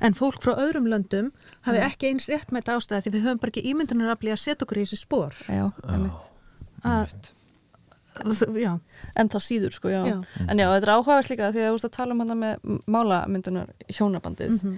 en 0.03 0.17
fólk 0.17 0.41
frá 0.43 0.57
öðrum 0.57 0.89
löndum 0.91 1.31
hafi 1.67 1.83
ekki 1.85 2.09
eins 2.09 2.27
réttmæta 2.31 2.75
ástæðu 2.77 3.05
því 3.05 3.13
við 3.13 3.27
höfum 3.27 3.43
bara 3.43 3.53
ekki 3.53 3.65
ímyndunarafli 3.71 4.33
að 4.33 4.41
setja 4.41 4.65
okkur 4.65 4.81
í 4.81 4.85
þessi 4.87 5.01
spór 5.03 5.37
Já, 5.47 5.69
einmitt. 5.87 6.25
Að, 6.83 7.13
já, 8.63 8.79
En 9.19 9.29
það 9.29 9.43
síður, 9.47 9.75
sko, 9.75 9.89
já. 9.91 10.01
Já. 10.07 10.17
En 10.47 10.57
já, 10.61 10.67
þetta 10.69 10.87
er 10.87 10.93
áhugavert 10.93 11.29
líka 11.31 11.51
því 11.53 11.63
að 11.63 11.69
þú 11.69 11.77
veist 11.77 11.87
að 11.89 11.95
tala 11.97 12.15
um 12.15 12.23
hana 12.23 12.35
með 12.39 12.81
málamyndunar 12.95 13.71
hjónabandið. 13.97 14.51
Mhm. 14.57 14.75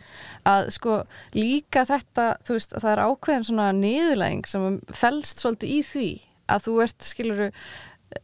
Að 0.52 0.70
sko 0.76 1.00
líka 1.36 1.86
þetta, 1.90 2.28
þú 2.46 2.58
veist, 2.60 2.76
að 2.76 2.86
það 2.86 2.94
er 2.96 3.04
ákveðin 3.06 3.50
svona 3.50 3.68
niðurlæging 3.80 4.48
sem 4.48 4.80
felst 4.92 5.44
svolítið 5.44 5.76
í 5.76 5.82
því 5.92 6.10
að 6.56 6.66
þú 6.68 6.74
ert, 6.84 7.00
skiluru, 7.02 7.52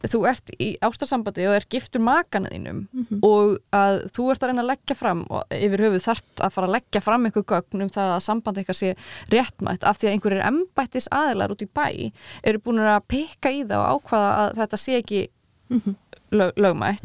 þú 0.02 0.20
ert 0.30 0.50
í 0.58 0.68
ástarsambandi 0.82 1.44
og 1.48 1.54
er 1.58 1.66
giftur 1.70 2.00
makana 2.02 2.48
þínum 2.50 2.86
Mhm. 2.92 3.18
og 3.22 3.58
að 3.72 3.98
þú 4.16 4.30
ert 4.32 4.42
að 4.42 4.48
reyna 4.50 4.62
að 4.64 4.70
leggja 4.72 4.96
fram 4.96 5.20
og 5.30 5.42
yfir 5.52 5.82
höfuð 5.84 6.04
þart 6.06 6.42
að 6.46 6.52
fara 6.52 6.66
að 6.66 6.74
leggja 6.76 7.02
fram 7.02 7.24
einhver 7.26 7.44
gögn 7.44 7.82
um 7.82 7.90
það 7.90 8.12
að 8.16 8.22
sambandi 8.26 8.60
eitthvað 8.64 8.80
sé 8.80 8.96
réttmætt 9.30 9.84
af 9.84 9.98
því 9.98 10.08
að 10.08 10.12
einhverjir 10.16 10.46
embættis 10.48 11.08
aðilar 11.12 11.50
út 11.54 11.62
í 11.62 11.68
bæ 11.68 12.12
eru 12.44 12.58
búin 12.58 12.80
að 12.80 13.02
pikka 13.08 13.50
í 13.52 13.62
það 13.68 13.78
og 13.78 14.02
ákvaða 14.02 14.30
að 14.38 14.54
þetta 14.62 14.76
sé 14.78 14.92
ekki 15.02 15.28
Mhm. 15.70 15.96
lög, 16.32 16.52
lögmætt 16.56 17.02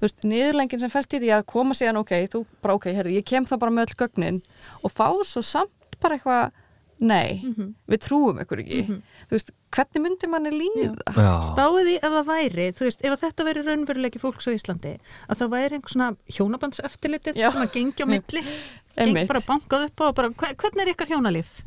þú 0.00 0.04
veist, 0.06 0.22
niðurlengin 0.24 0.80
sem 0.80 0.90
fæst 0.90 1.12
í 1.12 1.20
því 1.20 1.28
að 1.40 1.46
koma 1.46 1.74
síðan 1.74 1.98
ok, 2.00 2.12
þú 2.32 2.46
bara 2.62 2.74
ok, 2.74 2.84
herri, 2.94 3.16
ég 3.18 3.24
kem 3.24 3.44
þá 3.44 3.58
bara 3.58 3.70
með 3.72 3.88
öll 3.90 3.96
gögnin 4.08 4.42
og 4.84 4.92
fá 4.92 5.12
svo 5.24 5.42
samt 5.42 5.70
bara 6.00 6.16
eitthvað, 6.16 6.52
nei 7.00 7.40
Mhm. 7.44 7.74
við 7.88 7.98
trúum 8.04 8.38
ykkur 8.42 8.60
ekki 8.60 8.80
þú 8.90 9.32
veist, 9.32 9.50
hvernig 9.72 10.02
myndi 10.04 10.28
manni 10.28 10.50
líða? 10.52 10.96
Spáði 11.46 11.84
því 11.86 11.94
ef 11.96 12.12
það 12.12 12.26
væri, 12.28 12.66
þú 12.76 12.84
veist, 12.88 13.00
ef 13.04 13.12
að 13.14 13.22
þetta 13.24 13.46
væri 13.48 13.62
raunveruleiki 13.64 14.20
fólks 14.20 14.48
á 14.48 14.50
Íslandi, 14.52 14.92
að 15.30 15.38
það 15.40 15.50
væri 15.54 15.78
einhver 15.78 15.94
svona 15.94 16.10
hjónabandseftirlitið 16.28 17.36
Já. 17.40 17.50
sem 17.52 17.62
að 17.62 17.72
gengi 17.72 18.04
á 18.04 18.06
milli, 18.10 18.42
gengi 18.98 19.26
bara 19.30 19.40
bankað 19.40 19.84
upp 19.88 19.96
á 20.00 20.04
og 20.10 20.14
bara, 20.14 20.28
hver, 20.30 20.54
hvernig 20.60 20.82
er 20.86 20.92
ykkar 20.94 21.08
hjónalíf? 21.14 21.60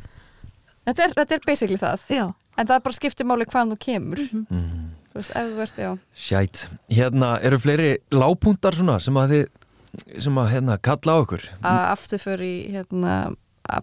Þetta 0.86 1.02
er, 1.08 1.14
þetta 1.18 1.32
er 1.34 1.40
basically 1.46 1.78
það 1.80 2.06
Já. 2.08 2.26
en 2.58 2.66
það 2.66 2.76
er 2.76 2.80
bara 2.86 2.94
skiptir 3.00 3.26
máli 3.26 3.44
hvaðan 3.46 3.72
þú 3.74 3.78
kemur 3.78 4.18
Mm. 4.30 4.90
þú 5.10 5.14
veist, 5.18 5.30
ef 5.34 5.50
þú 5.50 5.60
ert, 5.66 5.76
já 5.76 5.98
Sjæt, 6.14 6.68
hérna 6.90 7.40
eru 7.42 7.58
fleiri 7.58 7.98
lágpuntar 8.12 8.74
svona 8.74 9.00
sem 9.00 9.14
að 9.14 9.30
þið 9.34 10.20
sem 10.20 10.34
að 10.34 10.48
hérna 10.50 10.78
kalla 10.82 11.12
á 11.14 11.16
okkur 11.22 11.42
að 11.62 11.80
aftur 11.94 12.18
fyrir 12.18 12.70
hérna 12.70 13.36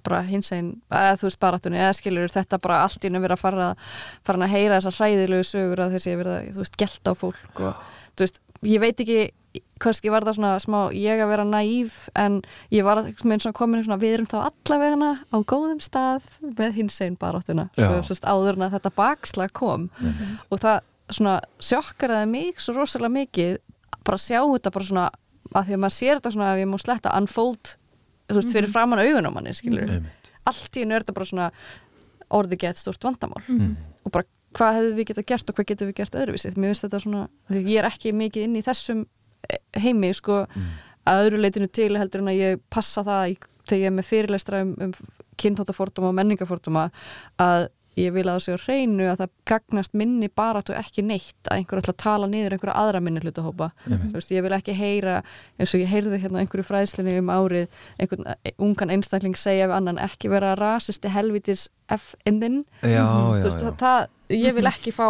bara 0.05 0.21
hins 0.27 0.51
einn, 0.55 0.71
að 0.93 1.21
þú 1.21 1.29
veist 1.29 1.41
barátunni 1.41 1.81
eða 1.81 1.97
skilur 1.97 2.31
þetta 2.31 2.61
bara 2.61 2.83
allt 2.85 3.03
í 3.03 3.09
einu 3.09 3.21
verið 3.23 3.37
að 3.37 3.43
fara 3.43 3.67
fara 4.27 4.45
að 4.45 4.53
heyra 4.55 4.79
þessar 4.79 4.97
hræðilegu 4.99 5.47
sögur 5.47 5.83
að 5.85 5.95
þessi 5.97 6.17
verið 6.19 6.33
að, 6.37 6.49
þú 6.55 6.63
veist, 6.63 6.79
gelta 6.81 7.13
á 7.13 7.15
fólk 7.17 7.61
og 7.65 7.85
þú 8.15 8.25
veist, 8.25 8.41
ég 8.69 8.83
veit 8.83 9.01
ekki 9.01 9.21
kannski 9.81 10.11
var 10.13 10.23
það 10.23 10.37
svona 10.37 10.51
smá, 10.63 10.77
ég 10.95 11.19
að 11.19 11.31
vera 11.33 11.43
næv 11.47 11.95
en 12.15 12.37
ég 12.71 12.85
var 12.87 13.01
með 13.03 13.41
svona 13.43 13.57
komin 13.57 13.83
svona, 13.83 13.97
við 13.99 14.13
erum 14.19 14.29
þá 14.31 14.37
allavegana 14.45 15.09
á 15.27 15.37
góðum 15.43 15.81
stað 15.83 16.27
með 16.45 16.77
hins 16.77 16.99
einn 17.03 17.17
barátuna 17.19 17.65
sko, 17.73 18.15
áður 18.29 18.59
en 18.59 18.67
að 18.67 18.77
þetta 18.77 18.93
bakslag 18.95 19.51
kom. 19.57 19.89
Og 20.47 20.61
það 20.61 20.77
svona 21.11 21.33
sjokkaraði 21.59 22.29
mig 22.31 22.61
svo 22.63 22.77
rosalega 22.77 23.11
mikið 23.17 23.57
bara 24.05 24.15
að 24.15 24.23
sjá 24.29 24.39
þetta 24.45 24.71
bara 24.77 24.87
svona 24.87 25.09
að 25.51 25.65
því 25.67 25.73
að 25.75 25.81
maður 25.83 25.97
sér 25.97 26.19
þetta 26.21 26.31
svona 26.37 26.51
ef 26.53 26.61
ég 26.61 26.69
má 26.71 26.77
sletta 26.79 27.15
unfold 27.17 27.73
þú 28.31 28.41
veist, 28.41 28.53
fyrir 28.55 28.73
framann 28.73 29.03
augun 29.03 29.29
á 29.29 29.31
manni 29.31 29.55
skilur 29.57 29.87
Einmitt. 29.87 30.29
allt 30.49 30.77
í 30.77 30.85
er 30.85 31.03
þetta 31.03 31.17
bara 31.17 31.31
svona 31.31 31.49
orðið 32.31 32.63
gett 32.63 32.79
stort 32.79 33.03
vandamál. 33.03 33.43
Mm. 33.47 33.73
og 34.05 34.13
bara 34.15 34.27
hvað 34.57 34.77
hefðu 34.77 34.93
við 34.97 35.09
getað 35.11 35.27
gert 35.31 35.49
og 35.49 35.57
hvað 35.57 35.69
getum 35.71 35.89
við 35.89 35.97
gert 36.01 36.15
öðruvísið 36.19 36.57
mér 36.59 36.73
finnst 36.73 36.85
þetta 36.85 37.01
svona, 37.05 37.25
því 37.51 37.61
ég 37.71 37.81
er 37.81 37.87
ekki 37.87 38.13
mikið 38.15 38.47
inn 38.47 38.57
í 38.59 38.63
þessum 38.65 39.05
eh, 39.47 39.61
heimi 39.79 40.11
sko. 40.15 40.45
Að 41.07 41.23
öðru 41.25 41.39
leitinu 41.41 41.67
til 41.73 41.95
heldur 41.97 42.21
en 42.21 42.29
að 42.29 42.39
ég 42.39 42.59
passa 42.69 43.01
það 43.01 43.37
þegar 43.65 43.79
ég 43.79 43.87
er 43.89 43.95
með 43.95 44.09
fyrirlestra 44.09 44.59
um, 44.65 44.73
um 44.85 44.91
kynþáttaforduma 45.41 46.11
og 46.11 46.17
menningaforduma 46.19 46.89
að 47.41 47.69
ég 47.99 48.13
vil 48.15 48.23
að 48.23 48.37
það 48.37 48.43
sé 48.45 48.53
á 48.55 48.63
hreinu 48.65 49.07
að 49.11 49.17
það 49.21 49.31
gagnast 49.51 49.93
minni 49.99 50.29
bara 50.31 50.61
og 50.63 50.77
ekki 50.79 51.03
neitt 51.03 51.49
að 51.51 51.57
einhver 51.59 51.81
ætla 51.81 51.91
að 51.95 51.99
tala 52.03 52.27
niður 52.31 52.55
einhverja 52.55 52.77
aðra 52.79 53.01
minni 53.03 53.19
hlutahópa 53.25 53.71
Þú 53.83 54.13
veist, 54.15 54.31
ég 54.31 54.45
vil 54.45 54.53
ekki 54.55 54.75
heyra 54.77 55.17
eins 55.59 55.73
og 55.75 55.81
ég 55.83 55.91
heyrði 55.91 56.21
hérna 56.23 56.39
einhverju 56.45 56.63
fræðslinni 56.69 57.17
um 57.19 57.31
árið 57.35 57.67
einhvern 57.99 58.29
eh, 58.31 58.53
ungan 58.63 58.93
einstakling 58.95 59.35
segja 59.35 59.67
við 59.67 59.75
annan 59.81 59.99
ekki 59.99 60.31
vera 60.31 60.53
rasisti 60.55 61.11
helvitis 61.11 61.67
þú 63.43 63.51
það, 63.65 63.75
það, 63.83 64.07
ég 64.39 64.55
vil 64.55 64.67
ekki 64.71 64.91
fá 64.95 65.05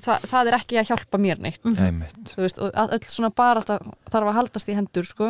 það, 0.00 0.26
það 0.32 0.48
er 0.48 0.56
ekki 0.56 0.78
að 0.80 0.88
hjálpa 0.88 1.18
mér 1.20 1.42
neitt. 1.44 1.60
Einmitt. 1.76 2.16
Þú 2.32 2.40
veist, 2.46 2.58
og 2.64 2.72
að- 2.72 2.94
öll 2.96 3.04
svona 3.12 3.30
bara 3.36 3.60
þarf 3.68 4.30
að 4.30 4.38
haldast 4.38 4.68
í 4.72 4.76
hendur 4.78 5.04
sko. 5.04 5.28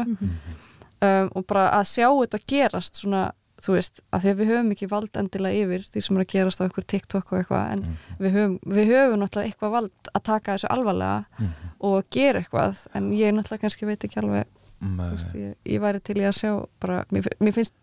um, 1.03 1.31
og 1.35 1.47
bara 1.51 1.65
að 1.81 1.89
sjá 1.91 2.07
þetta 2.13 2.39
gerast 2.47 3.01
svona, 3.03 3.33
þú 3.63 3.77
veist, 3.77 4.01
að 4.11 4.25
því 4.25 4.31
að 4.33 4.39
við 4.41 4.49
höfum 4.53 4.71
ekki 4.75 4.89
vald 4.91 5.19
endilega 5.21 5.61
yfir 5.65 5.85
því 5.93 6.01
sem 6.03 6.17
er 6.17 6.25
að 6.25 6.31
gerast 6.33 6.63
á 6.63 6.65
einhver 6.67 6.87
TikTok 6.93 7.33
og 7.33 7.39
eitthvað, 7.39 7.69
en 7.73 7.85
við, 8.19 8.33
höfum, 8.37 8.57
við 8.79 8.91
höfum 8.93 9.21
náttúrulega 9.23 9.51
eitthvað 9.53 9.75
vald 9.77 10.11
að 10.13 10.23
taka 10.31 10.57
þessu 10.57 10.71
alvarlega 10.75 11.51
og 11.81 12.09
gera 12.11 12.43
eitthvað, 12.43 12.83
en 12.95 13.13
ég 13.15 13.33
náttúrulega 13.37 13.63
kannski 13.67 13.87
veit 13.87 14.05
ekki 14.09 14.19
alveg, 14.23 14.51
þú 14.83 15.13
veist, 15.15 15.35
ég, 15.39 15.55
ég 15.75 15.81
væri 15.85 16.01
til 16.03 16.19
í 16.19 16.27
að 16.27 16.35
sjá 16.41 16.53
bara, 16.83 17.05
mér, 17.15 17.29
mér 17.39 17.53
finnst 17.55 17.75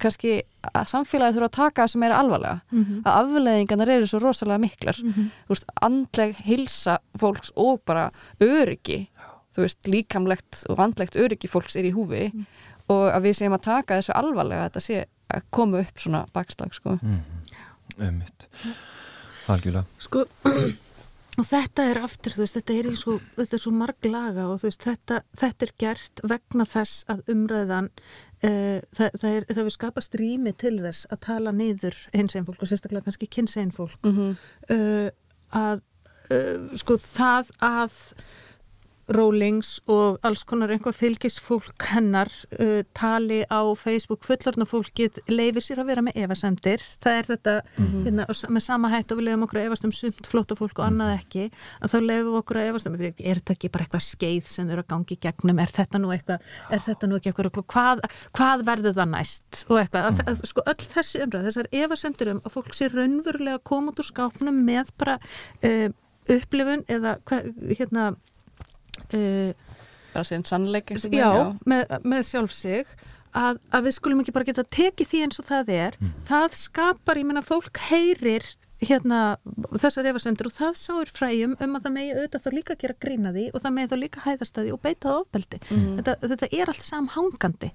kannski 0.00 0.38
að 0.72 0.86
samfélagi 0.88 1.34
þurfa 1.36 1.48
að 1.50 1.56
taka 1.58 1.84
þessu 1.84 1.98
meira 2.00 2.16
alvarlega, 2.22 2.60
að 3.04 3.18
afleðingarnar 3.20 3.90
eru 3.92 4.06
svo 4.08 4.20
rosalega 4.22 4.58
miklar, 4.62 4.96
þú 5.04 5.52
veist, 5.52 5.66
andleg 5.84 6.32
hilsa 6.46 6.98
fólks 7.20 7.52
og 7.60 7.82
bara 7.84 8.06
öryggi, 8.40 9.02
þú 9.52 9.66
veist, 9.66 9.82
líkamlegt 9.88 10.62
og 10.72 10.80
andlegt 10.80 11.16
öryggi 11.20 11.48
fólks 11.52 11.76
er 11.76 11.84
í 11.84 11.92
húfi 11.92 12.32
og 12.88 13.04
að 13.12 13.22
við 13.28 13.36
séum 13.36 13.52
að 13.56 13.66
taka 13.66 13.96
þessu 14.00 14.12
alvarlega 14.16 14.64
að 14.64 14.70
þetta 14.70 14.80
sé 14.86 15.04
koma 15.50 15.82
upp 15.84 16.02
svona 16.02 16.24
bakslag, 16.34 16.74
sko. 16.76 16.98
einmitt. 17.98 18.48
Algjörlega. 19.46 19.86
Sko, 20.02 20.24
og 21.40 21.46
þetta 21.46 21.86
er 21.90 22.00
aftur, 22.02 22.34
þú 22.34 22.44
veist, 22.44 22.58
þetta 22.58 22.76
er, 22.76 22.88
í 22.90 22.96
svo, 22.98 23.16
þetta 23.36 23.58
er 23.58 23.62
svo 23.62 23.72
marg 23.76 24.08
laga 24.08 24.46
og 24.50 24.60
þú 24.62 24.70
veist, 24.70 24.86
þetta, 24.86 25.20
þetta 25.42 25.66
er 25.66 25.74
gert 25.82 26.22
vegna 26.34 26.66
þess 26.70 27.04
að 27.12 27.22
umræðan, 27.34 27.90
uh, 28.42 28.78
það, 28.96 29.20
það, 29.20 29.28
er, 29.32 29.48
það 29.52 29.62
við 29.62 29.76
skapast 29.76 30.18
rými 30.20 30.54
til 30.64 30.74
þess 30.80 31.10
að 31.12 31.22
tala 31.28 31.54
niður 31.56 32.00
hins 32.14 32.38
einn 32.38 32.48
fólk 32.48 32.64
og 32.64 32.72
sérstaklega 32.72 33.06
kannski 33.08 33.30
kynns 33.38 33.58
einn 33.60 33.74
fólk, 33.74 34.00
Mm 34.06 34.34
uh, 34.74 35.12
að, 35.54 35.84
uh, 36.34 36.74
sko, 36.74 36.98
það 36.98 37.52
að 37.62 37.94
Rólings 39.12 39.76
og 39.86 40.16
alls 40.26 40.42
konar 40.48 40.72
einhvað 40.74 40.96
fylgisfólk 40.98 41.84
hennar 41.92 42.30
uh, 42.58 42.80
tali 42.96 43.44
á 43.46 43.60
Facebook 43.78 44.24
fullorna 44.26 44.66
fólkið 44.66 45.20
leifir 45.30 45.62
sér 45.62 45.82
að 45.84 45.90
vera 45.92 46.02
með 46.02 46.16
efasendir 46.24 46.82
það 47.04 47.18
er 47.20 47.28
þetta 47.30 47.54
hérna, 47.78 48.26
og 48.26 48.34
sa- 48.40 48.50
með 48.50 48.64
sama 48.66 48.90
hætt 48.90 49.14
og 49.14 49.20
við 49.20 49.28
leifum 49.28 49.44
okkur 49.46 49.60
að 49.62 49.68
efast 49.70 49.86
um 49.86 49.94
sumt 49.94 50.26
flóta 50.26 50.56
fólk 50.58 50.80
og 50.82 50.88
annað 50.88 51.12
ekki 51.20 51.44
að 51.78 51.94
þá 51.94 51.96
leifum 52.02 52.32
við 52.32 52.40
okkur 52.40 52.60
að 52.62 52.70
efast 52.72 52.90
um 52.90 52.98
er 53.06 53.14
þetta 53.38 53.56
ekki 53.56 53.72
bara 53.76 53.86
eitthvað 53.86 54.04
skeið 54.08 54.50
sem 54.56 54.70
eru 54.74 54.82
að 54.82 54.90
gangi 54.96 55.18
gegnum? 55.22 55.62
Er 55.62 55.74
þetta 55.78 56.02
nú 56.02 56.12
eitthvað, 56.16 56.50
er 56.74 56.84
þetta 56.90 57.10
nú 57.12 57.20
ekki 57.20 57.30
eitthvað 57.30 57.48
rugl? 57.50 57.66
hvað, 57.76 58.04
hvað 58.36 58.66
verður 58.72 58.96
það 58.98 59.12
næst? 59.14 59.62
Og 59.70 59.80
eitthvað, 59.84 60.08
að, 60.10 60.22
að, 60.34 60.42
sko 60.50 60.66
öll 60.66 60.88
þessi 60.96 61.22
umræð 61.22 61.46
þessar 61.50 61.70
efasendur 61.84 62.32
um 62.34 62.42
að 62.42 62.56
fólk 62.58 62.74
sé 62.74 62.90
raunverulega 62.90 63.62
koma 63.70 63.94
út 63.94 64.02
úr 64.02 64.10
skápnum 64.10 64.58
með 64.66 64.90
bara 64.98 65.18
uh, 65.62 65.88
upplifun 66.26 66.82
eða 66.90 67.16
hérna 67.78 68.10
uh, 69.14 69.52
bara 70.14 70.28
síðan 70.28 70.46
sannleik 70.48 70.90
já, 70.90 71.00
veginn, 71.06 71.58
með, 71.68 71.96
með 72.02 72.22
sjálf 72.30 72.54
sig 72.56 72.86
að, 73.36 73.58
að 73.74 73.88
við 73.88 73.96
skulum 73.98 74.22
ekki 74.22 74.34
bara 74.36 74.48
geta 74.48 74.64
tekið 74.76 75.10
því 75.10 75.24
eins 75.26 75.40
og 75.42 75.48
það 75.50 75.74
er. 75.76 75.98
Það 76.28 76.56
skapar, 76.56 77.20
ég 77.20 77.28
meina 77.28 77.44
fólk 77.44 77.82
heyrir 77.90 78.46
hérna 78.76 79.20
þessar 79.80 80.08
efasendur 80.10 80.50
og 80.50 80.52
það 80.56 80.74
sáir 80.76 81.12
fræjum 81.16 81.54
um 81.64 81.76
að 81.78 81.86
það 81.86 81.94
megi 81.94 82.10
auðvitað 82.16 82.42
þá 82.44 82.50
líka 82.52 82.76
gera 82.82 82.96
grína 83.00 83.32
því 83.32 83.44
og 83.54 83.62
það 83.64 83.74
megi 83.76 83.90
þá 83.92 83.96
líka 84.02 84.24
hæðast 84.26 84.58
að 84.58 84.66
því 84.66 84.74
og 84.74 84.82
beita 84.84 85.08
það 85.08 85.20
ofbeldi. 85.22 85.60
Þetta, 85.70 86.16
þetta 86.26 86.48
er 86.52 86.72
allt 86.72 86.84
samhangandi. 86.84 87.70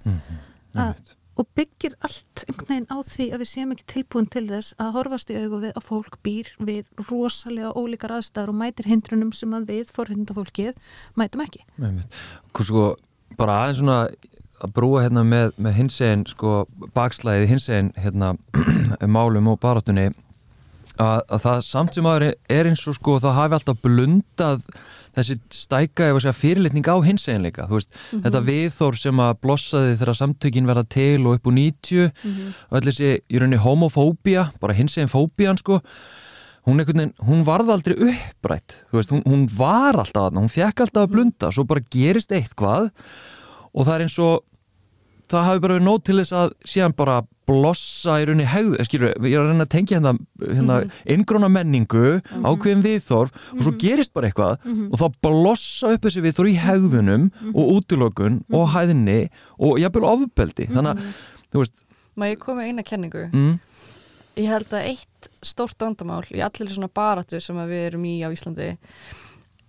Að, 0.81 1.15
og 1.39 1.47
byggir 1.55 1.95
allt 2.03 2.43
einhvern 2.47 2.69
veginn 2.69 2.89
á 2.91 2.97
því 3.07 3.27
að 3.31 3.43
við 3.43 3.49
séum 3.51 3.73
ekki 3.75 3.87
tilbúin 3.93 4.27
til 4.31 4.43
þess 4.49 4.75
að 4.81 4.91
horfast 4.97 5.31
í 5.31 5.37
augu 5.39 5.61
við 5.63 5.77
að 5.79 5.87
fólk 5.87 6.17
býr 6.25 6.51
við 6.59 6.89
rosalega 7.09 7.71
ólíkar 7.77 8.15
aðstæður 8.17 8.51
og 8.53 8.59
mætir 8.61 8.89
hindrunum 8.91 9.31
sem 9.35 9.55
að 9.55 9.69
við 9.71 9.93
forhinda 9.95 10.35
fólkið 10.37 10.75
mætum 11.19 11.45
ekki 11.45 11.63
Einmitt. 11.79 12.19
Hvað 12.51 12.71
sko, 12.71 12.85
bara 13.39 13.61
aðeins 13.61 13.81
svona 13.81 13.99
að 14.61 14.73
brúa 14.75 15.05
hérna 15.05 15.23
með, 15.25 15.55
með 15.57 15.77
hinsegin 15.79 16.25
sko, 16.29 16.65
bakslæðið 16.95 17.53
hinsegin 17.55 17.93
hérna 17.97 18.35
málum 19.17 19.49
og 19.53 19.61
baráttunni 19.63 20.11
að, 21.01 21.19
að 21.27 21.43
það 21.45 21.61
samt 21.67 21.97
sem 21.97 22.09
aður 22.09 22.27
er 22.29 22.69
eins 22.69 22.83
og 22.89 22.97
sko 22.97 23.17
það 23.23 23.37
hafi 23.39 23.57
alltaf 23.57 23.83
blundað 23.83 24.65
þessi 25.15 25.37
stæka 25.51 26.07
segja 26.13 26.35
fyrirlitning 26.35 26.87
á 26.87 26.95
hinsegin 27.03 27.43
líka, 27.43 27.67
þú 27.67 27.79
veist, 27.79 27.95
þetta 28.13 28.41
viðþór 28.47 28.99
sem 28.99 29.21
að 29.23 29.33
blossaði 29.43 29.97
þegar 29.99 30.19
samtökin 30.21 30.69
verða 30.69 30.85
til 30.95 31.25
og 31.25 31.37
upp 31.37 31.49
úr 31.51 31.57
90 31.57 32.05
og 32.69 32.77
allir 32.79 32.91
þessi 32.93 33.13
í 33.27 33.41
rauninni 33.41 33.59
homofóbía, 33.59 34.49
bara 34.63 34.77
hinsegin 34.77 35.11
fóbían 35.11 35.59
sko 35.59 35.81
hún, 36.67 36.79
veginn, 36.79 37.11
hún 37.27 37.43
varð 37.47 37.73
aldrei 37.73 37.97
upprætt 37.97 38.77
veist, 38.93 39.11
hún, 39.11 39.23
hún 39.25 39.47
var 39.51 39.97
alltaf 39.97 40.29
þarna, 40.29 40.45
hún 40.45 40.53
fekk 40.53 40.85
alltaf 40.85 41.07
að 41.07 41.13
blunda, 41.15 41.51
svo 41.51 41.67
bara 41.67 41.83
gerist 41.91 42.31
eitthvað 42.31 42.91
og 43.71 43.85
það 43.87 43.93
er 43.95 44.05
eins 44.07 44.17
og 44.21 44.47
það 45.31 45.47
hafi 45.47 45.63
bara 45.63 45.77
verið 45.77 45.87
nót 45.87 46.07
til 46.07 46.19
þess 46.19 46.35
að 46.35 46.55
síðan 46.67 46.95
bara 46.97 47.21
blossa 47.51 48.15
í 48.21 48.25
rauninni 48.29 48.47
hegðu, 48.47 48.77
eh, 48.79 48.85
skilur, 48.87 49.13
ég 49.27 49.35
er 49.35 49.43
að 49.43 49.49
reyna 49.51 49.65
að 49.67 49.71
tengja 49.75 49.99
hérna, 49.99 50.13
hérna 50.41 50.77
inngróna 51.15 51.49
menningu 51.51 52.21
ákveðin 52.47 52.83
viðþorf 52.85 53.31
og 53.53 53.61
svo 53.65 53.73
gerist 53.81 54.13
bara 54.15 54.29
eitthvað 54.31 54.63
og 54.91 54.97
þá 55.01 55.07
blossa 55.27 55.91
upp 55.95 56.07
þessi 56.07 56.23
viðþorf 56.25 56.51
í 56.53 56.59
hegðunum 56.63 57.27
og 57.51 57.73
útilokun 57.77 58.39
og 58.55 58.69
hæðinni 58.73 59.19
og 59.59 59.77
jafnvel 59.83 60.07
ofbeldi. 60.13 60.69
Þannig 60.71 60.95
að, 60.95 61.11
þú 61.51 61.63
veist 61.65 61.83
Má 62.19 62.25
ég 62.27 62.39
koma 62.43 62.65
eina 62.67 62.83
kenningu? 62.83 63.29
mm, 63.31 63.59
Ég 64.39 64.47
held 64.47 64.71
að 64.71 64.85
eitt 64.87 65.27
stórt 65.43 65.75
vandamál 65.79 66.23
í 66.31 66.39
allir 66.43 66.69
svona 66.71 66.87
baráttu 66.91 67.39
sem 67.43 67.55
að 67.59 67.71
við 67.73 67.85
erum 67.89 68.05
í 68.07 68.13
á 68.23 68.31
Íslandi 68.31 68.77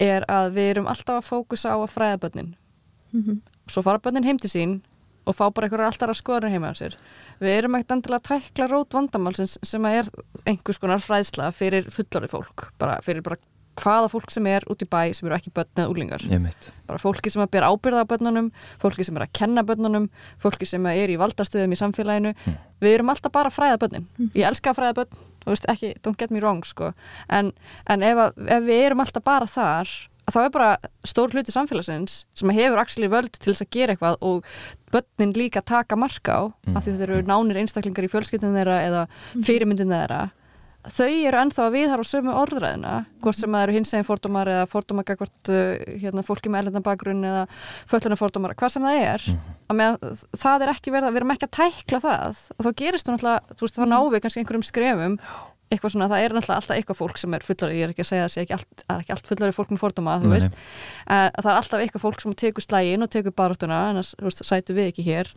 er 0.02 0.24
að 0.30 0.52
við 0.56 0.70
erum 0.76 0.86
alltaf 0.90 1.18
að 1.20 1.28
fókusa 1.28 1.74
á 1.74 1.78
að 1.78 1.90
fræða 1.94 2.18
börnin. 2.22 2.54
Mhm. 3.12 3.40
svo 3.68 3.82
fara 3.82 3.98
börnin 4.02 4.24
heim 4.24 4.38
til 4.38 4.50
sín 4.50 4.80
og 5.26 5.36
fá 5.36 5.50
bara 5.54 5.68
einhverjar 5.68 5.92
alltaf 5.92 6.10
að 6.10 6.18
skoður 6.18 6.50
heima 6.50 6.70
á 6.72 6.74
sér 6.74 6.94
við 7.42 7.56
erum 7.58 7.78
ekkert 7.78 7.96
endilega 7.96 8.22
að 8.22 8.28
tækla 8.30 8.68
rót 8.70 8.96
vandamálsins 8.96 9.58
sem 9.66 9.88
er 9.90 10.10
einhvers 10.46 10.80
konar 10.82 11.02
fræðsla 11.02 11.50
fyrir 11.54 11.90
fullorði 11.92 12.30
fólk. 12.30 12.68
Bara 12.80 13.00
fyrir 13.04 13.24
bara 13.26 13.40
hvaða 13.80 14.10
fólk 14.12 14.32
sem 14.32 14.46
er 14.50 14.64
út 14.70 14.82
í 14.84 14.88
bæ 14.88 15.14
sem 15.16 15.28
eru 15.28 15.36
ekki 15.36 15.52
börn 15.54 15.80
eða 15.80 15.92
úlingar 15.92 16.24
ég 16.28 16.40
mitt 16.42 16.68
bara 16.88 17.00
fólki 17.00 17.30
sem 17.32 17.40
að 17.40 17.54
bera 17.54 17.70
ábyrða 17.72 18.04
á 18.04 18.10
börnunum 18.10 18.50
fólki 18.82 19.06
sem 19.08 19.16
er 19.16 19.24
að 19.24 19.32
kenna 19.38 19.64
börnunum 19.64 20.08
fólki 20.42 20.68
sem 20.68 20.86
er 20.90 21.12
í 21.12 21.16
valdastöðum 21.20 21.72
í 21.72 21.80
samfélaginu. 21.80 22.34
Við 22.82 22.96
erum 22.98 23.12
alltaf 23.12 23.32
bara 23.32 23.48
að 23.48 23.56
fræða 23.56 23.80
börnin. 23.80 24.08
Ég 24.36 24.44
elska 24.48 24.72
að 24.72 24.80
fræða 24.80 24.96
börn, 25.00 25.20
þú 25.44 25.54
veist 25.54 25.68
ekki 25.72 25.92
don't 26.04 26.20
get 26.20 26.34
me 26.34 26.42
wrong 26.42 26.62
sko, 26.68 26.92
en, 27.32 27.52
en 27.88 28.04
ef, 28.04 28.24
að, 28.26 28.42
ef 28.58 28.66
við 28.68 28.84
erum 28.90 29.04
alltaf 29.06 29.24
bara 29.24 29.48
þar 29.48 29.96
þá 30.30 30.38
er 30.44 30.52
bara 30.54 30.70
stór 31.08 31.32
hluti 31.34 31.54
samfélagsins 31.54 32.22
sem 32.38 32.52
hefur 32.54 32.82
actually 32.82 33.10
völd 33.10 33.32
til 33.38 33.52
þess 33.52 33.64
að 33.64 33.72
gera 33.74 33.96
eitthvað 33.96 34.20
og 34.22 34.52
börnin 34.92 35.34
líka 35.36 35.64
taka 35.64 35.98
marka 35.98 36.36
á 36.36 36.42
af 36.76 36.84
því 36.84 36.94
þetta 36.94 37.08
eru 37.08 37.24
nánir 37.26 37.62
einstaklingar 37.62 38.06
í 38.06 38.12
fjölskyldunum 38.12 38.58
þeirra 38.60 38.78
eða 38.86 39.02
fyrirmyndin 39.40 39.92
þeirra 39.92 40.22
þau 40.90 41.06
eru 41.06 41.38
ennþá 41.38 41.66
að 41.68 41.74
viðhara 41.76 42.02
á 42.02 42.10
sömu 42.10 42.32
orðræðina 42.40 42.94
hvort 43.22 43.38
sem 43.38 43.54
það 43.54 43.64
eru 43.64 43.74
hins 43.76 43.92
eginn 43.94 44.06
fordómar 44.06 44.50
eða 44.50 44.64
fordómar 44.70 45.06
gagvart 45.06 45.50
uh, 45.52 45.84
hérna, 46.02 46.24
fólki 46.26 46.50
með 46.50 46.64
erlendan 46.64 46.86
bakgrunn 46.86 47.22
eða 47.26 47.44
föllunum 47.90 48.18
fordómar, 48.18 48.56
hvað 48.58 48.74
sem 48.74 48.86
það 48.88 49.02
er. 49.04 49.26
Að 49.70 49.78
með, 49.78 50.08
það 50.42 50.66
er 50.66 50.72
ekki 50.74 50.94
verið 50.94 51.08
að 51.08 51.14
við 51.14 51.22
erum 51.22 51.34
ekki 51.36 51.48
að 51.48 51.54
tækla 51.60 52.02
það. 52.02 52.42
Og 52.56 52.66
þá 52.66 52.70
gerist 52.82 53.06
þú 53.06 53.14
náttúrulega 53.14 53.54
þú 53.54 53.66
veist, 53.66 53.78
þá 53.78 53.86
náum 53.92 54.10
við 54.10 54.24
kannski 54.24 54.42
einhverjum 54.42 54.66
skrefum 54.66 55.16
eitthvað 55.72 55.94
svona, 55.94 56.08
það 56.12 56.24
er 56.26 56.34
náttúrulega 56.36 56.58
alltaf 56.60 56.76
eitthvað 56.76 56.98
fólk 57.02 57.20
sem 57.22 57.36
er 57.38 57.46
fullari, 57.46 57.78
ég 57.78 57.86
er 57.88 57.94
ekki 57.94 58.04
að 58.04 58.10
segja 58.10 58.24
að 58.24 58.28
það 58.28 58.34
sé 58.36 58.44
ekki 58.46 58.56
allt, 58.58 58.84
er 58.88 59.04
ekki 59.04 59.14
allt 59.16 59.30
fullari 59.32 59.56
fólk 59.56 59.72
með 59.72 59.82
fordóma, 59.82 60.18
þú 60.22 60.28
Nei, 60.30 60.34
veist. 60.36 60.58
uh, 61.06 61.28
það 61.38 61.48
er 61.52 61.60
alltaf 61.60 61.84
eitthvað 61.86 62.04
fólk 62.06 62.20
sem 62.24 62.36
tekur 62.44 62.66
slægin 62.66 63.06
og 63.06 63.10
tekur 63.12 63.34
baráttuna, 63.42 63.80
en 63.92 64.02
það 64.04 64.36
sætu 64.44 64.76
við 64.76 64.92
ekki 64.92 65.06
hér. 65.08 65.32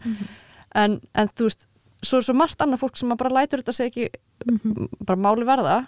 En, 0.76 1.00
en 1.16 1.32
þú 1.32 1.50
veist 1.50 1.68
svo 2.06 2.20
er 2.22 2.28
svo 2.28 2.36
margt 2.38 2.62
annað 2.62 2.84
fólk 2.84 3.00
sem 3.00 3.14
að 3.14 3.22
bara 3.24 3.34
lætur 3.40 3.64
þetta 3.64 3.74
sé 3.76 3.90
ekki 3.90 4.10
bara 5.06 5.20
máli 5.20 5.48
verða. 5.48 5.80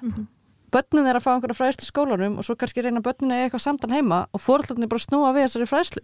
Börnin 0.73 1.07
er 1.07 1.15
að 1.15 1.23
fá 1.23 1.29
einhverja 1.31 1.55
fræðslu 1.55 1.85
í 1.85 1.87
skólanum 1.87 2.39
og 2.41 2.43
svo 2.47 2.55
kannski 2.59 2.83
reyna 2.83 2.99
börnin 3.03 3.31
að 3.31 3.37
eiga 3.39 3.45
eitthvað 3.47 3.63
samtal 3.63 3.91
heima 3.93 4.17
og 4.35 4.41
fórhaldarnir 4.43 4.89
bara 4.91 5.03
snúa 5.03 5.29
við 5.35 5.45
þessari 5.45 5.67
fræðslu. 5.69 6.01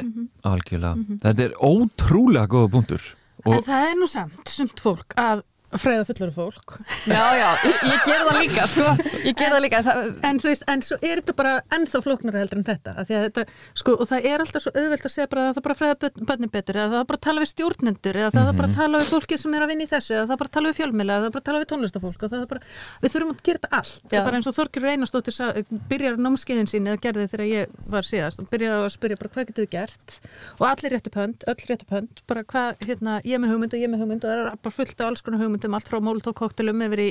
Algjörlega, 0.47 1.17
þetta 1.25 1.43
er 1.49 1.55
ótrúlega 1.59 2.47
góða 2.53 2.69
punktur. 2.77 3.09
En 3.43 3.57
og 3.57 3.65
það 3.67 3.89
er 3.89 3.97
nú 3.99 4.07
samt, 4.07 4.39
sumt 4.47 4.79
fólk 4.79 5.17
að 5.19 5.41
fræða 5.81 6.05
fullari 6.09 6.33
fólk 6.35 6.73
Já, 7.09 7.23
já, 7.39 7.49
ég, 7.67 7.79
ég 7.89 8.03
ger 8.07 8.23
það 8.27 8.37
líka 8.41 8.65
sko. 8.71 8.85
ég 9.23 9.35
ger 9.39 9.53
það 9.53 9.61
líka 9.65 9.79
en 9.81 9.87
það, 9.87 10.01
en 10.29 10.39
þú 10.43 10.49
veist, 10.51 10.65
en 10.73 10.83
svo 10.85 10.97
er 11.01 11.21
þetta 11.21 11.35
bara 11.39 11.53
ennþá 11.77 12.01
flóknara 12.05 12.41
heldur 12.43 12.59
en 12.61 12.65
þetta, 12.67 12.93
af 13.01 13.07
því 13.09 13.17
að 13.17 13.25
þetta 13.27 13.45
sko, 13.81 13.95
og 14.03 14.09
það 14.11 14.27
er 14.31 14.43
alltaf 14.45 14.63
svo 14.65 14.73
auðvelt 14.77 15.07
að 15.09 15.13
segja 15.15 15.29
bara 15.33 15.45
að 15.49 15.57
það 15.57 15.65
bara 15.67 15.77
fræða 15.81 15.97
börn- 16.03 16.27
börnin 16.29 16.53
betur, 16.53 16.79
eða 16.83 16.93
það 16.97 17.07
bara 17.11 17.19
að 17.19 17.25
tala 17.27 17.43
við 17.43 17.51
stjórnendur 17.53 18.19
eða 18.23 18.31
það 18.37 18.49
er 18.53 18.57
bara 18.61 18.69
að 18.71 18.77
tala 18.79 19.01
við 19.03 19.11
fólki 19.13 19.39
sem 19.43 19.53
er 19.57 19.65
að 19.65 19.71
vinna 19.73 19.83
í 19.87 19.91
þessu 19.93 20.13
eða 20.17 20.27
það 20.33 20.41
bara 20.43 20.49
að 20.51 20.55
tala 20.57 20.71
við 20.73 20.77
fjölmila, 20.79 21.17
eða 21.17 21.25
það 21.27 21.33
bara 21.33 21.43
að 21.43 21.47
tala 21.49 21.61
við 21.63 21.69
tónlistafólk 21.73 22.23
og 22.27 22.33
það 22.33 22.45
bara, 22.53 22.61
við 23.03 23.13
þurfum 23.15 23.33
að 23.33 23.43
gera 23.49 23.61
þetta 23.63 23.71
allt 23.79 24.03
það 24.03 24.13
Já. 24.13 24.19
er 24.21 24.27
bara 24.29 24.37
eins 24.39 24.49
og 24.51 24.57
Þorkir 24.57 24.87
Einarsdóttir 24.93 25.33
sa- 25.35 25.53
byrjar 25.89 26.17
námskeiðin 26.21 26.69
sín 26.69 26.87
eða 26.91 27.01
gerði 27.03 27.27
þegar 27.33 27.47
ég 27.49 27.73
var 27.93 28.07
síðast 28.07 28.41
og 28.43 28.49
byrjaði 28.53 28.83
að 28.87 28.93
spyrja 28.93 29.19
bara 29.19 29.33
hvað 29.33 29.47
getur 29.49 29.65
við 29.65 29.71
gert 29.73 30.17
og 30.59 30.65
allir 30.69 30.93
réttu 30.95 31.13
pönd, 31.13 31.43
öll 31.49 31.67
réttu 31.69 31.87
pönd 31.89 32.21
bara 32.29 32.43
hvað, 32.43 32.77
hérna, 32.87 33.17
ég 33.25 33.37
er 33.37 33.41
með 33.43 33.53
hugmynd 33.55 33.73
og 33.75 33.81
ég 33.81 33.87
er 33.87 33.93
með 33.93 34.03
hugmynd 34.03 34.23
og 34.27 34.29
það 34.33 34.43
er 34.53 34.59
bara 34.67 34.75
fullt 34.77 35.01
af 35.03 35.09
alls 35.11 35.23
konar 35.25 35.41
hugmyndum 35.63 35.77
allt 35.77 35.89
frá 35.89 35.99
Molotov 36.03 36.35
koktelum 36.37 36.81
yfir 36.85 37.01
í 37.03 37.09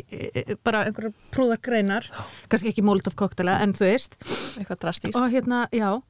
bara 0.64 0.84
einhverjar 0.86 1.14
prúðar 1.32 1.60
greinar. 1.62 2.08
Kannski 2.52 2.72
ekki 2.72 2.84
Molotov 2.84 3.16
koktela 3.16 3.58
en 3.62 3.74
þú 3.76 3.88
veist. 3.88 4.16
Eitthvað 4.60 4.82
drastíst 4.84 5.18
og 5.18 5.30
hérna, 5.32 5.66
já 5.72 6.02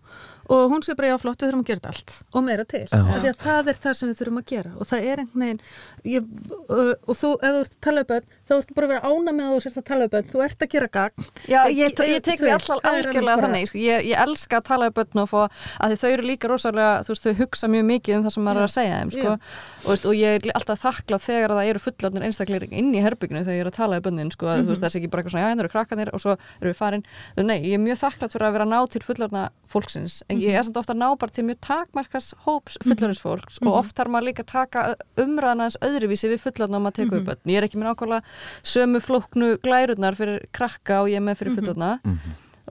og 0.49 0.72
hún 0.72 0.82
sé 0.82 0.95
bara 0.99 1.12
já 1.12 1.18
flott, 1.22 1.43
við 1.43 1.53
þurfum 1.53 1.62
að 1.62 1.70
gera 1.70 1.93
allt. 1.93 2.14
Og 2.32 2.45
meira 2.47 2.64
til, 2.68 2.84
því 2.90 3.30
að 3.30 3.38
það 3.43 3.70
er 3.72 3.78
það 3.82 3.95
sem 3.99 4.11
við 4.11 4.18
þurfum 4.20 4.40
að 4.40 4.47
gera. 4.53 4.72
Og 4.78 4.84
það 4.90 5.07
er 5.12 5.22
einhvern 5.22 5.43
veginn 5.47 5.61
ég, 6.12 6.22
uh, 6.68 6.95
og 7.07 7.14
þú, 7.18 7.30
ef 7.38 7.53
þú 7.53 7.61
ert 7.62 7.72
að 7.72 7.80
tala 7.86 8.03
um 8.03 8.09
bönn 8.11 8.26
þá 8.43 8.55
ertu 8.59 8.76
bara 8.76 8.86
að 8.86 8.93
vera 8.93 9.07
ána 9.12 9.30
með 9.36 9.45
að 9.47 9.53
þú 9.53 9.61
sért 9.66 9.78
að 9.78 9.86
tala 9.90 10.03
um 10.05 10.12
bönn 10.12 10.28
þú 10.32 10.38
ert 10.47 10.61
að 10.62 10.72
gera 10.72 10.88
gagn. 10.93 11.20
Já, 11.47 11.61
ég, 11.70 11.76
ég 12.12 12.22
tek 12.26 12.38
Þú 12.40 12.45
því 12.47 12.53
alltaf 12.57 12.78
algjörlega 12.93 13.38
þannig 13.43 13.66
sko. 13.70 13.78
ég, 13.82 13.99
ég 14.11 14.16
elska 14.26 14.55
að 14.59 14.66
tala 14.68 14.84
um 14.90 14.97
börn 14.99 15.18
og 15.22 15.28
fá 15.30 15.43
að 15.43 15.86
því 15.93 15.97
þau 16.03 16.11
eru 16.12 16.24
líka 16.26 16.45
rosalega, 16.51 16.93
þú 17.07 17.11
veist, 17.12 17.24
þau 17.26 17.34
hugsa 17.43 17.66
mjög 17.72 17.84
mikið 17.93 18.12
um 18.18 18.24
það 18.26 18.34
sem 18.36 18.45
maður 18.47 18.61
er 18.62 18.66
að 18.66 18.74
segja 18.76 18.95
þeim 18.99 19.12
sko. 19.16 19.30
og, 19.32 19.38
veist, 19.88 20.07
og 20.09 20.14
ég 20.18 20.30
er 20.36 20.43
alltaf 20.59 20.78
þakklað 20.82 21.20
þegar 21.26 21.51
það 21.57 21.68
eru 21.72 21.80
fullorðnir 21.86 22.26
einstaklega 22.28 22.66
inn 22.72 22.90
í 22.93 23.05
herbygginu 23.05 23.43
þegar 23.47 23.59
ég 23.59 23.64
er 23.64 23.70
að 23.70 23.78
tala 23.78 23.99
um 24.01 24.05
börnin 24.07 24.32
sko, 24.34 24.47
mm 24.51 24.66
veist, 24.72 24.82
það 24.82 24.88
er 24.88 24.97
ekki 25.01 25.12
bara 25.12 25.20
eitthvað 25.22 25.34
svona, 25.36 25.47
já, 30.32 30.32
en 30.33 30.43
ég 30.43 30.57
er 30.59 30.66
samt 30.66 30.78
ofta 30.80 30.95
að 30.97 31.03
ná 31.03 31.09
bara 31.20 31.35
til 31.37 31.45
mjög 31.49 31.61
takmarkas 31.66 32.30
hóps 32.47 32.78
fullorðins 32.85 33.22
fólks 33.22 33.61
og 33.62 33.72
oft 33.83 33.97
þarf 33.99 34.14
maður 34.14 34.28
líka 34.30 34.47
taka 34.49 34.85
umræðan 35.20 35.64
aðeins 35.66 35.80
öðruvísi 35.89 36.30
við 36.33 36.45
fullorðna 36.47 36.80
og 36.80 36.87
maður 36.87 36.99
tekur 37.01 37.20
upp 37.20 37.28
börn. 37.30 37.53
Ég 37.53 37.61
er 37.61 37.68
ekki 37.68 37.80
með 37.80 37.91
nákvæmlega 37.91 38.22
sömu 38.74 39.03
flóknu 39.05 39.53
glærurnar 39.62 40.18
fyrir 40.18 40.47
krakka 40.57 41.03
og 41.05 41.12
ég 41.12 41.20
er 41.20 41.26
með 41.28 41.43
fyrir 41.43 41.59
fullorðna 41.61 41.93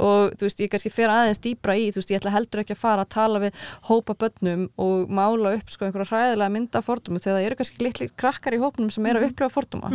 og 0.01 0.35
þú 0.39 0.47
veist, 0.47 0.61
ég 0.63 0.71
kannski 0.73 0.91
fer 0.93 1.11
aðeins 1.13 1.41
dýbra 1.43 1.75
í, 1.79 1.89
þú 1.93 2.01
veist, 2.01 2.13
ég 2.13 2.21
ætla 2.21 2.33
heldur 2.35 2.63
ekki 2.63 2.75
að 2.75 2.81
fara 2.81 3.05
að 3.05 3.11
tala 3.15 3.41
við 3.43 3.59
hópa 3.89 4.15
börnum 4.23 4.67
og 4.81 5.11
mála 5.13 5.53
upp 5.57 5.71
sko 5.73 5.87
einhverja 5.87 6.09
hræðilega 6.11 6.55
mynda 6.55 6.81
fordómu 6.85 7.21
þegar 7.21 7.37
það 7.37 7.47
eru 7.47 7.59
kannski 7.61 7.85
litli 7.85 8.09
krakkar 8.21 8.57
í 8.57 8.61
hópnum 8.61 8.91
sem 8.93 9.05
eru 9.11 9.21
að 9.21 9.29
upplifa 9.29 9.51
fordóma. 9.53 9.91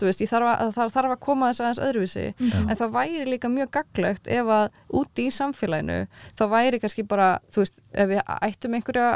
Þú 0.00 0.08
veist, 0.08 0.24
ég 0.24 0.30
þarf 0.30 0.50
að, 0.52 0.72
það 0.76 0.94
þarf 0.96 1.14
að 1.14 1.22
koma 1.24 1.50
þess 1.52 1.64
aðeins 1.64 1.82
öðruvísi 1.88 2.26
en 2.64 2.76
það 2.80 2.94
væri 2.98 3.26
líka 3.30 3.50
mjög 3.52 3.70
gaglegt 3.78 4.28
ef 4.28 4.52
að 4.58 4.66
úti 5.00 5.28
í 5.28 5.34
samfélaginu 5.34 6.00
þá 6.38 6.44
væri 6.54 6.80
kannski 6.82 7.06
bara, 7.08 7.30
þú 7.54 7.64
veist, 7.64 7.80
ef 7.94 8.10
við 8.10 8.22
ættum 8.34 8.76
einhverja 8.78 9.08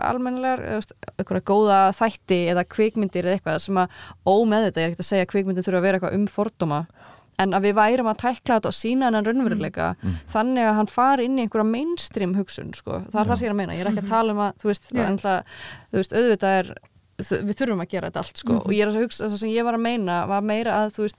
veist, 0.78 0.94
einhverja 1.18 1.46
góða 1.48 1.78
þætti 1.98 2.40
eða 2.52 2.64
kvikmyndir 2.68 3.28
eða 3.28 3.38
eitthvað 3.38 3.62
sem 3.64 3.80
að 3.80 4.00
ómeðvitað, 4.28 4.82
ég 4.82 4.86
er 4.86 4.92
ekkert 4.92 5.04
að 5.04 5.10
segja 5.10 5.26
að 5.26 5.32
kvikmyndir 5.32 5.66
þurfa 5.66 5.80
að 5.80 5.86
vera 5.88 6.00
eitthvað 6.00 6.18
um 6.18 6.26
fordóma 6.32 6.80
en 7.38 7.54
að 7.54 7.68
við 7.68 7.74
værum 7.78 8.10
að 8.10 8.20
tækla 8.24 8.58
þetta 8.58 8.70
og 8.72 8.76
sína 8.76 9.08
hennan 9.08 9.26
raunveruleika 9.28 9.88
þannig 10.32 10.68
að 10.68 10.76
hann 10.80 10.92
fari 10.92 11.28
inn 11.28 11.38
í 11.38 11.44
einhverja 11.46 11.70
mainstream 11.70 12.34
hugsun 12.38 12.72
sko. 12.74 13.02
það 13.12 13.20
er 13.20 13.30
það 13.30 13.36
sem 13.36 13.46
ég 13.46 13.50
er 13.50 13.54
að 13.54 13.60
meina, 13.62 13.76
ég 13.78 13.84
er 13.84 13.90
ekki 13.92 14.04
að 14.04 14.14
tala 14.14 14.34
um 14.34 14.42
að 14.46 14.62
þú 14.62 14.70
veist, 14.72 14.88
Já. 14.90 15.02
yeah. 15.04 15.68
þú 15.92 16.00
veist 16.00 16.16
auðvitað 16.18 16.58
er 16.58 16.72
við 17.18 17.54
þurfum 17.58 17.82
að 17.82 17.92
gera 17.92 18.10
þetta 18.10 18.24
allt 18.24 18.42
sko. 18.42 18.58
og 18.62 18.74
ég 18.74 18.84
er 18.84 18.92
að 18.92 19.00
hugsa, 19.02 19.28
það 19.28 19.40
sem 19.42 19.54
ég 19.54 19.66
var 19.66 19.78
að 19.78 19.86
meina 19.86 20.18
var 20.30 20.44
meira 20.46 20.82
að 20.84 20.92
þú 20.96 21.06
veist, 21.06 21.18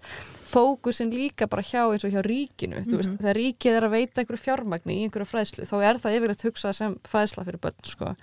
fókusin 0.49 1.11
líka 1.13 1.47
bara 1.49 1.63
hjá 1.65 1.83
eins 1.85 2.05
og 2.07 2.13
hjá 2.13 2.21
ríkinu 2.25 2.81
þú 2.87 2.97
veist, 2.99 3.13
þegar 3.19 3.37
ríkið 3.37 3.77
er 3.77 3.85
að 3.87 3.93
veita 3.95 4.23
einhverju 4.23 4.41
fjármagni 4.43 4.95
í 4.95 5.03
einhverju 5.05 5.27
fræðslu, 5.29 5.67
þá 5.69 5.75
er 5.89 5.99
það 6.01 6.15
yfirleitt 6.17 6.45
hugsað 6.47 6.75
sem 6.79 6.95
fræðsla 7.11 7.45
fyrir 7.47 7.61
börn 7.63 7.85
sko. 7.85 8.13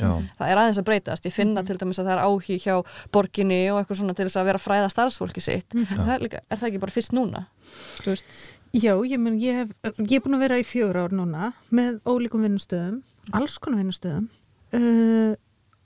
Það 0.41 0.51
er 0.51 0.61
aðeins 0.63 0.81
að 0.83 0.89
breytast, 0.91 1.29
ég 1.29 1.37
finna 1.37 1.65
til 1.67 1.79
dæmis 1.81 2.01
að 2.03 2.11
það 2.11 2.17
er 2.17 2.25
áhug 2.27 2.67
hjá 2.67 2.77
borginni 3.15 3.61
og 3.71 3.81
eitthvað 3.81 4.01
svona 4.03 4.17
til 4.19 4.27
þess 4.29 4.41
að 4.43 4.49
vera 4.51 4.61
að 4.61 4.67
fræða 4.67 4.93
starfsfólki 4.97 5.45
sitt. 5.45 5.77
En 5.77 5.87
það 5.93 6.15
er, 6.17 6.27
líka, 6.27 6.43
er 6.51 6.61
það 6.61 6.71
ekki 6.73 6.83
bara 6.83 6.97
fyrst 6.97 7.15
núna? 7.17 7.47
Já, 8.77 8.93
ég, 9.09 9.19
mun, 9.23 9.39
ég, 9.41 9.63
hef, 9.63 9.95
ég 10.03 10.19
er 10.19 10.25
búin 10.25 10.37
að 10.37 10.43
vera 10.49 10.59
í 10.61 10.67
fjögur 10.67 10.99
ár 11.07 11.15
núna 11.17 11.53
með 11.73 12.01
ólíkum 12.05 12.43
vinnustöðum, 12.45 12.99
alls 13.33 13.57
konar 13.63 13.81
vinnustöðum. 13.81 14.27
Uh, 14.75 15.37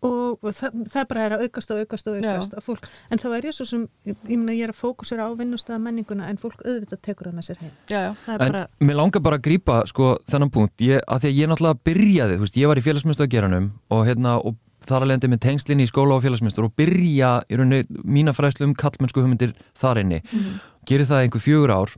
og 0.06 0.54
það, 0.56 0.78
það 0.92 1.08
bara 1.10 1.24
er 1.26 1.34
að 1.36 1.44
aukast 1.46 1.72
og 1.74 1.82
aukast 1.82 2.08
og 2.08 2.16
aukast 2.20 2.56
að 2.56 2.64
fólk, 2.64 2.88
en 3.10 3.20
þá 3.20 3.26
er 3.36 3.48
ég 3.50 3.56
svo 3.56 3.66
sem, 3.68 3.82
ég, 4.08 4.16
ég 4.30 4.40
meina 4.40 4.56
ég 4.56 4.68
er 4.68 4.72
að 4.72 4.80
fókusera 4.80 5.28
á 5.28 5.30
vinnustöða 5.36 5.80
menninguna 5.84 6.30
en 6.30 6.40
fólk 6.40 6.64
auðvitað 6.64 7.02
tekur 7.04 7.30
það 7.30 7.36
með 7.36 7.48
sér 7.50 7.60
heim. 7.60 7.76
já, 7.90 8.00
já. 8.06 8.10
En 8.32 8.40
bara, 8.40 8.64
mér 8.80 9.00
langar 9.00 9.24
bara 9.26 9.40
að 9.40 9.46
grípa 9.50 9.82
sko 9.90 10.14
þennan 10.30 10.52
punkt, 10.54 10.74
ég, 10.86 11.04
að 11.04 11.24
því 11.24 11.32
að 11.32 11.38
ég 11.42 11.52
náttúrulega 11.52 11.84
byrjaði, 11.90 12.40
veist, 12.40 12.58
ég 12.60 12.72
var 12.72 12.80
í 12.80 12.84
félagsmyndstöðgeranum 12.88 13.70
og 13.92 14.04
hérna, 14.08 14.36
og 14.40 14.56
þar 14.88 15.04
að 15.04 15.10
lendi 15.12 15.28
með 15.28 15.42
tengslinni 15.44 15.84
í 15.84 15.90
skóla 15.90 16.16
og 16.16 16.24
félagsmyndstur 16.24 16.70
og 16.70 16.76
byrja 16.80 17.34
í 17.52 17.58
rauninni 17.60 18.00
mína 18.00 18.32
fræðslu 18.32 18.70
um 18.70 18.76
kallmennsku 18.78 19.20
hugmyndir 19.20 19.52
þar 19.76 20.00
inni, 20.00 20.22
gerir 20.88 21.08
það 21.10 21.26
einhver 21.26 21.44
fjögur 21.44 21.74
ár 21.76 21.92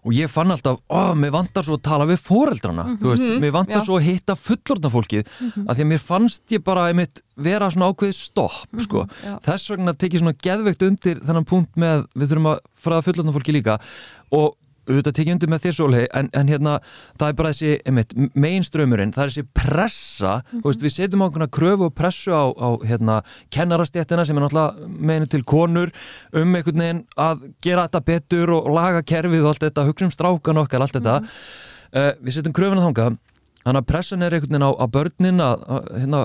og 0.00 0.14
ég 0.16 0.30
fann 0.32 0.52
alltaf, 0.54 0.78
ó, 0.88 1.12
mér 1.18 1.34
vantar 1.34 1.66
svo 1.66 1.76
að 1.78 1.84
tala 1.88 2.06
við 2.08 2.22
foreldrana, 2.24 2.86
þú 3.00 3.12
veist, 3.12 3.26
mér 3.42 3.54
vantar 3.56 3.80
já. 3.80 3.86
svo 3.88 3.98
að 3.98 4.06
hitta 4.08 4.36
fullorðna 4.38 4.92
fólkið, 4.94 5.34
að 5.66 5.74
því 5.74 5.84
að 5.84 5.90
mér 5.92 6.02
fannst 6.06 6.54
ég 6.54 6.64
bara 6.64 6.86
einmitt 6.90 7.22
vera 7.40 7.68
svona 7.72 7.90
ákveðið 7.90 8.16
stopp, 8.16 8.80
sko, 8.86 9.04
já. 9.24 9.34
þess 9.44 9.74
vegna 9.74 9.96
tekið 10.00 10.24
svona 10.24 10.40
geðveikt 10.46 10.86
undir 10.88 11.20
þennan 11.20 11.48
punkt 11.48 11.80
með 11.80 12.06
við 12.14 12.32
þurfum 12.32 12.50
að 12.54 12.64
fræða 12.80 13.06
fullorðna 13.08 13.36
fólki 13.36 13.56
líka 13.56 13.78
og 14.36 14.56
auðvitað 14.88 15.16
tekið 15.18 15.34
undir 15.34 15.50
með 15.52 15.64
þér 15.64 15.76
svolei 15.76 16.02
en, 16.16 16.30
en 16.36 16.50
hérna, 16.50 16.74
það 17.20 17.32
er 17.32 17.38
bara 17.38 17.52
þessi 17.52 17.72
einmitt, 17.88 18.14
mainströmmurinn, 18.34 19.14
það 19.14 19.24
er 19.24 19.32
þessi 19.32 19.46
pressa 19.56 20.34
þú 20.50 20.64
veist, 20.66 20.84
við 20.84 20.94
setjum 20.96 21.24
ákveðna 21.26 21.50
kröfu 21.56 21.88
og 21.88 21.96
pressu 21.96 22.34
á, 22.34 22.44
á 22.50 22.68
hérna, 22.88 23.20
kennarastjættina 23.54 24.26
sem 24.28 24.38
er 24.38 24.46
náttúrulega 24.46 24.92
meðinu 25.10 25.30
til 25.30 25.42
konur 25.54 25.94
um 26.32 26.54
einhvern 26.58 26.84
veginn 26.84 27.02
að 27.20 27.48
gera 27.64 27.88
þetta 27.88 28.04
betur 28.12 28.54
og 28.58 28.70
laga 28.74 29.02
kerfið 29.06 29.44
og 29.44 29.52
allt 29.54 29.66
þetta, 29.68 29.88
hugsa 29.88 30.08
um 30.08 30.14
strákan 30.14 30.62
okkar, 30.64 30.84
allt 30.84 30.96
þetta. 30.98 31.18
Uh, 31.90 32.12
við 32.22 32.38
setjum 32.38 32.54
kröfuna 32.54 32.86
þangað 32.86 33.18
Þannig 33.60 33.82
að 33.82 33.88
pressan 33.90 34.24
er 34.24 34.34
einhvern 34.34 34.54
veginn 34.54 34.64
á, 34.64 34.70
á 34.72 34.86
börnin 34.88 35.42
að, 35.44 35.64
að 35.68 35.88
hérna, 36.00 36.20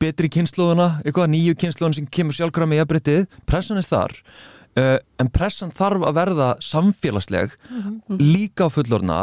betri 0.00 0.30
eitthvað 0.32 1.28
nýju 1.34 1.56
kynnslóðun 1.60 1.96
sem 1.98 2.06
kemur 2.08 2.36
sjálfkvæða 2.36 2.68
með 2.70 2.80
jafnbryttið, 2.80 3.26
pressan 3.44 3.80
er 3.82 3.88
þar 3.88 4.14
uh, 4.78 4.98
en 5.20 5.32
pressan 5.32 5.74
þarf 5.74 6.06
að 6.06 6.20
verða 6.20 6.52
samfélagsleg 6.64 7.56
líka 8.20 8.68
á 8.68 8.74
fullorna 8.74 9.20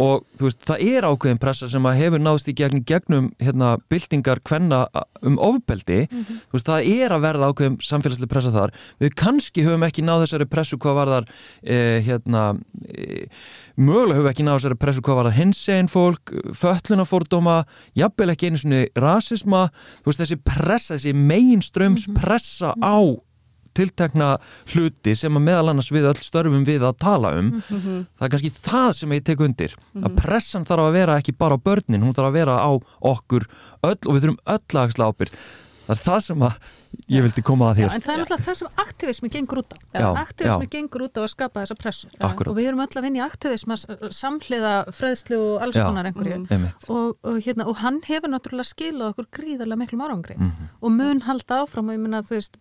og 0.00 0.24
þú 0.38 0.46
veist, 0.48 0.62
það 0.66 0.82
er 0.86 1.06
ákveðin 1.06 1.40
pressa 1.42 1.68
sem 1.70 1.86
að 1.86 1.98
hefur 2.00 2.22
náðst 2.22 2.48
í 2.48 2.54
gegn, 2.56 2.82
gegnum 2.88 3.28
hérna, 3.42 3.74
byltingar 3.92 4.40
hvenna 4.48 4.86
um 5.22 5.36
ofbeldi. 5.42 6.06
Þú 6.08 6.56
veist, 6.56 6.68
það 6.68 6.88
er 6.94 7.14
að 7.14 7.24
verða 7.26 7.50
ákveðin 7.50 7.78
samfélagslega 7.84 8.32
pressa 8.32 8.52
þar. 8.54 8.72
Við 9.02 9.16
kannski 9.20 9.66
höfum 9.66 9.86
ekki 9.86 10.04
náð 10.06 10.24
þessari 10.24 10.48
pressu 10.52 10.78
hvað 10.82 10.98
var 10.98 11.12
þar 11.12 11.28
eh, 11.62 11.98
hérna 12.06 12.44
eh, 12.88 13.42
mögulega 13.76 14.20
höfum 14.20 14.30
ekki 14.32 14.46
náð 14.48 14.60
þessari 14.60 14.80
pressu 14.86 15.04
hvað 15.04 15.20
var 15.20 15.30
þar 15.30 15.40
hinsegin 15.40 15.92
fólk, 15.92 16.32
föllunafórdóma 16.62 17.58
jafnvel 17.98 18.32
ekki 18.32 18.48
einu 18.48 18.62
svona 18.62 18.86
rasisma. 18.96 19.66
Þú 20.00 20.12
veist, 20.12 20.24
þessi 20.24 20.40
pressa, 20.46 20.96
þessi 20.96 21.14
mainströms 21.18 22.08
pressa 22.16 22.72
á 22.80 22.96
tiltekna 23.78 24.28
hluti 24.74 25.14
sem 25.18 25.36
að 25.38 25.46
meðal 25.48 25.72
annars 25.72 25.90
við 25.94 26.08
öll 26.12 26.20
störfum 26.22 26.64
við 26.68 26.84
að 26.88 26.98
tala 27.02 27.34
um. 27.40 27.50
Það 27.62 28.26
er 28.28 28.32
kannski 28.36 28.52
það 28.62 28.90
sem 29.00 29.16
ég 29.16 29.24
tek 29.26 29.40
undir 29.48 29.76
að 30.02 30.16
pressan 30.20 30.68
þarf 30.68 30.88
að 30.88 30.96
vera 31.00 31.18
ekki 31.22 31.36
bara 31.38 31.56
á 31.56 31.64
börnin 31.64 32.02
hún 32.04 32.14
þarf 32.16 32.30
að 32.30 32.38
vera 32.40 32.56
á 32.60 32.70
okkur 33.00 33.48
öll 33.82 33.98
og 34.06 34.12
við 34.14 34.24
þurfum 34.26 34.40
öll 34.46 34.78
að 34.78 34.82
axla 34.86 35.10
ábyrgð 35.12 35.36
það 35.92 36.00
er 36.00 36.06
það 36.08 36.20
sem 36.26 36.44
ég 37.12 37.22
vildi 37.26 37.42
koma 37.46 37.70
að 37.72 37.76
þér 37.82 37.92
en 37.96 38.02
það 38.04 38.12
er 38.14 38.20
náttúrulega 38.22 38.46
það 38.46 38.58
sem 38.60 38.68
aktivismi 38.84 39.30
gengur 39.32 39.60
út 39.62 39.74
á. 39.92 40.08
Aktivismi 40.22 40.68
gengur 40.72 41.04
út 41.06 41.18
á 41.18 41.22
að 41.22 41.30
skapa 41.32 41.62
þessa 41.64 41.78
pressu. 41.80 42.10
Og 42.22 42.56
við 42.56 42.68
erum 42.72 42.82
öll 42.84 42.96
að 42.98 43.06
vinna 43.06 43.22
í 43.22 43.24
aktivisma 43.26 43.76
samhliða 44.22 44.72
fræðslu 44.96 45.38
og 45.38 45.62
alls 45.66 45.78
konar 45.78 46.08
einhverju. 46.10 46.40
Einmitt. 46.52 46.88
Og, 46.92 47.16
og, 47.22 47.38
hérna, 47.44 47.66
og 47.70 47.80
hann 47.82 48.00
hefur 48.08 48.32
náttúrulega 48.32 48.68
skilað 48.72 49.12
okkur 49.14 49.30
gríðarlega 49.38 49.80
miklum 49.84 50.04
árangri 50.06 50.36
Mhm. 50.38 50.68
og 50.82 50.90
mun 50.92 51.20
halda 51.26 51.62
áfram 51.64 51.88
og 51.88 51.94
ég 51.96 52.00
minna 52.00 52.22
þú 52.22 52.36
veist 52.38 52.56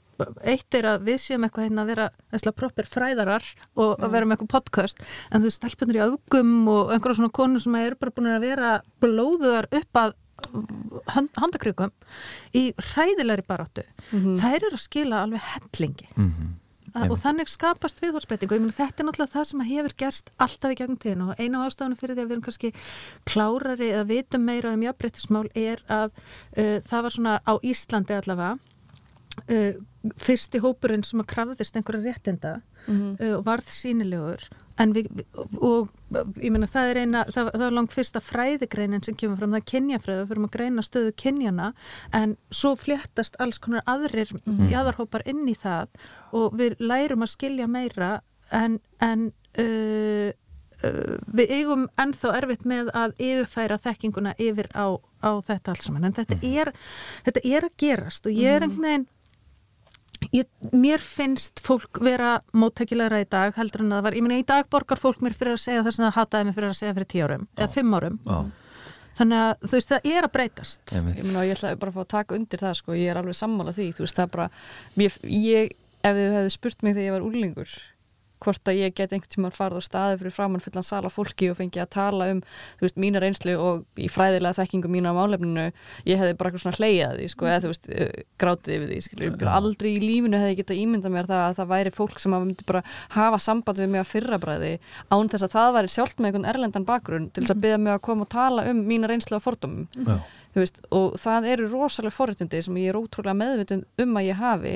eitt 0.46 0.74
er 0.78 0.86
að 0.86 1.06
við 1.08 1.18
séum 1.18 1.46
eitthvað 1.48 1.66
hérna 1.66 1.82
að 1.82 1.88
vera 1.96 2.10
þesslega 2.32 2.56
proper 2.56 2.86
fræðarar 2.86 3.44
og 3.76 3.98
að 4.00 4.12
vera 4.12 4.26
með 4.26 4.38
eitthvað 4.38 4.52
podcast 4.54 4.98
en 5.32 5.42
þú 5.42 5.50
stelpunir 5.56 5.98
í 5.98 6.04
öfgum 6.06 6.68
og 6.70 6.92
einhverja 6.94 7.18
svona 7.18 7.32
konur 7.34 7.60
sem 7.64 7.76
eru 7.76 7.96
bara 7.96 8.12
búin 8.12 8.30
að 8.36 8.42
vera 8.46 8.82
blóðuðar 9.02 9.66
upp 9.72 9.94
að 9.98 10.14
hand, 11.08 11.30
handakryggum 11.38 11.92
í 12.54 12.74
hræðilegri 12.78 13.46
baráttu. 13.48 13.84
Þær 14.12 14.58
eru 14.62 14.76
að 14.76 14.84
skila 14.88 15.24
alveg 15.26 15.42
hellingi. 15.54 16.08
Mhm. 16.16 16.58
Að- 16.92 17.12
og 17.12 17.18
þannig 17.22 17.48
skapast 17.48 18.02
viðhórsbreyting 18.04 18.52
og 18.52 18.74
þetta 18.76 19.00
er 19.00 19.06
náttúrulega 19.08 19.32
það 19.32 19.46
sem 19.46 19.60
hefur 19.62 19.94
gerst 19.96 20.30
alltaf 20.38 20.72
í 20.72 20.76
gegnum 20.76 20.98
tíðin 21.00 21.22
og 21.30 21.40
eina 21.40 21.66
ástafunum 21.66 21.96
fyrir 21.96 22.16
því 22.18 22.22
að 22.22 22.28
við 22.28 22.36
erum 22.36 22.42
kannski 22.44 22.74
klárari 23.26 23.92
eða 23.94 24.08
vitum 24.10 24.44
meira 24.44 24.74
um 24.74 24.82
jafnbreytismál 24.84 25.48
er 25.56 25.80
að 25.88 26.12
uh, 26.58 26.80
það 26.84 27.02
var 27.02 27.10
svona 27.16 27.40
á 27.48 27.54
Íslandi 27.64 28.12
allavega 28.12 28.60
uh, 29.48 29.72
fyrsti 30.22 30.62
hópurinn 30.64 31.06
sem 31.06 31.22
að 31.22 31.30
krafðist 31.32 31.78
einhverja 31.78 32.04
réttinda 32.10 32.54
uh, 32.90 33.38
og 33.38 33.46
varð 33.48 33.70
sínilegur 33.72 34.48
en 34.82 34.96
við, 34.96 35.10
og 35.62 35.92
ég 36.42 36.50
meina 36.54 36.70
það 36.70 36.92
er 36.92 37.00
eina, 37.04 37.24
það, 37.30 37.52
það 37.54 37.66
er 37.68 37.76
langt 37.78 37.94
fyrsta 37.94 38.22
fræðigreinin 38.24 39.06
sem 39.06 39.18
kemur 39.20 39.38
fram, 39.38 39.54
það 39.54 39.62
er 39.62 39.70
kynjafræði, 39.72 40.24
við 40.24 40.32
fyrir 40.32 40.48
að 40.48 40.56
greina 40.56 40.86
stöðu 40.86 41.14
kynjana 41.22 41.70
en 42.18 42.36
svo 42.50 42.74
fléttast 42.80 43.38
alls 43.44 43.62
konar 43.62 43.86
aðrir 43.90 44.34
jáðarhópar 44.72 45.26
inn 45.30 45.46
í 45.52 45.56
það 45.60 45.92
og 46.38 46.58
við 46.58 46.80
lærum 46.82 47.26
að 47.28 47.34
skilja 47.36 47.70
meira 47.70 48.14
en, 48.52 48.80
en 49.04 49.30
uh, 49.62 50.32
uh, 50.84 51.16
við 51.32 51.56
eigum 51.58 51.88
ennþá 52.02 52.36
erfitt 52.42 52.68
með 52.68 52.92
að 52.98 53.16
yfirfæra 53.18 53.80
þekkinguna 53.82 54.36
yfir 54.42 54.70
á, 54.74 54.98
á 55.24 55.32
þetta 55.46 55.74
alls 55.74 55.88
saman. 55.88 56.10
En 56.10 56.18
þetta 56.18 56.38
er, 56.42 56.74
þetta 57.28 57.44
er 57.48 57.68
að 57.68 57.76
gerast 57.86 58.28
og 58.28 58.38
ég 58.38 58.58
er 58.58 58.66
einhvern 58.66 58.88
veginn 58.88 59.10
Ég, 60.32 60.48
mér 60.72 61.02
finnst 61.04 61.60
fólk 61.66 62.00
vera 62.04 62.38
móttækilegra 62.56 63.20
í 63.24 63.28
dag 63.32 63.56
heldur 63.58 63.84
en 63.84 63.92
að 63.92 63.98
það 63.98 64.06
var, 64.06 64.18
ég 64.20 64.26
meina 64.26 64.40
í 64.40 64.48
dag 64.48 64.70
borgar 64.72 65.02
fólk 65.02 65.24
mér 65.26 65.36
fyrir 65.36 65.58
að 65.58 65.64
segja 65.66 65.84
þess 65.88 66.00
að 66.00 66.06
það 66.06 66.18
hataði 66.20 66.48
mér 66.48 66.58
fyrir 66.58 66.70
að 66.70 66.78
segja 66.78 66.96
fyrir 66.98 67.10
tíu 67.12 67.24
árum 67.26 67.48
eða 67.58 67.70
fimm 67.74 67.96
árum. 67.98 68.20
Já, 68.24 68.38
þannig 69.18 69.42
að 69.42 69.66
þú 69.66 69.74
veist 69.76 69.92
það 69.92 70.10
er 70.14 70.28
að 70.28 70.34
breytast. 70.38 70.84
Einmitt. 70.94 71.18
Ég 71.20 71.28
meina 71.28 71.42
og 71.42 71.50
ég 71.50 71.58
ætla 71.58 71.74
bara 71.82 71.92
að 71.92 71.98
fá 71.98 72.04
að 72.06 72.12
taka 72.16 72.38
undir 72.38 72.64
það 72.64 72.78
sko, 72.80 72.96
ég 72.96 73.12
er 73.12 73.20
alveg 73.20 73.40
sammála 73.42 73.76
því, 73.76 73.88
þú 73.98 74.06
veist 74.06 74.22
það 74.22 74.32
bara 74.38 74.48
ég, 75.02 75.18
ég 75.26 75.74
ef 76.02 76.18
þið 76.22 76.38
hefði 76.38 76.54
spurt 76.56 76.86
mig 76.86 76.96
þegar 76.96 77.08
ég 77.10 77.18
var 77.18 77.28
úlingur 77.28 77.74
hvort 78.42 78.72
að 78.72 78.80
ég 78.82 78.96
get 78.98 79.14
einhvern 79.14 79.32
tímann 79.32 79.56
farið 79.56 79.82
á 79.82 79.84
staði 79.86 80.20
fyrir 80.22 80.36
framann 80.36 80.64
fullan 80.64 80.88
sala 80.88 81.12
fólki 81.14 81.52
og 81.52 81.58
fengi 81.60 81.82
að 81.82 81.92
tala 81.96 82.30
um 82.34 82.42
þú 82.80 82.86
veist, 82.88 83.00
mína 83.02 83.22
reynslu 83.22 83.56
og 83.62 84.02
í 84.02 84.10
fræðilega 84.12 84.58
þekkingu 84.60 84.92
mína 84.92 85.14
á 85.14 85.20
málefninu, 85.20 85.68
ég 86.10 86.22
hefði 86.22 86.38
bara 86.40 86.52
eitthvað 86.52 86.66
svona 86.66 86.80
hleyjað 86.80 87.16
því, 87.20 87.30
sko, 87.34 87.50
eða 87.50 87.62
þú 87.64 87.72
veist, 87.72 87.90
uh, 87.92 88.12
grátið 88.42 88.76
yfir 88.78 88.92
því, 88.92 89.00
skilur, 89.08 89.38
bara 89.42 89.56
aldrei 89.60 89.90
í 89.94 90.02
lífinu 90.02 90.42
hefði 90.42 90.54
ég 90.56 90.62
getað 90.62 90.82
ímyndað 90.82 91.16
mér 91.16 91.32
það 91.32 91.46
að 91.46 91.58
það 91.62 91.72
væri 91.72 91.96
fólk 91.96 92.22
sem 92.24 92.36
að 92.36 92.46
myndi 92.48 92.68
bara 92.72 92.84
hafa 93.16 93.42
samband 93.46 93.82
við 93.82 93.92
mig 93.94 94.04
að 94.04 94.12
fyrrabræði 94.12 94.74
án 95.12 95.32
þess 95.32 95.48
að 95.48 95.56
það 95.58 95.74
væri 95.78 95.96
sjálft 95.96 96.22
með 96.22 96.32
einhvern 96.32 96.50
erlendan 96.52 96.88
bakgrunn 96.88 97.30
til 97.32 97.46
þess 97.46 97.56
að 97.56 97.66
byggja 97.66 97.82
mig 97.82 97.96
að 97.96 98.06
koma 98.08 98.26
og 98.26 98.32
tala 98.32 98.66
um 98.72 98.86
mína 98.88 99.12
reynslu 99.12 99.38
og 99.38 99.46
fordómum. 99.46 99.88
Já. 99.96 100.18
þú 100.52 100.64
veist, 100.64 100.82
og 100.92 101.14
það 101.22 101.48
eru 101.54 101.70
rosalega 101.72 102.16
forréttindi 102.16 102.64
sem 102.66 102.80
ég 102.82 102.92
er 102.92 103.00
ótrúlega 103.00 103.38
meðvitund 103.40 104.04
um 104.04 104.18
að 104.20 104.28
ég 104.28 104.42
hafi 104.42 104.76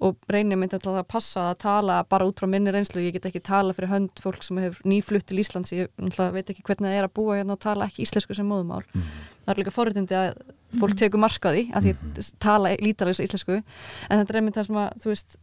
og 0.00 0.16
reynir 0.30 0.58
myndi 0.58 0.78
alltaf 0.78 0.98
að 1.00 1.10
passa 1.12 1.50
að 1.50 1.60
tala 1.66 2.00
bara 2.08 2.26
út 2.28 2.40
frá 2.40 2.48
minni 2.50 2.72
reynslu, 2.74 3.02
ég 3.04 3.14
get 3.18 3.28
ekki 3.30 3.44
tala 3.44 3.76
fyrir 3.76 3.92
hönd 3.92 4.24
fólk 4.24 4.42
sem 4.46 4.58
hefur 4.62 4.88
nýflutt 4.88 5.28
til 5.30 5.42
Íslands. 5.42 5.74
Ég 5.74 5.92
veit 5.98 6.50
ekki 6.50 6.64
hvernig 6.66 6.90
það 6.90 6.98
er 6.98 7.08
að 7.08 7.14
búa 7.20 7.38
hérna 7.38 7.54
og 7.58 7.62
tala 7.62 7.88
ekki 7.88 8.04
íslensku 8.06 8.36
sem 8.36 8.48
móðumál 8.48 8.82
það 9.44 9.54
er 9.54 9.60
líka 9.60 9.74
forréttindi 9.74 10.18
að 10.18 10.36
fólk 10.80 10.98
tekur 10.98 11.22
markaði 11.22 11.64
að 11.76 11.88
því 11.88 12.28
tala 12.42 12.74
lítalega 12.80 13.26
íslensku. 13.26 13.60
En 14.08 14.20
þetta 14.20 14.32
er 14.32 14.40
einmitt 14.40 14.58
það 14.58 14.70
sem 14.70 14.78
að 14.80 15.02
þú 15.02 15.12
veist 15.12 15.36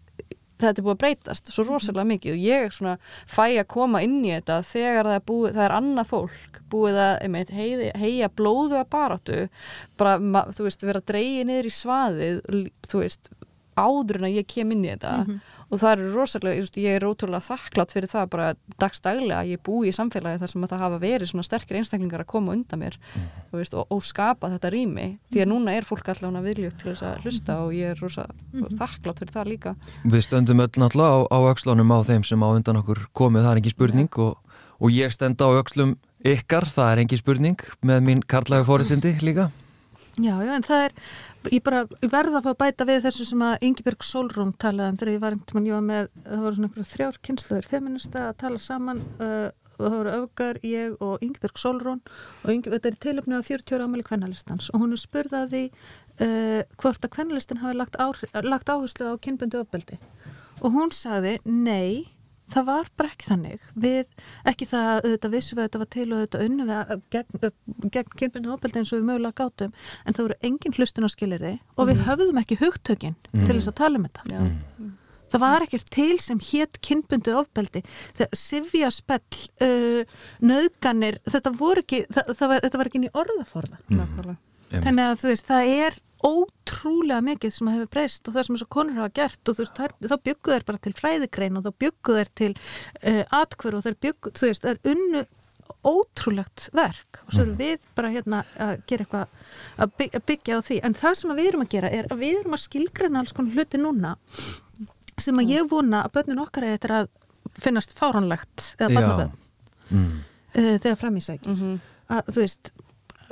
þetta 0.62 0.82
er 0.82 0.86
búið 0.86 0.94
að 0.94 1.02
breytast 1.02 1.52
svo 1.54 1.66
rosalega 1.66 2.08
mikið. 2.12 2.36
Og 2.36 2.44
ég 2.46 2.76
svona 2.76 2.96
fæ 3.30 3.46
að 3.48 3.68
koma 3.72 4.02
inn 4.06 4.20
í 4.24 4.34
þetta 4.34 4.60
þegar 4.68 5.10
það 5.10 5.18
er, 5.18 5.24
búið, 5.32 5.54
það 5.56 5.66
er 5.66 5.76
annað 5.78 6.10
fólk 6.12 6.62
búið 6.72 7.00
að 7.06 7.54
heia 8.02 8.32
blóðu 8.38 8.78
að 8.80 8.90
baráttu 8.94 9.40
bara, 10.00 10.44
þú 10.56 10.68
veist, 10.68 10.86
vera 10.86 11.04
dreigið 11.12 11.50
niður 11.50 11.70
í 11.70 11.74
svaðið 11.78 12.42
þú 12.92 13.02
veist, 13.02 13.32
áður 13.82 14.22
en 14.22 14.28
að 14.30 14.38
ég 14.40 14.48
kem 14.50 14.72
inn 14.76 14.86
í 14.86 14.92
þetta. 14.94 15.42
Og 15.72 15.80
það 15.80 15.92
er 15.94 16.02
rosalega, 16.12 16.56
ég, 16.58 16.66
veist, 16.66 16.78
ég 16.84 16.98
er 16.98 17.06
ótrúlega 17.08 17.46
þakklátt 17.46 17.94
fyrir 17.96 18.12
það 18.12 18.26
bara 18.34 18.48
dagstaglega 18.82 19.38
að 19.40 19.52
ég 19.54 19.62
búi 19.64 19.88
í 19.88 19.94
samfélagi 19.96 20.42
þar 20.42 20.52
sem 20.52 20.66
að 20.66 20.74
það 20.74 20.84
hafa 20.84 20.98
verið 21.00 21.32
svona 21.32 21.48
sterkir 21.48 21.80
einstaklingar 21.80 22.24
að 22.26 22.30
koma 22.34 22.56
undan 22.58 22.82
mér. 22.82 22.98
Þú 23.52 23.62
veist, 23.62 23.78
og, 23.80 23.86
og 23.96 24.04
skapa 24.04 24.52
þetta 24.52 24.74
rými. 24.76 25.08
Því 25.32 25.46
að 25.46 25.50
núna 25.54 25.78
er 25.78 25.88
fólk 25.88 26.12
allavega 26.12 26.44
viljugt 26.50 26.82
til 26.82 26.92
þess 26.92 27.08
að 27.08 27.24
hlusta 27.24 27.58
og 27.64 27.72
ég 27.78 27.94
er 27.96 28.04
rosa 28.04 28.28
þakklátt 28.82 29.24
fyrir 29.24 29.36
það 29.38 29.52
líka. 29.54 29.76
Við 30.04 30.28
stöndum 30.28 30.66
öll 30.66 30.72
náttúrulega 30.76 31.16
á, 31.16 31.20
á 31.32 31.40
öxlunum 31.54 31.96
á 31.96 32.00
þeim 32.12 32.28
sem 32.28 32.44
á 32.44 32.48
undan 32.52 32.84
okkur 32.84 33.06
komið, 33.16 33.48
það 33.48 33.54
er 33.54 33.64
engin 33.64 33.78
spurning 33.78 34.22
og, 34.28 34.60
og 34.76 34.92
ég 34.92 35.16
stend 35.16 35.40
á 35.40 35.48
öxlum 35.56 35.96
ykkar, 36.28 36.68
það 36.68 36.92
er 36.92 37.06
engin 37.06 37.24
spurning 37.24 37.68
með 37.80 38.08
mín 38.10 38.28
karlægu 38.28 38.68
fóriðindi 38.68 39.16
líka 39.24 39.48
Já, 40.20 40.34
já, 40.44 40.52
en 40.58 40.66
það 40.68 40.82
er, 40.86 40.94
ég 41.56 41.64
bara 41.64 41.86
ég 42.02 42.12
verð 42.12 42.36
að 42.36 42.44
fá 42.44 42.52
að 42.52 42.60
bæta 42.60 42.88
við 42.90 43.06
þessu 43.06 43.26
sem 43.30 43.44
að 43.48 43.64
Ingeborg 43.64 44.04
Solrún 44.04 44.52
talaði 44.60 44.92
um 44.92 45.00
þegar 45.00 45.14
ég 45.14 45.24
var 45.24 45.36
einhvern 45.38 45.56
veginn, 45.56 45.70
ég 45.70 45.78
var 45.78 45.86
með, 45.88 46.10
það 46.26 46.44
voru 46.46 46.58
svona 46.58 46.88
þrjár 46.92 47.20
kynsluður 47.28 47.70
feminista 47.72 48.26
að 48.28 48.38
tala 48.44 48.60
saman 48.60 49.02
uh, 49.24 49.48
það 49.78 49.96
voru 49.96 50.14
öfgar, 50.18 50.60
ég 50.68 51.02
og 51.08 51.24
Ingeborg 51.24 51.64
Solrún 51.64 52.02
og 52.04 52.52
Ingeborg, 52.52 52.76
þetta 52.76 52.92
er 52.92 53.00
tilöfnið 53.08 53.40
af 53.40 53.52
40 53.54 53.78
ára 53.78 53.88
ámæli 53.88 54.08
kvennalistans 54.10 54.70
og 54.76 54.84
hún 54.84 54.98
er 54.98 55.02
spurðaði 55.02 55.66
uh, 55.72 56.62
hvort 56.82 57.08
að 57.08 57.14
kvennalistin 57.16 57.64
hafi 57.64 57.80
lagt, 57.80 57.96
áhr, 57.96 58.20
lagt 58.44 58.72
áherslu 58.74 59.14
á 59.16 59.22
kynbundu 59.24 59.64
ofbeldi. 59.64 60.02
Og 60.62 60.76
hún 60.76 60.92
sagði, 60.94 61.38
nei 61.48 62.12
það 62.52 62.68
var 62.68 62.90
bara 63.00 63.12
ekki 63.12 63.28
þannig. 63.30 63.68
Við, 63.86 64.16
ekki 64.52 64.68
það 64.72 64.90
að 64.92 65.06
auðvitað 65.06 65.36
vissum 65.36 65.58
við 65.58 65.64
að 65.64 65.70
þetta 65.70 65.82
var 65.82 65.92
til 65.96 66.06
og 66.08 66.16
auðvitað 66.18 66.46
unnu 66.48 66.68
við 66.70 67.04
gegn, 67.16 67.52
gegn 67.96 68.16
kynbundu 68.22 68.54
ofbeldi 68.56 68.82
eins 68.82 68.92
og 68.92 69.02
við 69.02 69.10
mögulega 69.10 69.38
gátum 69.42 69.76
en 70.06 70.18
það 70.18 70.26
voru 70.28 70.40
engin 70.50 70.78
hlustun 70.78 71.08
á 71.08 71.10
skilirði 71.14 71.54
og 71.78 71.92
við 71.92 72.04
höfðum 72.08 72.42
ekki 72.42 72.60
hugtökin 72.62 73.18
til 73.32 73.54
þess 73.54 73.72
að 73.72 73.80
tala 73.82 74.02
um 74.02 74.08
þetta. 74.10 74.28
Já. 74.32 74.92
það 75.32 75.44
var 75.46 75.66
ekkert 75.66 75.92
til 75.96 76.14
sem 76.20 76.44
hétt 76.52 76.80
kynbundu 76.84 77.36
ofbeldi. 77.40 77.84
Þegar 78.20 78.40
sifja 78.44 78.94
spell 78.94 79.42
uh, 79.64 80.22
nöðganir, 80.44 81.22
þetta 81.30 81.56
voru 81.56 81.86
ekki 81.86 82.06
það, 82.12 82.32
það 82.38 82.54
var, 82.54 82.64
þetta 82.68 82.82
var 82.82 82.92
ekki 82.92 83.02
inn 83.02 83.10
í 83.12 83.14
orðaforða. 83.24 83.84
Nákvæmlega. 83.90 84.40
Einmitt. 84.72 84.86
þannig 84.86 85.10
að 85.10 85.18
þú 85.20 85.32
veist, 85.32 85.50
það 85.50 85.70
er 85.86 85.98
ótrúlega 86.28 87.22
mikið 87.26 87.54
sem 87.56 87.70
hefur 87.72 87.92
breyst 87.96 88.28
og 88.28 88.36
það 88.36 88.48
sem 88.48 88.56
þessar 88.58 88.72
konur 88.76 88.98
hafa 89.00 89.14
gert 89.18 89.52
og 89.52 89.58
þú 89.58 89.64
veist, 89.66 89.78
þær, 89.78 89.94
þá 90.12 90.16
byggu 90.30 90.56
þær 90.56 90.66
bara 90.70 90.82
til 90.86 90.94
fræðigrein 90.98 91.60
og 91.60 91.68
þá 91.68 91.72
byggu 91.84 92.18
þær 92.18 92.34
til 92.42 92.50
uh, 92.56 93.24
atkvör 93.42 93.78
og 93.78 93.86
þær 93.86 93.98
byggu, 94.08 94.34
þú 94.38 94.50
veist, 94.52 94.68
er 94.68 94.82
unnu 94.92 95.24
ótrúlegt 95.88 96.68
verk 96.76 97.22
og 97.26 97.32
svo 97.34 97.46
erum 97.46 97.56
við 97.58 97.86
bara 97.98 98.12
hérna 98.14 98.42
að 98.62 98.84
gera 98.90 99.06
eitthvað 99.06 99.86
að 99.86 99.94
byggja, 99.98 100.20
að 100.20 100.26
byggja 100.32 100.58
á 100.58 100.62
því, 100.68 100.78
en 100.88 100.98
það 101.00 101.16
sem 101.20 101.34
við 101.38 101.50
erum 101.52 101.66
að 101.66 101.72
gera 101.76 101.92
er 101.98 102.12
að 102.12 102.22
við 102.22 102.40
erum 102.42 102.58
að 102.58 102.64
skilgreina 102.66 103.22
alls 103.22 103.34
konar 103.38 103.56
hluti 103.56 103.82
núna 103.82 104.14
sem 105.22 105.42
að 105.42 105.54
ég 105.56 105.72
vona 105.72 106.04
að 106.06 106.14
börnin 106.18 106.44
okkar 106.44 106.68
er 106.68 106.78
þetta 106.78 107.02
að 107.02 107.10
finnast 107.62 107.96
fáránlegt 107.98 108.68
eða 108.78 108.92
barnaböð 108.98 109.34
mm. 109.90 110.14
uh, 110.60 110.76
þegar 110.84 111.02
framísækir 111.02 111.52
mm 111.52 111.60
-hmm. 111.62 111.80
að 112.18 112.32
þú 112.32 112.46
veist 112.46 112.74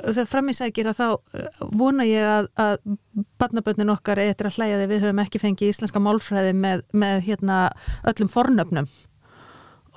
þegar 0.06 0.30
framísækir 0.30 0.90
að 0.90 1.00
þá 1.00 1.06
uh, 1.10 1.66
vona 1.76 2.06
ég 2.08 2.26
að, 2.26 2.48
að 2.60 2.96
barnabönnin 3.40 3.94
okkar 3.94 4.22
eftir 4.24 4.50
að 4.50 4.58
hlæja 4.58 4.78
þegar 4.78 4.92
við 4.94 5.04
höfum 5.06 5.22
ekki 5.24 5.42
fengið 5.42 5.74
íslenska 5.74 6.02
málfræði 6.02 6.56
með, 6.56 6.86
með 6.92 7.22
hérna 7.28 7.60
öllum 8.08 8.32
fornöfnum. 8.32 8.90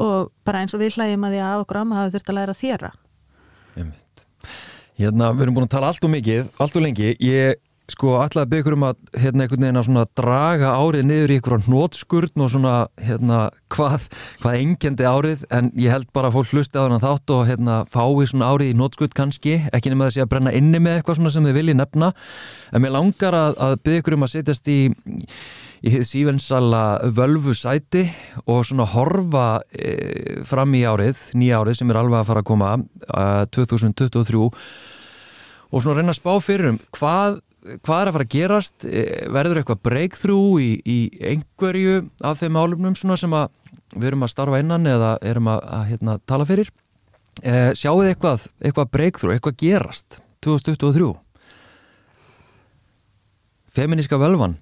Og 0.03 0.31
bara 0.45 0.63
eins 0.63 0.73
og 0.73 0.81
við 0.81 0.97
hlægjum 0.97 1.25
að 1.27 1.35
því 1.35 1.41
að 1.45 1.63
okkur 1.63 1.81
amma 1.83 1.99
hafi 2.01 2.15
þurft 2.15 2.31
að 2.33 2.39
læra 2.39 2.57
þéra 2.57 2.93
einmitt. 3.77 4.25
Hérna, 4.99 5.31
við 5.33 5.47
erum 5.47 5.57
búin 5.57 5.67
að 5.67 5.75
tala 5.75 5.89
allt 5.91 6.05
og 6.05 6.13
mikið, 6.13 6.49
allt 6.61 6.77
og 6.77 6.85
lengi. 6.85 7.13
Ég 7.23 7.59
sko 7.91 8.13
byggja 8.23 8.61
ykkur 8.61 8.75
um 8.77 8.85
að 8.87 8.99
hérna 9.19 9.43
einhvern 9.43 9.65
veginn 9.65 9.79
að 9.81 9.87
svona 9.89 10.05
draga 10.15 10.69
árið 10.79 11.07
niður 11.09 11.33
í 11.33 11.39
ykkur 11.41 11.65
hnótskurn 11.65 12.43
og 12.45 12.51
svona 12.53 12.75
hérna 13.03 13.39
hvað, 13.73 14.05
hvað 14.43 14.59
engendi 14.61 15.07
árið 15.09 15.43
en 15.51 15.71
ég 15.75 15.91
held 15.91 16.07
bara 16.15 16.31
að 16.31 16.37
fólk 16.37 16.53
hlusti 16.53 16.79
á 16.79 16.83
þannig 16.85 17.03
þátt 17.03 17.35
og 17.35 17.43
hérna 17.49 17.81
fái 17.91 18.29
svona 18.31 18.53
árið 18.53 18.71
í 18.71 18.77
hnótskurn 18.77 19.17
kannski, 19.19 19.57
ekki 19.75 19.91
nema 19.91 20.07
þessi 20.07 20.23
að 20.23 20.31
brenna 20.31 20.55
inni 20.55 20.79
með 20.79 21.01
eitthvað 21.01 21.19
svona 21.19 21.33
sem 21.35 21.49
þið 21.49 21.59
viljið 21.59 21.79
nefna. 21.81 22.13
En 22.71 22.85
mér 22.85 22.95
langar 22.95 23.37
að, 23.37 23.59
að 23.67 23.77
byggja 23.83 24.03
ykkur 24.03 24.17
um 24.17 24.27
að 24.27 24.33
setjast 24.37 24.71
í 24.71 24.79
í 25.83 25.91
hefði 25.91 26.07
sífensala 26.07 26.83
völvu 27.15 27.53
sæti 27.57 28.05
og 28.47 28.63
svona 28.67 28.85
horfa 28.87 29.47
e, 29.75 30.39
fram 30.47 30.75
í 30.79 30.85
árið, 30.87 31.19
nýja 31.35 31.59
árið 31.59 31.81
sem 31.81 31.91
er 31.91 31.99
alveg 31.99 32.21
að 32.21 32.29
fara 32.29 32.43
að 32.43 32.47
koma 32.47 32.69
uh, 32.79 33.43
2023 33.51 34.43
og 35.73 35.81
svona 35.81 35.97
reyna 35.97 36.13
að 36.13 36.21
spá 36.21 36.31
fyrir 36.43 36.71
um 36.71 36.79
hvað, 36.95 37.41
hvað 37.63 38.01
er 38.01 38.09
að 38.09 38.15
fara 38.17 38.27
að 38.27 38.33
gerast? 38.33 38.85
E, 38.85 39.03
verður 39.33 39.61
eitthvað 39.61 39.83
breakthrough 39.87 40.61
í, 40.61 40.69
í 40.83 40.97
einhverju 41.33 41.99
af 42.25 42.41
þeim 42.41 42.59
álumnum 42.59 42.95
sem 42.97 43.13
við 43.93 44.07
erum 44.09 44.25
að 44.25 44.33
starfa 44.33 44.61
innan 44.63 44.89
eða 44.89 45.15
erum 45.25 45.51
að, 45.53 45.63
að 45.77 45.85
hérna, 45.91 46.17
tala 46.29 46.47
fyrir? 46.49 46.71
E, 47.41 47.71
sjáu 47.77 47.95
þið 48.01 48.11
eitthvað, 48.11 48.47
eitthvað 48.61 48.91
breakthrough, 48.93 49.37
eitthvað 49.37 49.59
gerast? 49.63 50.19
2023 50.43 51.13
Feminíska 53.73 54.19
völvan? 54.21 54.59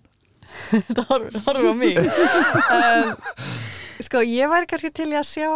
Það 0.95 1.05
horfur 1.09 1.57
á 1.67 1.73
mig. 1.75 1.97
Um, 1.99 3.11
sko 4.03 4.21
ég 4.23 4.51
væri 4.51 4.69
kannski 4.69 4.91
til 4.95 5.09
að 5.11 5.27
sjá 5.27 5.49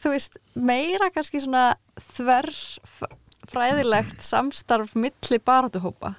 þú 0.00 0.14
veist 0.14 0.38
meira 0.56 1.10
kannski 1.14 1.42
svona 1.42 1.74
þverr 2.14 2.50
fræðilegt 3.50 4.24
samstarf 4.24 4.94
milli 4.98 5.40
barátuhópa 5.44 6.14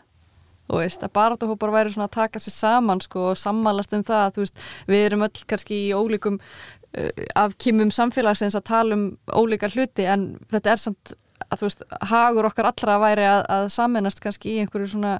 þú 0.65 0.79
veist 0.81 1.03
að 1.05 1.13
barátuhópar 1.17 1.73
væri 1.75 1.93
svona 1.93 2.09
að 2.09 2.17
taka 2.17 2.41
sér 2.41 2.55
saman 2.55 3.03
sko 3.03 3.29
og 3.31 3.41
sammálast 3.41 3.93
um 3.97 4.05
það 4.05 4.37
þú 4.37 4.45
veist 4.45 4.63
við 4.89 5.05
erum 5.09 5.27
öll 5.27 5.45
kannski 5.51 5.81
í 5.87 5.93
ólíkum 5.95 6.39
uh, 6.39 7.11
afkýmum 7.45 7.93
samfélagsins 7.93 8.57
að 8.57 8.67
tala 8.71 8.97
um 8.97 9.05
ólíkar 9.29 9.75
hluti 9.75 10.07
en 10.09 10.33
þetta 10.53 10.75
er 10.75 10.83
samt 10.87 11.15
að 11.45 11.59
þú 11.59 11.67
veist, 11.67 11.83
hagur 12.09 12.47
okkar 12.49 12.69
allra 12.69 12.95
væri 13.01 13.25
að, 13.27 13.41
að 13.53 13.67
saminast 13.75 14.21
kannski 14.23 14.55
í 14.55 14.63
einhverju 14.63 14.93
svona, 14.95 15.17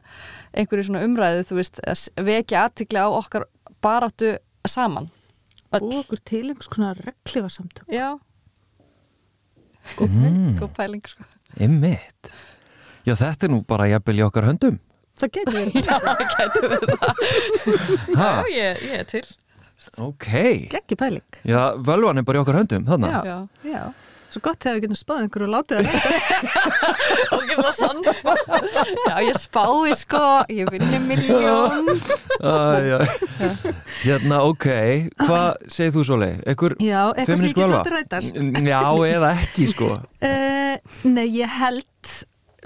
einhverju 0.57 0.87
svona 0.87 1.03
umræðu, 1.05 1.43
þú 1.49 1.59
veist, 1.59 1.81
að 1.85 2.25
vekja 2.27 2.63
aðtikli 2.65 3.01
á 3.01 3.07
okkar 3.09 3.47
baráttu 3.83 4.35
saman. 4.67 5.11
Öll. 5.75 5.83
Og 5.83 5.99
okkur 6.01 6.21
til 6.25 6.45
einhvers 6.47 6.71
konar 6.71 6.99
reglifa 7.03 7.51
samtök. 7.51 7.85
Já. 7.91 8.15
Góð 9.99 10.17
mm. 10.17 10.59
pæling, 10.73 11.05
sko. 11.09 11.27
Ymmiðt. 11.61 12.31
Já, 13.05 13.13
þetta 13.13 13.47
er 13.47 13.53
nú 13.53 13.61
bara 13.67 13.89
jafnvel 13.91 14.21
í 14.21 14.25
okkar 14.25 14.47
höndum. 14.49 14.79
Það 15.15 15.33
getur 15.37 15.55
við. 15.55 15.75
Já, 15.87 15.95
það 16.03 16.23
getur 16.35 16.65
við 16.71 16.81
það. 16.91 17.13
Já, 18.15 18.31
ég, 18.51 18.81
ég 18.89 18.97
er 18.99 19.05
til. 19.11 19.25
Ok. 20.01 20.31
Gekki 20.71 20.97
pæling. 20.99 21.39
Já, 21.47 21.61
völvan 21.77 22.19
er 22.19 22.25
bara 22.27 22.41
í 22.41 22.43
okkar 22.43 22.59
höndum, 22.61 22.83
þannig. 22.87 23.15
Já, 23.29 23.37
já. 23.69 23.85
Svo 24.35 24.41
gott 24.43 24.59
þegar 24.59 24.75
við 24.75 24.83
getum 24.83 24.97
spáð 24.99 25.19
einhverju 25.23 25.45
og 25.45 25.51
látið 25.53 25.85
það 25.87 25.91
og 27.31 27.43
ekki 27.45 27.55
það 27.55 27.75
sannspá. 27.77 28.33
Já, 29.05 29.13
ég 29.23 29.37
spái 29.39 29.93
sko, 29.95 30.23
ég 30.51 30.71
vinni 30.73 30.99
miljón. 31.05 32.01
Hérna, 34.03 34.41
ok, 34.43 34.67
hvað 35.21 35.47
segir 35.71 35.95
þú 35.95 36.03
Sólei? 36.09 36.33
Ekkur 36.51 36.75
Já, 36.83 36.99
eitthvað 37.13 37.31
sem 37.31 37.47
ég 37.47 37.55
get 37.61 37.71
látið 37.77 37.95
rætast. 37.95 38.41
Já, 38.67 38.81
eða 39.13 39.31
ekki 39.37 39.69
sko. 39.71 39.93
Uh, 40.19 40.99
nei, 41.07 41.25
ég 41.37 41.55
held, 41.61 42.13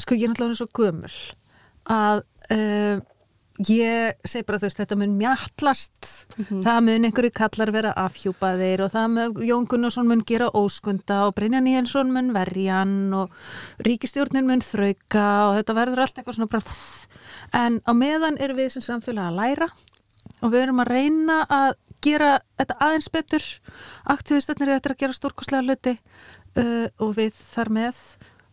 sko 0.02 0.18
ég 0.18 0.26
er 0.26 0.34
náttúrulega 0.34 0.62
svo 0.64 0.70
gömul 0.74 1.14
að 1.90 2.26
uh, 2.54 3.00
ég 3.68 4.16
segi 4.24 4.46
bara 4.48 4.60
þú 4.62 4.70
veist 4.70 4.80
þetta 4.80 4.98
mun 5.00 5.18
mjallast 5.20 6.10
mm 6.38 6.46
-hmm. 6.46 6.62
það 6.64 6.80
mun 6.84 7.06
einhverju 7.06 7.32
kallar 7.36 7.72
vera 7.72 7.94
afhjúpaðir 7.94 8.82
og 8.86 8.92
það 8.92 9.08
mun 9.08 9.34
Jón 9.50 9.68
Gunnarsson 9.68 10.08
mun 10.08 10.24
gera 10.26 10.50
óskunda 10.54 11.28
og 11.28 11.36
Brynja 11.36 11.60
Níelsson 11.60 12.12
mun 12.12 12.34
verjan 12.34 13.14
og 13.14 13.30
ríkistjórnin 13.80 14.48
mun 14.48 14.62
þrauka 14.62 15.50
og 15.50 15.58
þetta 15.58 15.74
verður 15.76 16.00
allt 16.00 16.18
eitthvað 16.18 16.36
svona 16.36 16.48
bara 16.48 16.64
en 17.54 17.82
á 17.84 17.92
meðan 17.94 18.38
erum 18.40 18.58
við 18.58 18.70
sem 18.70 18.82
samfélag 18.82 19.28
að 19.28 19.36
læra 19.36 19.68
og 20.42 20.52
við 20.52 20.62
erum 20.62 20.80
að 20.80 20.88
reyna 20.88 21.46
að 21.50 21.74
gera 22.02 22.40
þetta 22.58 22.80
aðeins 22.80 23.10
betur 23.12 23.44
aktivistarnir 24.06 24.70
er 24.70 24.76
eftir 24.76 24.92
að 24.92 25.02
gera 25.04 25.14
stórkoslega 25.14 25.64
hluti 25.64 26.00
uh, 26.58 26.88
og 27.00 27.16
við 27.18 27.34
þar 27.34 27.70
með 27.70 27.96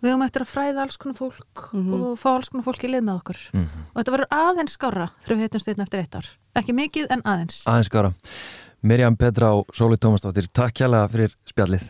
við 0.02 0.12
höfum 0.12 0.26
eftir 0.26 0.44
að 0.44 0.52
fræða 0.52 0.82
alls 0.84 1.00
konar 1.00 1.16
fólk 1.16 1.64
mm 1.72 1.82
-hmm. 1.82 2.02
og 2.02 2.18
fá 2.20 2.28
alls 2.34 2.48
konar 2.52 2.66
fólk 2.66 2.84
í 2.84 2.92
lið 2.92 3.02
með 3.06 3.18
okkur. 3.20 3.40
Mm 3.52 3.64
-hmm. 3.64 3.82
og 3.92 3.96
þetta 4.00 4.14
verður 4.16 4.30
aðeins 4.30 4.72
skára 4.72 5.10
þegar 5.24 5.36
við 5.36 5.44
heitum 5.46 5.60
styrna 5.60 5.82
eftir 5.82 6.00
eitt 6.00 6.14
ár. 6.14 6.26
Ekki 6.54 6.72
mikið 6.72 7.06
en 7.10 7.22
aðeins. 7.24 7.62
Aðeins 7.66 7.86
skára 7.86 8.12
Mirjam 8.82 9.16
Petra 9.16 9.54
og 9.56 9.66
Sóli 9.74 9.96
Tómasdóttir, 9.96 10.46
takk 10.52 10.76
hjálpa 10.78 11.08
fyrir 11.08 11.32
spjallið 11.48 11.82